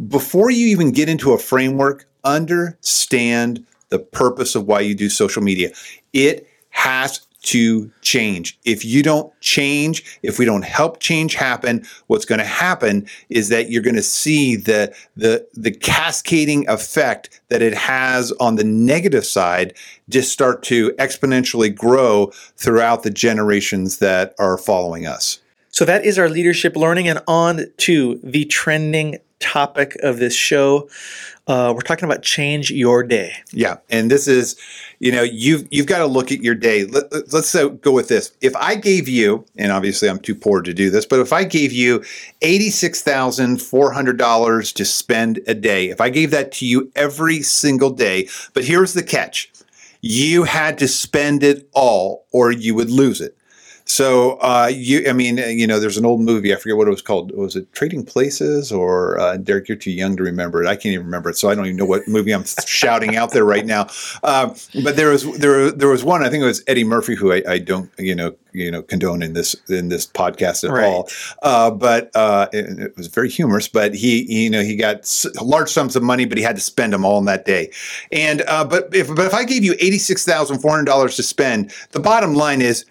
before 0.07 0.49
you 0.49 0.67
even 0.67 0.91
get 0.91 1.09
into 1.09 1.31
a 1.33 1.37
framework, 1.37 2.05
understand 2.23 3.65
the 3.89 3.99
purpose 3.99 4.55
of 4.55 4.65
why 4.65 4.79
you 4.79 4.95
do 4.95 5.09
social 5.09 5.43
media. 5.43 5.71
It 6.11 6.47
has 6.71 7.21
to 7.43 7.91
change. 8.01 8.57
If 8.65 8.83
you 8.83 9.03
don't 9.03 9.31
change, 9.41 10.19
if 10.23 10.39
we 10.39 10.45
don't 10.45 10.63
help 10.63 10.99
change 10.99 11.35
happen, 11.35 11.85
what's 12.07 12.25
going 12.25 12.39
to 12.39 12.45
happen 12.45 13.07
is 13.29 13.49
that 13.49 13.69
you're 13.69 13.81
going 13.81 13.95
to 13.95 14.01
see 14.01 14.55
the 14.55 14.93
the 15.15 15.47
the 15.53 15.71
cascading 15.71 16.67
effect 16.67 17.41
that 17.49 17.61
it 17.61 17.73
has 17.73 18.31
on 18.33 18.55
the 18.55 18.63
negative 18.63 19.25
side 19.25 19.73
just 20.09 20.31
start 20.31 20.63
to 20.63 20.91
exponentially 20.93 21.73
grow 21.73 22.31
throughout 22.55 23.03
the 23.03 23.11
generations 23.11 23.99
that 23.99 24.33
are 24.39 24.57
following 24.57 25.05
us. 25.05 25.39
So 25.69 25.85
that 25.85 26.05
is 26.05 26.19
our 26.19 26.29
leadership 26.29 26.75
learning 26.75 27.07
and 27.07 27.21
on 27.27 27.65
to 27.77 28.19
the 28.23 28.45
trending 28.45 29.17
topic 29.39 29.95
of 30.03 30.19
this 30.19 30.35
show. 30.35 30.87
Uh, 31.45 31.73
we're 31.75 31.81
talking 31.81 32.05
about 32.05 32.21
change 32.21 32.71
your 32.71 33.03
day. 33.03 33.33
Yeah, 33.51 33.77
and 33.89 34.09
this 34.09 34.29
is, 34.29 34.55
you 34.99 35.11
know, 35.11 35.23
you've 35.23 35.67
you've 35.71 35.87
got 35.87 35.97
to 35.97 36.05
look 36.05 36.31
at 36.31 36.41
your 36.41 36.55
day. 36.55 36.85
Let, 36.85 37.11
us 37.11 37.53
uh, 37.53 37.67
go 37.67 37.91
with 37.91 38.07
this. 38.07 38.31
If 38.39 38.55
I 38.55 38.75
gave 38.75 39.09
you, 39.09 39.45
and 39.57 39.71
obviously 39.71 40.09
I'm 40.09 40.19
too 40.19 40.35
poor 40.35 40.61
to 40.61 40.73
do 40.73 40.89
this, 40.89 41.05
but 41.05 41.19
if 41.19 41.33
I 41.33 41.43
gave 41.43 41.73
you 41.73 42.01
eighty 42.41 42.69
six 42.69 43.01
thousand 43.01 43.61
four 43.61 43.91
hundred 43.91 44.17
dollars 44.17 44.71
to 44.73 44.85
spend 44.85 45.41
a 45.45 45.53
day, 45.53 45.89
if 45.89 45.99
I 45.99 46.09
gave 46.09 46.31
that 46.31 46.53
to 46.53 46.65
you 46.65 46.89
every 46.95 47.41
single 47.41 47.89
day, 47.89 48.29
but 48.53 48.63
here's 48.63 48.93
the 48.93 49.03
catch: 49.03 49.51
you 49.99 50.43
had 50.43 50.77
to 50.77 50.87
spend 50.87 51.43
it 51.43 51.67
all, 51.73 52.25
or 52.31 52.53
you 52.53 52.73
would 52.73 52.89
lose 52.89 53.19
it. 53.19 53.37
So 53.85 54.37
uh, 54.41 54.71
you, 54.73 55.03
I 55.07 55.13
mean, 55.13 55.39
uh, 55.39 55.45
you 55.45 55.67
know, 55.67 55.79
there's 55.79 55.97
an 55.97 56.05
old 56.05 56.21
movie. 56.21 56.53
I 56.53 56.57
forget 56.57 56.77
what 56.77 56.87
it 56.87 56.91
was 56.91 57.01
called. 57.01 57.35
Was 57.35 57.55
it 57.55 57.71
Trading 57.73 58.05
Places 58.05 58.71
or 58.71 59.19
uh, 59.19 59.37
Derek? 59.37 59.67
You're 59.67 59.77
too 59.77 59.91
young 59.91 60.15
to 60.17 60.23
remember 60.23 60.63
it. 60.63 60.67
I 60.67 60.75
can't 60.75 60.93
even 60.93 61.05
remember 61.05 61.29
it, 61.29 61.37
so 61.37 61.49
I 61.49 61.55
don't 61.55 61.65
even 61.65 61.77
know 61.77 61.85
what 61.85 62.07
movie 62.07 62.31
I'm 62.31 62.45
shouting 62.65 63.15
out 63.17 63.31
there 63.31 63.43
right 63.43 63.65
now. 63.65 63.87
Uh, 64.23 64.55
but 64.83 64.95
there 64.95 65.09
was 65.09 65.23
there 65.37 65.69
there 65.71 65.89
was 65.89 66.03
one. 66.03 66.23
I 66.23 66.29
think 66.29 66.43
it 66.43 66.47
was 66.47 66.63
Eddie 66.67 66.85
Murphy, 66.85 67.15
who 67.15 67.33
I, 67.33 67.43
I 67.47 67.59
don't 67.59 67.91
you 67.97 68.15
know 68.15 68.33
you 68.53 68.71
know 68.71 68.81
condone 68.81 69.21
in 69.21 69.33
this 69.33 69.53
in 69.69 69.89
this 69.89 70.07
podcast 70.07 70.63
at 70.63 70.71
right. 70.71 70.85
all. 70.85 71.09
Uh, 71.41 71.69
but 71.69 72.09
uh, 72.15 72.47
it, 72.53 72.79
it, 72.79 72.97
was 72.97 73.07
very 73.07 73.29
humorous. 73.29 73.67
But 73.67 73.93
he, 73.93 74.23
he, 74.25 74.45
you 74.45 74.49
know 74.49 74.63
he 74.63 74.77
got 74.77 75.09
large 75.41 75.69
sums 75.69 75.97
of 75.97 76.03
money, 76.03 76.25
but 76.25 76.37
he 76.37 76.43
had 76.43 76.55
to 76.55 76.61
spend 76.61 76.93
them 76.93 77.03
all 77.03 77.19
in 77.19 77.25
that 77.25 77.45
day. 77.45 77.69
And 78.13 78.43
but 78.47 78.95
if 78.95 79.07
but 79.07 79.25
if 79.25 79.33
I 79.33 79.43
gave 79.43 79.65
you 79.65 79.73
eighty 79.73 79.97
six 79.97 80.23
thousand 80.23 80.59
four 80.59 80.71
hundred 80.71 80.85
dollars 80.85 81.17
to 81.17 81.23
spend, 81.23 81.73
the 81.91 81.99
bottom 81.99 82.33
line 82.33 82.61
is 82.61 82.85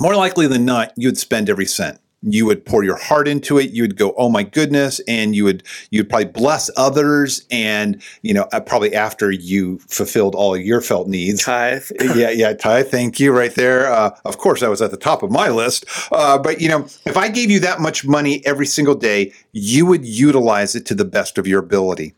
more 0.00 0.16
likely 0.16 0.46
than 0.46 0.64
not, 0.64 0.92
you'd 0.96 1.18
spend 1.18 1.48
every 1.48 1.66
cent. 1.66 2.00
You 2.22 2.46
would 2.46 2.64
pour 2.64 2.82
your 2.82 2.96
heart 2.96 3.28
into 3.28 3.58
it. 3.58 3.70
You 3.70 3.84
would 3.84 3.96
go, 3.96 4.12
"Oh 4.16 4.28
my 4.28 4.42
goodness!" 4.42 5.00
and 5.06 5.36
you 5.36 5.44
would 5.44 5.62
you'd 5.90 6.08
probably 6.08 6.24
bless 6.24 6.70
others. 6.76 7.46
And 7.50 8.02
you 8.22 8.34
know, 8.34 8.48
uh, 8.52 8.60
probably 8.60 8.94
after 8.94 9.30
you 9.30 9.78
fulfilled 9.88 10.34
all 10.34 10.56
your 10.56 10.80
felt 10.80 11.08
needs, 11.08 11.44
tithe. 11.44 11.88
yeah, 12.16 12.30
yeah, 12.30 12.54
tithe. 12.54 12.88
Thank 12.88 13.20
you, 13.20 13.32
right 13.32 13.54
there. 13.54 13.92
Uh, 13.92 14.16
of 14.24 14.38
course, 14.38 14.60
that 14.60 14.70
was 14.70 14.82
at 14.82 14.90
the 14.90 14.96
top 14.96 15.22
of 15.22 15.30
my 15.30 15.50
list. 15.50 15.84
Uh, 16.10 16.38
but 16.38 16.60
you 16.60 16.68
know, 16.68 16.86
if 17.04 17.16
I 17.16 17.28
gave 17.28 17.50
you 17.50 17.60
that 17.60 17.80
much 17.80 18.04
money 18.04 18.44
every 18.46 18.66
single 18.66 18.96
day, 18.96 19.32
you 19.52 19.86
would 19.86 20.04
utilize 20.04 20.74
it 20.74 20.86
to 20.86 20.94
the 20.94 21.04
best 21.04 21.38
of 21.38 21.46
your 21.46 21.60
ability. 21.60 22.14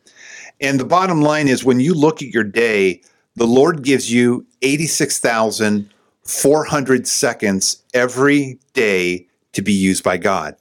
And 0.60 0.80
the 0.80 0.84
bottom 0.84 1.20
line 1.20 1.48
is, 1.48 1.64
when 1.64 1.80
you 1.80 1.92
look 1.92 2.22
at 2.22 2.28
your 2.28 2.44
day, 2.44 3.02
the 3.36 3.46
Lord 3.46 3.82
gives 3.82 4.10
you 4.12 4.46
eighty-six 4.62 5.18
thousand 5.18 5.90
400 6.28 7.08
seconds 7.08 7.82
every 7.94 8.58
day 8.74 9.26
to 9.54 9.62
be 9.62 9.72
used 9.72 10.04
by 10.04 10.18
God. 10.18 10.56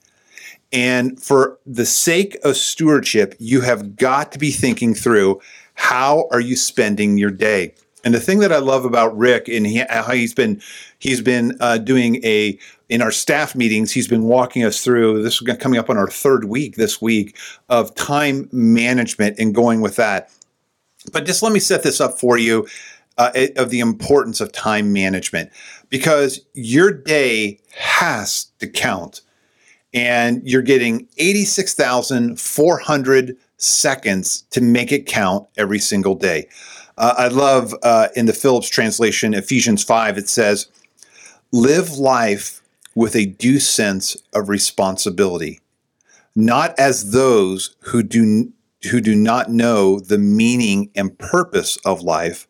And 0.71 1.21
for 1.21 1.60
the 1.65 1.86
sake 1.86 2.38
of 2.45 2.56
stewardship, 2.56 3.36
you 3.38 3.62
have 3.62 3.97
got 3.97 4.32
to 4.32 4.39
be 4.39 4.51
thinking 4.51 4.93
through 4.93 5.41
how 5.73 6.30
are 6.32 6.39
you 6.39 6.56
spending 6.56 7.17
your 7.17 7.32
day? 7.32 7.75
And 8.06 8.13
the 8.13 8.19
thing 8.21 8.39
that 8.39 8.53
I 8.53 8.60
love 8.60 8.86
about 8.86 9.17
Rick 9.17 9.49
and 9.49 9.67
he, 9.67 9.84
how 9.89 10.13
he's 10.13 10.34
been 10.34 10.62
he's 10.99 11.19
been 11.19 11.58
uh, 11.60 11.80
doing 11.80 12.23
a 12.23 12.58
in 12.88 13.01
our 13.01 13.12
staff 13.12 13.53
meetings 13.53 13.91
he's 13.91 14.08
been 14.08 14.23
walking 14.23 14.63
us 14.63 14.82
through 14.82 15.21
this 15.21 15.41
is 15.41 15.58
coming 15.58 15.77
up 15.77 15.89
on 15.89 15.97
our 15.97 16.08
third 16.08 16.45
week 16.45 16.77
this 16.77 17.01
week 17.01 17.36
of 17.67 17.93
time 17.95 18.47
management 18.53 19.38
and 19.38 19.53
going 19.53 19.82
with 19.82 19.97
that. 19.97 20.32
But 21.12 21.25
just 21.25 21.43
let 21.43 21.51
me 21.51 21.60
set 21.60 21.84
this 21.84 21.99
up 21.99 22.17
for 22.17 22.38
you 22.38 22.67
uh, 23.17 23.32
of 23.56 23.69
the 23.69 23.80
importance 23.80 24.41
of 24.41 24.51
time 24.51 24.91
management 24.93 25.49
because 25.89 26.41
your 26.53 26.91
day 26.91 27.60
has 27.75 28.51
to 28.60 28.67
count. 28.67 29.21
And 29.93 30.41
you're 30.43 30.62
getting 30.62 31.08
86,400 31.17 33.38
seconds 33.58 34.41
to 34.51 34.62
make 34.62 34.91
it 34.91 35.08
count 35.08 35.47
every 35.58 35.80
single 35.80 36.13
day. 36.15 36.47
Uh, 36.97 37.13
I 37.17 37.30
love 37.30 37.73
uh, 37.84 38.10
in 38.15 38.25
the 38.25 38.34
Phillips 38.34 38.67
translation, 38.69 39.34
Ephesians 39.34 39.84
5, 39.84 40.17
it 40.17 40.30
says, 40.30 40.67
Live 41.51 41.93
life 41.93 42.62
with 42.95 43.15
a 43.15 43.25
due 43.25 43.60
sense 43.60 44.17
of 44.34 44.49
responsibility, 44.49 45.62
not 46.36 46.77
as 46.77 47.12
those 47.12 47.75
who 47.82 48.03
do, 48.03 48.51
who 48.91 48.99
do 48.99 49.15
not 49.15 49.49
know 49.49 49.99
the 49.99 50.17
meaning 50.17 50.89
and 50.95 51.17
purpose 51.17 51.77
of 51.86 52.01
life 52.01 52.45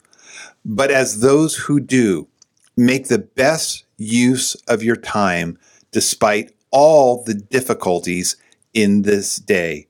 but 0.67 0.91
as 0.91 1.21
those 1.21 1.55
who 1.55 1.79
do, 1.79 2.27
make 2.75 3.07
the 3.07 3.17
best 3.17 3.85
use 3.97 4.53
of 4.67 4.83
your 4.83 4.97
time 4.97 5.57
despite 5.91 6.51
all 6.71 7.23
the 7.23 7.33
difficulties 7.33 8.35
in 8.73 9.03
this 9.03 9.37
day. 9.37 9.87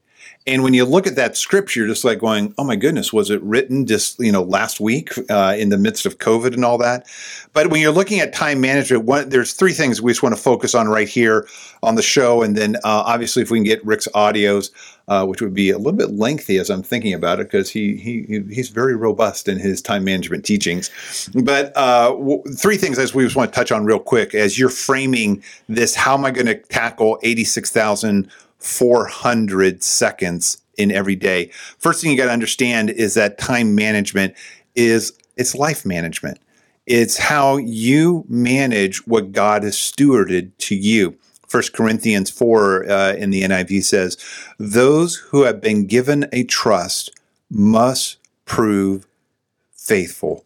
And 0.47 0.63
when 0.63 0.73
you 0.73 0.85
look 0.85 1.05
at 1.05 1.17
that 1.17 1.35
scripture, 1.35 1.81
you're 1.81 1.89
just 1.89 2.05
like 2.05 2.19
going, 2.19 2.53
"Oh 2.57 2.63
my 2.63 2.77
goodness, 2.77 3.11
was 3.11 3.29
it 3.29 3.41
written 3.43 3.85
just 3.85 4.17
you 4.19 4.31
know 4.31 4.43
last 4.43 4.79
week 4.79 5.11
uh, 5.29 5.55
in 5.57 5.69
the 5.69 5.77
midst 5.77 6.05
of 6.05 6.19
COVID 6.19 6.53
and 6.53 6.63
all 6.63 6.77
that?" 6.77 7.05
But 7.51 7.69
when 7.69 7.81
you're 7.81 7.91
looking 7.91 8.21
at 8.21 8.33
time 8.33 8.61
management, 8.61 9.03
one, 9.03 9.29
there's 9.29 9.53
three 9.53 9.73
things 9.73 10.01
we 10.01 10.11
just 10.11 10.23
want 10.23 10.35
to 10.35 10.41
focus 10.41 10.73
on 10.73 10.87
right 10.87 11.07
here 11.07 11.47
on 11.83 11.95
the 11.95 12.01
show, 12.01 12.41
and 12.41 12.55
then 12.55 12.77
uh, 12.77 13.03
obviously 13.05 13.43
if 13.43 13.51
we 13.51 13.57
can 13.57 13.65
get 13.65 13.85
Rick's 13.85 14.07
audios, 14.15 14.71
uh, 15.09 15.25
which 15.25 15.41
would 15.41 15.53
be 15.53 15.69
a 15.69 15.77
little 15.77 15.91
bit 15.91 16.11
lengthy 16.11 16.57
as 16.57 16.69
I'm 16.69 16.83
thinking 16.83 17.13
about 17.13 17.41
it, 17.41 17.47
because 17.47 17.69
he 17.69 17.97
he 17.97 18.43
he's 18.49 18.69
very 18.69 18.95
robust 18.95 19.49
in 19.49 19.59
his 19.59 19.81
time 19.81 20.05
management 20.05 20.45
teachings. 20.45 20.89
But 21.43 21.75
uh, 21.75 22.11
w- 22.11 22.41
three 22.55 22.77
things 22.77 22.97
as 22.97 23.13
we 23.13 23.25
just 23.25 23.35
want 23.35 23.51
to 23.51 23.55
touch 23.55 23.73
on 23.73 23.83
real 23.83 23.99
quick 23.99 24.33
as 24.33 24.57
you're 24.57 24.69
framing 24.69 25.43
this. 25.67 25.93
How 25.93 26.13
am 26.13 26.23
I 26.23 26.31
going 26.31 26.47
to 26.47 26.55
tackle 26.55 27.19
eighty 27.21 27.43
six 27.43 27.69
thousand? 27.69 28.31
400 28.67 29.81
seconds 29.81 30.61
in 30.77 30.91
every 30.91 31.15
day. 31.15 31.49
First 31.79 32.01
thing 32.01 32.11
you 32.11 32.17
got 32.17 32.25
to 32.25 32.31
understand 32.31 32.89
is 32.89 33.13
that 33.13 33.37
time 33.37 33.73
management 33.73 34.35
is 34.75 35.13
it's 35.37 35.55
life 35.55 35.85
management. 35.85 36.39
It's 36.85 37.17
how 37.17 37.57
you 37.57 38.25
manage 38.27 39.05
what 39.07 39.31
God 39.31 39.63
has 39.63 39.75
stewarded 39.75 40.51
to 40.59 40.75
you. 40.75 41.17
1 41.49 41.63
Corinthians 41.73 42.29
4 42.29 42.89
uh, 42.89 43.13
in 43.13 43.29
the 43.29 43.43
NIV 43.43 43.83
says, 43.83 44.17
Those 44.59 45.15
who 45.15 45.43
have 45.43 45.61
been 45.61 45.87
given 45.87 46.27
a 46.33 46.43
trust 46.43 47.11
must 47.49 48.17
prove 48.45 49.07
faithful. 49.71 50.43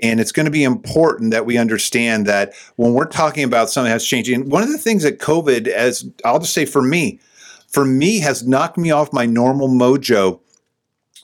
And 0.00 0.18
it's 0.18 0.32
going 0.32 0.46
to 0.46 0.52
be 0.52 0.64
important 0.64 1.30
that 1.30 1.46
we 1.46 1.58
understand 1.58 2.26
that 2.26 2.54
when 2.74 2.92
we're 2.92 3.06
talking 3.06 3.44
about 3.44 3.70
something 3.70 3.92
that's 3.92 4.06
changing, 4.06 4.50
one 4.50 4.64
of 4.64 4.68
the 4.68 4.78
things 4.78 5.04
that 5.04 5.20
COVID, 5.20 5.68
as 5.68 6.04
I'll 6.24 6.40
just 6.40 6.52
say 6.52 6.64
for 6.64 6.82
me, 6.82 7.20
for 7.72 7.84
me 7.84 8.20
has 8.20 8.46
knocked 8.46 8.78
me 8.78 8.90
off 8.90 9.12
my 9.12 9.26
normal 9.26 9.68
mojo 9.68 10.38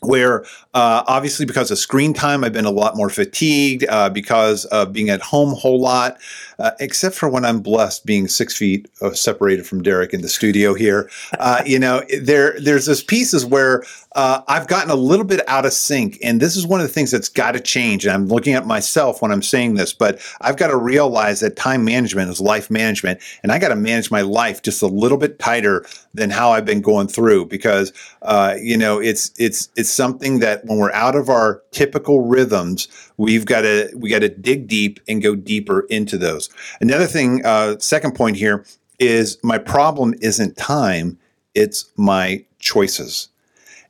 where 0.01 0.45
uh, 0.75 1.03
obviously 1.07 1.45
because 1.45 1.71
of 1.71 1.79
screen 1.79 2.13
time 2.13 2.45
i've 2.45 2.53
been 2.53 2.65
a 2.65 2.71
lot 2.71 2.97
more 2.97 3.11
fatigued 3.11 3.85
uh, 3.89 4.09
because 4.11 4.65
of 4.67 4.93
being 4.93 5.11
at 5.11 5.21
home 5.21 5.53
a 5.53 5.57
whole 5.57 5.81
lot 5.81 6.17
uh, 6.59 6.73
except 6.81 7.15
for 7.15 7.29
when 7.29 7.45
i'm 7.45 7.61
blessed 7.61 8.05
being 8.07 8.29
six 8.29 8.57
feet 8.57 8.89
uh, 9.03 9.13
separated 9.13 9.67
from 9.67 9.83
derek 9.83 10.13
in 10.13 10.23
the 10.23 10.29
studio 10.29 10.75
here 10.75 11.11
uh, 11.39 11.63
you 11.65 11.79
know 11.79 12.03
there 12.21 12.59
there's 12.61 12.87
this 12.87 13.03
pieces 13.03 13.45
where 13.45 13.83
uh, 14.19 14.43
I've 14.49 14.67
gotten 14.67 14.91
a 14.91 14.97
little 14.97 15.25
bit 15.25 15.47
out 15.49 15.65
of 15.65 15.73
sync. 15.73 16.19
And 16.25 16.41
this 16.41 16.57
is 16.57 16.67
one 16.67 16.81
of 16.81 16.87
the 16.87 16.93
things 16.93 17.13
that's 17.13 17.29
got 17.29 17.53
to 17.53 17.61
change. 17.61 18.05
And 18.05 18.13
I'm 18.13 18.27
looking 18.27 18.55
at 18.55 18.67
myself 18.67 19.23
when 19.23 19.31
I'm 19.31 19.43
saying 19.43 19.75
this, 19.75 19.93
but 19.93 20.21
I've 20.41 20.57
got 20.57 20.69
to 20.69 20.77
realize 20.77 21.39
that 21.39 21.55
time 21.55 21.85
management 21.85 22.29
is 22.29 22.41
life 22.41 22.69
management. 22.69 23.21
And 23.45 23.53
I 23.53 23.61
got 23.61 23.69
to 23.69 23.77
manage 23.77 24.11
my 24.11 24.23
life 24.23 24.63
just 24.63 24.83
a 24.83 24.89
little 24.89 25.19
bit 25.19 25.39
tighter 25.39 25.87
than 26.15 26.31
how 26.31 26.51
I've 26.51 26.65
been 26.65 26.81
going 26.81 27.07
through 27.07 27.47
because, 27.47 27.93
uh, 28.23 28.57
you 28.61 28.77
know, 28.77 28.99
it's, 28.99 29.31
it's, 29.39 29.69
it's 29.77 29.91
something 29.91 30.41
that 30.41 30.65
when 30.65 30.79
we're 30.79 30.93
out 30.93 31.15
of 31.15 31.29
our 31.29 31.63
typical 31.71 32.27
rhythms, 32.27 32.89
we've 33.19 33.47
got 33.47 33.61
to, 33.61 33.89
we 33.95 34.11
got 34.11 34.21
to 34.21 34.31
dig 34.31 34.67
deep 34.67 34.99
and 35.07 35.23
go 35.23 35.37
deeper 35.37 35.83
into 35.91 36.19
those. 36.19 36.48
Another 36.81 37.07
thing, 37.07 37.45
uh, 37.45 37.79
second 37.79 38.15
point 38.15 38.37
here 38.37 38.65
is 38.99 39.39
my 39.43 39.59
problem 39.59 40.15
isn't 40.21 40.57
time. 40.57 41.19
It's 41.55 41.87
my 41.97 42.45
choices 42.59 43.29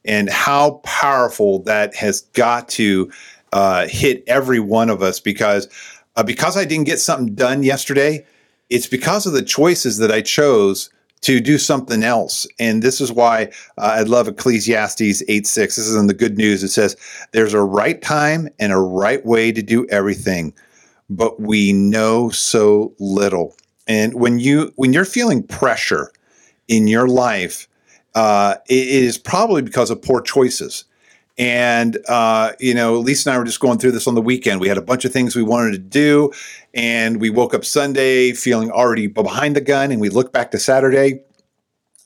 and 0.04 0.30
how 0.30 0.80
powerful 0.84 1.60
that 1.60 1.94
has 1.94 2.22
got 2.32 2.68
to 2.70 3.10
uh, 3.52 3.86
hit 3.86 4.24
every 4.26 4.60
one 4.60 4.90
of 4.90 5.02
us 5.02 5.20
because 5.20 5.68
uh, 6.16 6.22
because 6.22 6.56
I 6.56 6.64
didn't 6.64 6.86
get 6.86 6.98
something 6.98 7.34
done 7.34 7.62
yesterday, 7.62 8.26
it's 8.70 8.88
because 8.88 9.24
of 9.24 9.34
the 9.34 9.42
choices 9.42 9.98
that 9.98 10.10
I 10.10 10.20
chose 10.20 10.90
to 11.20 11.40
do 11.40 11.58
something 11.58 12.02
else. 12.02 12.46
And 12.58 12.82
this 12.82 13.00
is 13.00 13.12
why 13.12 13.50
uh, 13.76 13.94
I 13.98 14.02
love 14.02 14.26
Ecclesiastes 14.28 15.22
8 15.28 15.46
6. 15.46 15.76
This 15.76 15.86
is 15.86 15.94
in 15.94 16.06
the 16.06 16.14
good 16.14 16.36
news. 16.36 16.62
It 16.64 16.68
says, 16.68 16.96
There's 17.32 17.54
a 17.54 17.62
right 17.62 18.00
time 18.02 18.48
and 18.58 18.72
a 18.72 18.78
right 18.78 19.24
way 19.24 19.52
to 19.52 19.62
do 19.62 19.86
everything, 19.88 20.52
but 21.10 21.40
we 21.40 21.72
know 21.72 22.30
so 22.30 22.94
little. 22.98 23.56
And 23.86 24.14
when 24.14 24.38
you 24.38 24.72
when 24.76 24.92
you're 24.92 25.04
feeling 25.04 25.42
pressure 25.42 26.12
in 26.68 26.86
your 26.86 27.08
life, 27.08 27.66
uh, 28.14 28.56
it 28.68 28.88
is 28.88 29.16
probably 29.18 29.62
because 29.62 29.90
of 29.90 30.02
poor 30.02 30.20
choices. 30.20 30.84
And, 31.38 31.98
uh, 32.08 32.52
you 32.58 32.74
know, 32.74 32.98
Lisa 32.98 33.30
and 33.30 33.36
I 33.36 33.38
were 33.38 33.44
just 33.44 33.60
going 33.60 33.78
through 33.78 33.92
this 33.92 34.08
on 34.08 34.16
the 34.16 34.20
weekend. 34.20 34.60
We 34.60 34.66
had 34.66 34.76
a 34.76 34.82
bunch 34.82 35.04
of 35.04 35.12
things 35.12 35.36
we 35.36 35.44
wanted 35.44 35.70
to 35.70 35.78
do, 35.78 36.32
and 36.74 37.20
we 37.20 37.30
woke 37.30 37.54
up 37.54 37.64
Sunday 37.64 38.32
feeling 38.32 38.72
already 38.72 39.06
behind 39.06 39.54
the 39.54 39.60
gun. 39.60 39.92
And 39.92 40.00
we 40.00 40.08
looked 40.08 40.32
back 40.32 40.50
to 40.50 40.58
Saturday, 40.58 41.20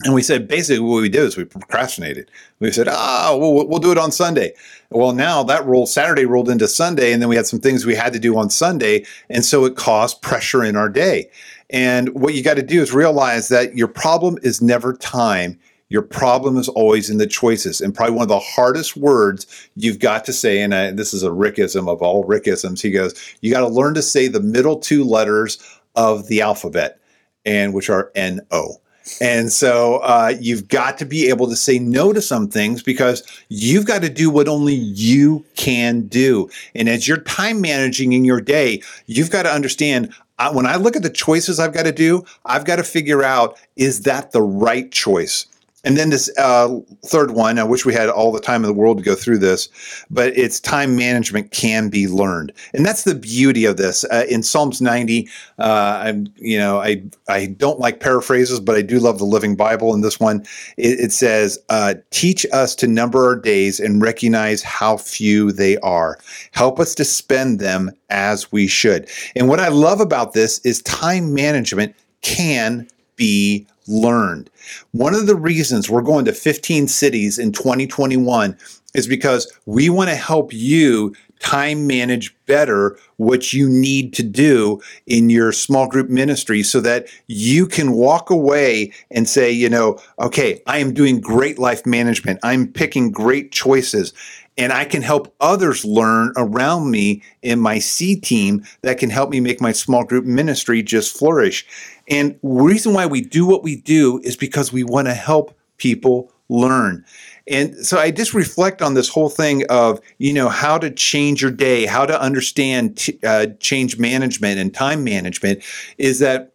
and 0.04 0.14
we 0.14 0.22
said 0.22 0.48
basically 0.48 0.80
what 0.80 1.02
we 1.02 1.08
did 1.08 1.22
is 1.22 1.36
we 1.36 1.44
procrastinated. 1.44 2.30
We 2.60 2.70
said, 2.72 2.88
oh, 2.90 3.38
we'll, 3.38 3.66
we'll 3.68 3.78
do 3.78 3.92
it 3.92 3.98
on 3.98 4.12
Sunday. 4.12 4.54
Well, 4.90 5.12
now 5.12 5.42
that 5.44 5.64
roll 5.64 5.86
Saturday 5.86 6.26
rolled 6.26 6.48
into 6.48 6.68
Sunday, 6.68 7.12
and 7.12 7.22
then 7.22 7.28
we 7.28 7.36
had 7.36 7.46
some 7.46 7.60
things 7.60 7.86
we 7.86 7.94
had 7.94 8.12
to 8.12 8.18
do 8.18 8.36
on 8.36 8.50
Sunday. 8.50 9.04
And 9.30 9.44
so 9.44 9.64
it 9.64 9.76
caused 9.76 10.22
pressure 10.22 10.64
in 10.64 10.76
our 10.76 10.88
day. 10.88 11.30
And 11.70 12.08
what 12.14 12.34
you 12.34 12.42
got 12.42 12.54
to 12.54 12.62
do 12.62 12.82
is 12.82 12.92
realize 12.92 13.48
that 13.48 13.76
your 13.76 13.88
problem 13.88 14.38
is 14.42 14.60
never 14.60 14.92
time 14.92 15.58
your 15.92 16.00
problem 16.00 16.56
is 16.56 16.70
always 16.70 17.10
in 17.10 17.18
the 17.18 17.26
choices. 17.26 17.82
And 17.82 17.94
probably 17.94 18.14
one 18.14 18.22
of 18.22 18.30
the 18.30 18.38
hardest 18.38 18.96
words 18.96 19.68
you've 19.76 19.98
got 19.98 20.24
to 20.24 20.32
say, 20.32 20.62
and 20.62 20.74
I, 20.74 20.90
this 20.90 21.12
is 21.12 21.22
a 21.22 21.28
Rickism 21.28 21.86
of 21.86 22.00
all 22.00 22.24
Rickisms, 22.24 22.80
he 22.80 22.90
goes, 22.90 23.14
you 23.42 23.52
got 23.52 23.60
to 23.60 23.68
learn 23.68 23.92
to 23.92 24.02
say 24.02 24.26
the 24.26 24.40
middle 24.40 24.78
two 24.78 25.04
letters 25.04 25.58
of 25.94 26.28
the 26.28 26.40
alphabet, 26.40 26.98
and 27.44 27.74
which 27.74 27.90
are 27.90 28.10
N 28.14 28.40
O. 28.50 28.80
And 29.20 29.52
so 29.52 29.96
uh, 29.98 30.34
you've 30.40 30.68
got 30.68 30.98
to 30.98 31.04
be 31.04 31.28
able 31.28 31.48
to 31.48 31.56
say 31.56 31.78
no 31.78 32.12
to 32.12 32.22
some 32.22 32.48
things 32.48 32.82
because 32.82 33.22
you've 33.48 33.86
got 33.86 34.02
to 34.02 34.08
do 34.08 34.30
what 34.30 34.48
only 34.48 34.74
you 34.74 35.44
can 35.56 36.02
do. 36.02 36.48
And 36.74 36.88
as 36.88 37.06
you're 37.08 37.20
time 37.20 37.60
managing 37.60 38.12
in 38.12 38.24
your 38.24 38.40
day, 38.40 38.82
you've 39.06 39.30
got 39.30 39.42
to 39.42 39.52
understand 39.52 40.12
uh, 40.38 40.52
when 40.52 40.66
I 40.66 40.76
look 40.76 40.96
at 40.96 41.02
the 41.02 41.10
choices 41.10 41.60
I've 41.60 41.72
got 41.74 41.84
to 41.84 41.92
do, 41.92 42.24
I've 42.46 42.64
got 42.64 42.76
to 42.76 42.84
figure 42.84 43.22
out 43.22 43.58
is 43.76 44.02
that 44.02 44.32
the 44.32 44.42
right 44.42 44.90
choice? 44.90 45.46
And 45.84 45.96
then 45.96 46.10
this 46.10 46.30
uh, 46.38 46.78
third 47.04 47.32
one, 47.32 47.58
I 47.58 47.64
wish 47.64 47.84
we 47.84 47.92
had 47.92 48.08
all 48.08 48.30
the 48.30 48.40
time 48.40 48.62
in 48.62 48.68
the 48.68 48.74
world 48.74 48.98
to 48.98 49.02
go 49.02 49.16
through 49.16 49.38
this, 49.38 49.68
but 50.10 50.36
it's 50.36 50.60
time 50.60 50.94
management 50.94 51.50
can 51.50 51.88
be 51.88 52.06
learned, 52.06 52.52
and 52.72 52.86
that's 52.86 53.02
the 53.02 53.16
beauty 53.16 53.64
of 53.64 53.76
this. 53.78 54.04
Uh, 54.04 54.24
in 54.28 54.44
Psalms 54.44 54.80
90, 54.80 55.28
uh, 55.58 56.02
I'm 56.04 56.32
you 56.36 56.56
know 56.56 56.78
I 56.80 57.02
I 57.28 57.46
don't 57.46 57.80
like 57.80 57.98
paraphrases, 57.98 58.60
but 58.60 58.76
I 58.76 58.82
do 58.82 59.00
love 59.00 59.18
the 59.18 59.24
Living 59.24 59.56
Bible. 59.56 59.92
In 59.92 60.02
this 60.02 60.20
one, 60.20 60.42
it, 60.76 61.00
it 61.00 61.12
says, 61.12 61.58
uh, 61.68 61.94
"Teach 62.10 62.46
us 62.52 62.76
to 62.76 62.86
number 62.86 63.24
our 63.24 63.36
days 63.36 63.80
and 63.80 64.00
recognize 64.00 64.62
how 64.62 64.96
few 64.96 65.50
they 65.50 65.78
are. 65.78 66.18
Help 66.52 66.78
us 66.78 66.94
to 66.94 67.04
spend 67.04 67.58
them 67.58 67.90
as 68.08 68.52
we 68.52 68.68
should." 68.68 69.08
And 69.34 69.48
what 69.48 69.58
I 69.58 69.68
love 69.68 70.00
about 70.00 70.32
this 70.32 70.60
is 70.60 70.80
time 70.82 71.34
management 71.34 71.96
can 72.20 72.86
be 73.16 73.66
learned. 73.86 74.50
One 74.92 75.14
of 75.14 75.26
the 75.26 75.36
reasons 75.36 75.90
we're 75.90 76.02
going 76.02 76.24
to 76.26 76.32
15 76.32 76.88
cities 76.88 77.38
in 77.38 77.52
2021 77.52 78.56
is 78.94 79.06
because 79.06 79.52
we 79.66 79.88
want 79.88 80.10
to 80.10 80.16
help 80.16 80.52
you 80.52 81.14
time 81.42 81.88
manage 81.88 82.34
better 82.46 82.96
what 83.16 83.52
you 83.52 83.68
need 83.68 84.12
to 84.14 84.22
do 84.22 84.80
in 85.06 85.28
your 85.28 85.50
small 85.50 85.88
group 85.88 86.08
ministry 86.08 86.62
so 86.62 86.80
that 86.80 87.08
you 87.26 87.66
can 87.66 87.92
walk 87.92 88.30
away 88.30 88.92
and 89.10 89.28
say, 89.28 89.50
you 89.50 89.68
know, 89.68 89.98
okay, 90.20 90.62
I 90.66 90.78
am 90.78 90.94
doing 90.94 91.20
great 91.20 91.58
life 91.58 91.84
management. 91.84 92.38
I'm 92.44 92.68
picking 92.68 93.10
great 93.10 93.50
choices 93.50 94.12
and 94.58 94.72
I 94.72 94.84
can 94.84 95.02
help 95.02 95.34
others 95.40 95.84
learn 95.84 96.32
around 96.36 96.90
me 96.90 97.22
in 97.42 97.58
my 97.58 97.78
C 97.78 98.16
team 98.16 98.64
that 98.82 98.98
can 98.98 99.10
help 99.10 99.30
me 99.30 99.40
make 99.40 99.60
my 99.60 99.72
small 99.72 100.04
group 100.04 100.24
ministry 100.24 100.82
just 100.82 101.16
flourish. 101.16 101.66
And 102.12 102.38
reason 102.42 102.92
why 102.92 103.06
we 103.06 103.22
do 103.22 103.46
what 103.46 103.62
we 103.62 103.76
do 103.76 104.20
is 104.22 104.36
because 104.36 104.70
we 104.70 104.84
want 104.84 105.08
to 105.08 105.14
help 105.14 105.56
people 105.78 106.30
learn. 106.50 107.06
And 107.48 107.74
so 107.86 107.98
I 107.98 108.10
just 108.10 108.34
reflect 108.34 108.82
on 108.82 108.92
this 108.92 109.08
whole 109.08 109.30
thing 109.30 109.64
of, 109.70 109.98
you 110.18 110.34
know, 110.34 110.50
how 110.50 110.76
to 110.76 110.90
change 110.90 111.40
your 111.40 111.50
day, 111.50 111.86
how 111.86 112.04
to 112.04 112.20
understand 112.20 112.98
t- 112.98 113.18
uh, 113.24 113.46
change 113.60 113.98
management 113.98 114.60
and 114.60 114.74
time 114.74 115.02
management 115.02 115.62
is 115.96 116.18
that 116.18 116.52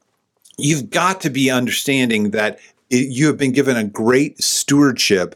you've 0.59 0.91
got 0.91 1.21
to 1.21 1.31
be 1.31 1.49
understanding 1.49 2.29
that 2.31 2.59
it, 2.91 3.07
you 3.09 3.25
have 3.25 3.37
been 3.37 3.51
given 3.51 3.75
a 3.75 3.83
great 3.83 4.39
stewardship 4.39 5.35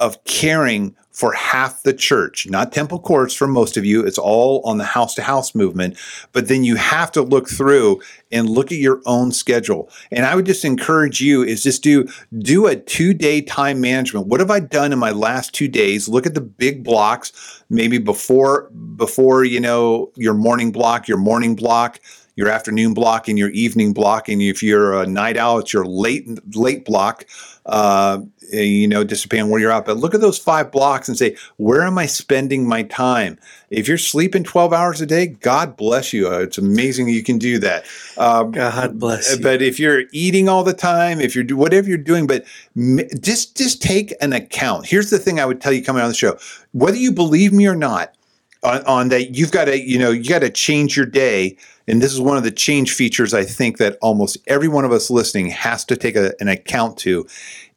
of 0.00 0.24
caring 0.24 0.96
for 1.18 1.32
half 1.32 1.82
the 1.82 1.92
church, 1.92 2.46
not 2.48 2.70
temple 2.70 3.00
courts 3.00 3.34
for 3.34 3.48
most 3.48 3.76
of 3.76 3.84
you. 3.84 4.06
It's 4.06 4.18
all 4.18 4.62
on 4.64 4.78
the 4.78 4.84
house 4.84 5.16
to 5.16 5.22
house 5.22 5.52
movement. 5.52 5.98
But 6.30 6.46
then 6.46 6.62
you 6.62 6.76
have 6.76 7.10
to 7.10 7.22
look 7.22 7.48
through 7.48 8.00
and 8.30 8.48
look 8.48 8.70
at 8.70 8.78
your 8.78 9.02
own 9.04 9.32
schedule. 9.32 9.90
And 10.12 10.24
I 10.24 10.36
would 10.36 10.46
just 10.46 10.64
encourage 10.64 11.20
you 11.20 11.42
is 11.42 11.64
just 11.64 11.82
do 11.82 12.06
do 12.38 12.68
a 12.68 12.76
two 12.76 13.14
day 13.14 13.40
time 13.40 13.80
management. 13.80 14.28
What 14.28 14.38
have 14.38 14.52
I 14.52 14.60
done 14.60 14.92
in 14.92 15.00
my 15.00 15.10
last 15.10 15.52
two 15.52 15.66
days? 15.66 16.08
Look 16.08 16.24
at 16.24 16.34
the 16.34 16.40
big 16.40 16.84
blocks, 16.84 17.64
maybe 17.68 17.98
before 17.98 18.70
before 18.94 19.42
you 19.42 19.58
know 19.58 20.12
your 20.14 20.34
morning 20.34 20.70
block, 20.70 21.08
your 21.08 21.18
morning 21.18 21.56
block 21.56 21.98
your 22.38 22.48
afternoon 22.48 22.94
block 22.94 23.26
and 23.26 23.36
your 23.36 23.50
evening 23.50 23.92
block. 23.92 24.28
And 24.28 24.40
if 24.40 24.62
you're 24.62 25.02
a 25.02 25.08
night 25.08 25.36
owl, 25.36 25.58
it's 25.58 25.72
your 25.72 25.84
late 25.84 26.28
late 26.54 26.84
block. 26.84 27.24
Uh, 27.66 28.20
you 28.52 28.88
know, 28.88 29.04
just 29.04 29.22
depending 29.22 29.44
on 29.44 29.50
where 29.50 29.60
you're 29.60 29.72
at. 29.72 29.86
But 29.86 29.98
look 29.98 30.14
at 30.14 30.20
those 30.20 30.38
five 30.38 30.70
blocks 30.70 31.08
and 31.08 31.16
say, 31.16 31.36
where 31.56 31.82
am 31.82 31.98
I 31.98 32.06
spending 32.06 32.66
my 32.66 32.82
time? 32.82 33.38
If 33.70 33.86
you're 33.86 33.98
sleeping 33.98 34.44
12 34.44 34.72
hours 34.72 35.00
a 35.00 35.06
day, 35.06 35.26
God 35.26 35.76
bless 35.76 36.12
you. 36.12 36.28
Uh, 36.28 36.40
it's 36.40 36.58
amazing 36.58 37.08
you 37.08 37.22
can 37.22 37.38
do 37.38 37.58
that. 37.58 37.84
Um, 38.16 38.52
God 38.52 38.98
bless 38.98 39.36
you. 39.36 39.42
But 39.42 39.60
if 39.62 39.78
you're 39.78 40.04
eating 40.12 40.48
all 40.48 40.64
the 40.64 40.72
time, 40.72 41.20
if 41.20 41.34
you're 41.34 41.44
do 41.44 41.56
whatever 41.56 41.88
you're 41.88 41.98
doing, 41.98 42.26
but 42.26 42.44
just 43.20 43.56
just 43.56 43.82
take 43.82 44.14
an 44.20 44.32
account. 44.32 44.86
Here's 44.86 45.10
the 45.10 45.18
thing 45.18 45.40
I 45.40 45.46
would 45.46 45.60
tell 45.60 45.72
you 45.72 45.82
coming 45.82 46.02
on 46.02 46.08
the 46.08 46.14
show: 46.14 46.38
whether 46.72 46.96
you 46.96 47.12
believe 47.12 47.52
me 47.52 47.66
or 47.66 47.76
not, 47.76 48.14
on, 48.62 48.84
on 48.84 49.08
that, 49.08 49.36
you've 49.36 49.52
got 49.52 49.66
to 49.66 49.80
you 49.80 49.98
know 49.98 50.10
you 50.10 50.28
got 50.28 50.40
to 50.40 50.50
change 50.50 50.96
your 50.96 51.06
day. 51.06 51.56
And 51.86 52.02
this 52.02 52.12
is 52.12 52.20
one 52.20 52.36
of 52.36 52.42
the 52.42 52.50
change 52.50 52.92
features 52.92 53.32
I 53.32 53.44
think 53.44 53.78
that 53.78 53.96
almost 54.02 54.36
every 54.46 54.68
one 54.68 54.84
of 54.84 54.92
us 54.92 55.08
listening 55.08 55.48
has 55.48 55.86
to 55.86 55.96
take 55.96 56.16
a, 56.16 56.34
an 56.38 56.48
account 56.48 56.98
to 56.98 57.26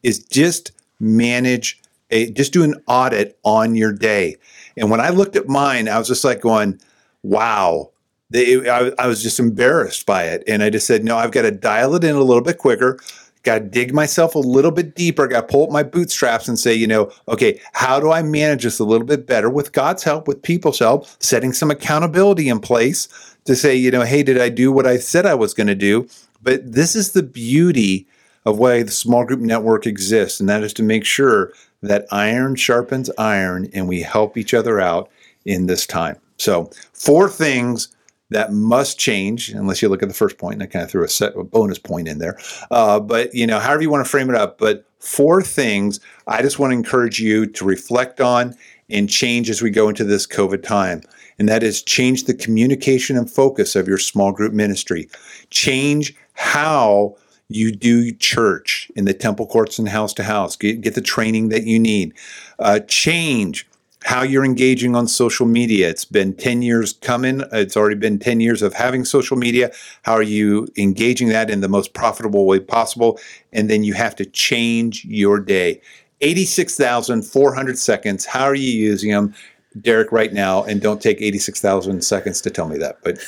is 0.03 0.19
just 0.19 0.71
manage 0.99 1.79
a 2.09 2.31
just 2.31 2.53
do 2.53 2.63
an 2.63 2.75
audit 2.87 3.37
on 3.43 3.75
your 3.75 3.93
day. 3.93 4.35
And 4.77 4.89
when 4.91 4.99
I 4.99 5.09
looked 5.09 5.35
at 5.35 5.47
mine, 5.47 5.87
I 5.87 5.97
was 5.97 6.07
just 6.07 6.23
like 6.23 6.41
going, 6.41 6.79
wow. 7.23 7.91
They, 8.29 8.69
I, 8.69 8.91
I 8.97 9.07
was 9.07 9.21
just 9.21 9.39
embarrassed 9.39 10.05
by 10.05 10.23
it. 10.23 10.43
And 10.47 10.63
I 10.63 10.69
just 10.69 10.87
said, 10.87 11.03
no, 11.03 11.17
I've 11.17 11.31
got 11.31 11.41
to 11.41 11.51
dial 11.51 11.95
it 11.95 12.05
in 12.05 12.15
a 12.15 12.21
little 12.21 12.41
bit 12.41 12.59
quicker 12.59 12.97
got 13.43 13.55
to 13.55 13.65
dig 13.65 13.93
myself 13.93 14.35
a 14.35 14.39
little 14.39 14.71
bit 14.71 14.95
deeper. 14.95 15.27
Got 15.27 15.41
to 15.41 15.47
pull 15.47 15.63
up 15.63 15.71
my 15.71 15.83
bootstraps 15.83 16.47
and 16.47 16.59
say, 16.59 16.73
you 16.73 16.87
know, 16.87 17.11
okay, 17.27 17.59
how 17.73 17.99
do 17.99 18.11
I 18.11 18.21
manage 18.21 18.63
this 18.63 18.79
a 18.79 18.83
little 18.83 19.05
bit 19.05 19.25
better 19.25 19.49
with 19.49 19.71
God's 19.71 20.03
help, 20.03 20.27
with 20.27 20.41
people's 20.41 20.79
help, 20.79 21.07
setting 21.19 21.53
some 21.53 21.71
accountability 21.71 22.49
in 22.49 22.59
place 22.59 23.07
to 23.45 23.55
say, 23.55 23.75
you 23.75 23.91
know, 23.91 24.03
hey, 24.03 24.23
did 24.23 24.39
I 24.39 24.49
do 24.49 24.71
what 24.71 24.85
I 24.85 24.97
said 24.97 25.25
I 25.25 25.33
was 25.33 25.53
going 25.53 25.67
to 25.67 25.75
do? 25.75 26.07
But 26.43 26.71
this 26.71 26.95
is 26.95 27.11
the 27.11 27.23
beauty 27.23 28.07
of 28.45 28.57
why 28.57 28.83
the 28.83 28.91
small 28.91 29.25
group 29.25 29.39
network 29.39 29.85
exists, 29.85 30.39
and 30.39 30.49
that 30.49 30.63
is 30.63 30.73
to 30.73 30.83
make 30.83 31.05
sure 31.05 31.53
that 31.81 32.05
iron 32.11 32.55
sharpens 32.55 33.09
iron 33.17 33.69
and 33.73 33.87
we 33.87 34.01
help 34.01 34.37
each 34.37 34.53
other 34.53 34.79
out 34.79 35.09
in 35.45 35.65
this 35.65 35.85
time. 35.85 36.17
So, 36.37 36.69
four 36.93 37.29
things 37.29 37.95
that 38.29 38.53
must 38.53 38.97
change, 38.97 39.49
unless 39.49 39.81
you 39.81 39.89
look 39.89 40.01
at 40.01 40.07
the 40.07 40.15
first 40.15 40.37
point, 40.37 40.55
and 40.55 40.63
I 40.63 40.65
kind 40.65 40.83
of 40.83 40.89
threw 40.89 41.03
a, 41.03 41.07
set, 41.07 41.35
a 41.35 41.43
bonus 41.43 41.77
point 41.77 42.07
in 42.07 42.17
there. 42.17 42.39
Uh, 42.71 42.99
but, 42.99 43.33
you 43.35 43.45
know, 43.45 43.59
however 43.59 43.81
you 43.81 43.89
want 43.89 44.05
to 44.05 44.09
frame 44.09 44.29
it 44.29 44.35
up, 44.35 44.57
but 44.57 44.85
four 44.99 45.41
things 45.41 45.99
I 46.27 46.41
just 46.41 46.57
want 46.57 46.71
to 46.71 46.77
encourage 46.77 47.19
you 47.19 47.45
to 47.45 47.65
reflect 47.65 48.21
on 48.21 48.55
and 48.89 49.09
change 49.09 49.49
as 49.49 49.61
we 49.61 49.69
go 49.69 49.89
into 49.89 50.03
this 50.03 50.25
COVID 50.25 50.63
time. 50.63 51.01
And 51.39 51.49
that 51.49 51.61
is 51.61 51.81
change 51.81 52.23
the 52.23 52.33
communication 52.33 53.17
and 53.17 53.29
focus 53.29 53.75
of 53.75 53.87
your 53.87 53.97
small 53.97 54.31
group 54.31 54.53
ministry. 54.53 55.09
Change 55.49 56.15
how 56.33 57.15
you 57.55 57.71
do 57.71 58.11
church 58.11 58.91
in 58.95 59.05
the 59.05 59.13
temple 59.13 59.47
courts 59.47 59.79
and 59.79 59.89
house 59.89 60.13
to 60.15 60.23
house. 60.23 60.55
Get, 60.55 60.81
get 60.81 60.95
the 60.95 61.01
training 61.01 61.49
that 61.49 61.63
you 61.63 61.79
need. 61.79 62.13
Uh, 62.59 62.79
change 62.87 63.67
how 64.03 64.23
you're 64.23 64.45
engaging 64.45 64.95
on 64.95 65.07
social 65.07 65.45
media. 65.45 65.89
It's 65.89 66.05
been 66.05 66.33
10 66.33 66.61
years 66.61 66.93
coming. 66.93 67.43
It's 67.51 67.77
already 67.77 67.95
been 67.95 68.17
10 68.17 68.39
years 68.39 68.61
of 68.61 68.73
having 68.73 69.05
social 69.05 69.37
media. 69.37 69.71
How 70.03 70.13
are 70.13 70.23
you 70.23 70.67
engaging 70.77 71.29
that 71.29 71.49
in 71.49 71.61
the 71.61 71.69
most 71.69 71.93
profitable 71.93 72.45
way 72.45 72.59
possible? 72.59 73.19
And 73.53 73.69
then 73.69 73.83
you 73.83 73.93
have 73.93 74.15
to 74.15 74.25
change 74.25 75.05
your 75.05 75.39
day. 75.39 75.81
86,400 76.21 77.77
seconds. 77.77 78.25
How 78.25 78.45
are 78.45 78.55
you 78.55 78.71
using 78.71 79.11
them, 79.11 79.33
Derek, 79.79 80.11
right 80.11 80.33
now? 80.33 80.63
And 80.63 80.81
don't 80.81 81.01
take 81.01 81.21
86,000 81.21 82.03
seconds 82.03 82.41
to 82.41 82.49
tell 82.49 82.67
me 82.67 82.77
that, 82.77 82.99
but 83.03 83.19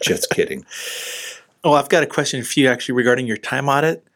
just 0.00 0.30
kidding. 0.30 0.64
Oh, 1.62 1.74
I've 1.74 1.88
got 1.88 2.02
a 2.02 2.06
question 2.06 2.42
for 2.42 2.58
you 2.60 2.68
actually 2.68 2.94
regarding 2.94 3.26
your 3.26 3.36
time 3.36 3.68
audit. 3.68 4.06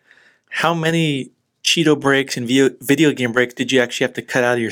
How 0.49 0.72
many 0.72 1.30
Cheeto 1.64 1.99
breaks 1.99 2.36
and 2.36 2.47
video, 2.47 3.12
game 3.12 3.32
breaks 3.32 3.55
did 3.55 3.72
you 3.72 3.80
actually 3.80 4.05
have 4.05 4.14
to 4.14 4.22
cut 4.22 4.45
out 4.45 4.55
of 4.55 4.61
your 4.61 4.70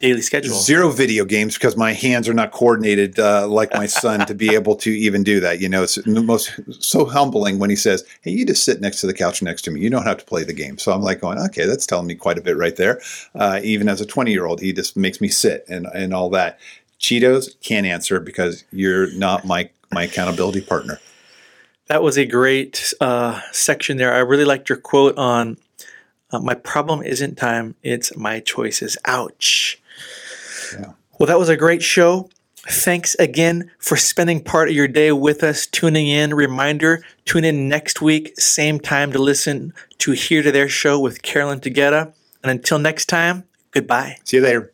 daily 0.00 0.20
schedule? 0.20 0.54
Zero 0.56 0.90
video 0.90 1.24
games 1.24 1.54
because 1.54 1.76
my 1.76 1.92
hands 1.92 2.28
are 2.28 2.34
not 2.34 2.50
coordinated 2.50 3.18
uh, 3.18 3.46
like 3.46 3.72
my 3.74 3.86
son 3.86 4.26
to 4.26 4.34
be 4.34 4.52
able 4.52 4.74
to 4.76 4.90
even 4.90 5.22
do 5.22 5.38
that. 5.38 5.60
You 5.60 5.68
know, 5.68 5.84
it's 5.84 6.04
most 6.04 6.50
so 6.82 7.04
humbling 7.04 7.60
when 7.60 7.70
he 7.70 7.76
says, 7.76 8.04
"Hey, 8.22 8.32
you 8.32 8.44
just 8.44 8.64
sit 8.64 8.80
next 8.80 9.00
to 9.00 9.06
the 9.06 9.14
couch 9.14 9.40
next 9.40 9.62
to 9.62 9.70
me. 9.70 9.80
You 9.80 9.88
don't 9.88 10.02
have 10.02 10.18
to 10.18 10.24
play 10.24 10.42
the 10.42 10.52
game." 10.52 10.78
So 10.78 10.92
I'm 10.92 11.02
like 11.02 11.20
going, 11.20 11.38
"Okay, 11.38 11.64
that's 11.64 11.86
telling 11.86 12.08
me 12.08 12.16
quite 12.16 12.38
a 12.38 12.42
bit 12.42 12.56
right 12.56 12.74
there." 12.74 13.00
Uh, 13.36 13.60
even 13.62 13.88
as 13.88 14.00
a 14.00 14.06
20 14.06 14.32
year 14.32 14.44
old, 14.44 14.60
he 14.60 14.72
just 14.72 14.96
makes 14.96 15.20
me 15.20 15.28
sit 15.28 15.64
and 15.68 15.86
and 15.94 16.12
all 16.12 16.28
that. 16.30 16.58
Cheetos 16.98 17.54
can't 17.62 17.86
answer 17.86 18.18
because 18.18 18.64
you're 18.72 19.12
not 19.12 19.44
my 19.44 19.70
my 19.92 20.04
accountability 20.04 20.60
partner. 20.60 20.98
That 21.86 22.02
was 22.02 22.16
a 22.16 22.24
great 22.24 22.94
uh, 23.00 23.40
section 23.52 23.96
there. 23.96 24.14
I 24.14 24.18
really 24.18 24.44
liked 24.44 24.68
your 24.68 24.78
quote 24.78 25.16
on 25.18 25.58
uh, 26.30 26.40
my 26.40 26.54
problem 26.54 27.02
isn't 27.02 27.36
time, 27.36 27.74
it's 27.82 28.16
my 28.16 28.40
choices. 28.40 28.96
Ouch. 29.04 29.80
Yeah. 30.72 30.92
Well, 31.18 31.26
that 31.26 31.38
was 31.38 31.48
a 31.48 31.56
great 31.56 31.82
show. 31.82 32.30
Thanks 32.68 33.14
again 33.16 33.70
for 33.78 33.96
spending 33.96 34.42
part 34.42 34.68
of 34.68 34.74
your 34.74 34.88
day 34.88 35.10
with 35.12 35.42
us, 35.42 35.66
tuning 35.66 36.08
in. 36.08 36.32
Reminder 36.32 37.04
tune 37.24 37.44
in 37.44 37.68
next 37.68 38.00
week, 38.00 38.38
same 38.38 38.78
time 38.78 39.12
to 39.12 39.18
listen 39.18 39.74
to 39.98 40.12
Here 40.12 40.42
to 40.42 40.52
Their 40.52 40.68
show 40.68 40.98
with 40.98 41.22
Carolyn 41.22 41.60
Taketa. 41.60 42.12
And 42.42 42.50
until 42.50 42.78
next 42.78 43.06
time, 43.06 43.44
goodbye. 43.72 44.18
See 44.24 44.38
you 44.38 44.42
later. 44.42 44.72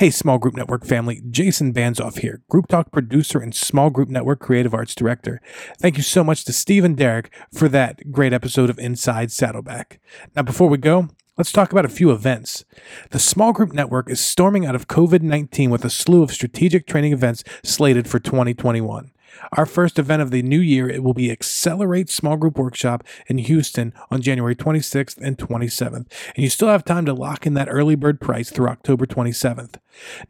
Hey, 0.00 0.08
Small 0.08 0.38
Group 0.38 0.54
Network 0.54 0.86
family, 0.86 1.20
Jason 1.28 1.74
Banzoff 1.74 2.20
here, 2.20 2.40
Group 2.48 2.68
Talk 2.68 2.90
producer 2.90 3.38
and 3.38 3.54
Small 3.54 3.90
Group 3.90 4.08
Network 4.08 4.40
creative 4.40 4.72
arts 4.72 4.94
director. 4.94 5.42
Thank 5.78 5.98
you 5.98 6.02
so 6.02 6.24
much 6.24 6.46
to 6.46 6.54
Steve 6.54 6.86
and 6.86 6.96
Derek 6.96 7.30
for 7.52 7.68
that 7.68 8.10
great 8.10 8.32
episode 8.32 8.70
of 8.70 8.78
Inside 8.78 9.30
Saddleback. 9.30 10.00
Now, 10.34 10.40
before 10.40 10.70
we 10.70 10.78
go, 10.78 11.10
Let's 11.36 11.52
talk 11.52 11.72
about 11.72 11.86
a 11.86 11.88
few 11.88 12.10
events. 12.10 12.66
The 13.12 13.18
Small 13.18 13.54
Group 13.54 13.72
Network 13.72 14.10
is 14.10 14.20
storming 14.20 14.66
out 14.66 14.74
of 14.74 14.88
COVID 14.88 15.22
19 15.22 15.70
with 15.70 15.86
a 15.86 15.90
slew 15.90 16.22
of 16.22 16.32
strategic 16.32 16.86
training 16.86 17.14
events 17.14 17.44
slated 17.62 18.08
for 18.08 18.18
2021. 18.18 19.10
Our 19.52 19.66
first 19.66 19.98
event 19.98 20.22
of 20.22 20.30
the 20.30 20.42
new 20.42 20.60
year 20.60 20.88
it 20.88 21.02
will 21.02 21.14
be 21.14 21.30
Accelerate 21.30 22.10
Small 22.10 22.36
Group 22.36 22.58
Workshop 22.58 23.04
in 23.26 23.38
Houston 23.38 23.92
on 24.10 24.22
January 24.22 24.54
26th 24.54 25.18
and 25.20 25.38
27th. 25.38 25.94
And 25.94 26.36
you 26.36 26.50
still 26.50 26.68
have 26.68 26.84
time 26.84 27.06
to 27.06 27.14
lock 27.14 27.46
in 27.46 27.54
that 27.54 27.68
early 27.70 27.94
bird 27.94 28.20
price 28.20 28.50
through 28.50 28.68
October 28.68 29.06
27th. 29.06 29.76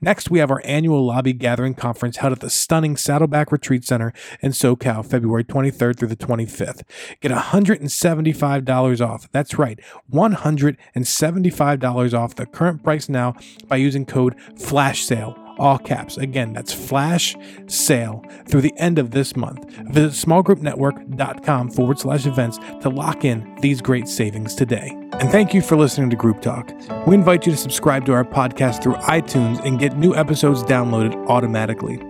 Next, 0.00 0.30
we 0.30 0.38
have 0.38 0.50
our 0.50 0.62
annual 0.64 1.04
lobby 1.04 1.32
gathering 1.32 1.74
conference 1.74 2.18
held 2.18 2.32
at 2.32 2.40
the 2.40 2.50
stunning 2.50 2.96
Saddleback 2.96 3.52
Retreat 3.52 3.84
Center 3.84 4.12
in 4.40 4.52
SoCal, 4.52 5.04
February 5.04 5.44
23rd 5.44 5.98
through 5.98 6.08
the 6.08 6.16
25th. 6.16 6.82
Get 7.20 7.30
$175 7.30 9.06
off. 9.06 9.28
That's 9.32 9.58
right, 9.58 9.78
$175 10.12 12.14
off 12.14 12.34
the 12.34 12.46
current 12.46 12.82
price 12.82 13.08
now 13.08 13.34
by 13.68 13.76
using 13.76 14.06
code 14.06 14.34
FLASH 14.58 15.04
SALE 15.04 15.49
all 15.60 15.78
caps. 15.78 16.16
Again, 16.16 16.52
that's 16.52 16.72
flash 16.72 17.36
sale 17.66 18.24
through 18.46 18.62
the 18.62 18.76
end 18.78 18.98
of 18.98 19.12
this 19.12 19.36
month. 19.36 19.64
Visit 19.90 20.26
smallgroupnetwork.com 20.26 21.70
forward 21.70 21.98
slash 21.98 22.26
events 22.26 22.58
to 22.80 22.88
lock 22.88 23.24
in 23.24 23.56
these 23.60 23.80
great 23.80 24.08
savings 24.08 24.54
today. 24.54 24.90
And 25.20 25.30
thank 25.30 25.54
you 25.54 25.62
for 25.62 25.76
listening 25.76 26.10
to 26.10 26.16
Group 26.16 26.40
Talk. 26.40 26.72
We 27.06 27.14
invite 27.14 27.46
you 27.46 27.52
to 27.52 27.58
subscribe 27.58 28.06
to 28.06 28.12
our 28.12 28.24
podcast 28.24 28.82
through 28.82 28.94
iTunes 28.94 29.64
and 29.64 29.78
get 29.78 29.96
new 29.96 30.14
episodes 30.14 30.62
downloaded 30.62 31.14
automatically. 31.28 32.09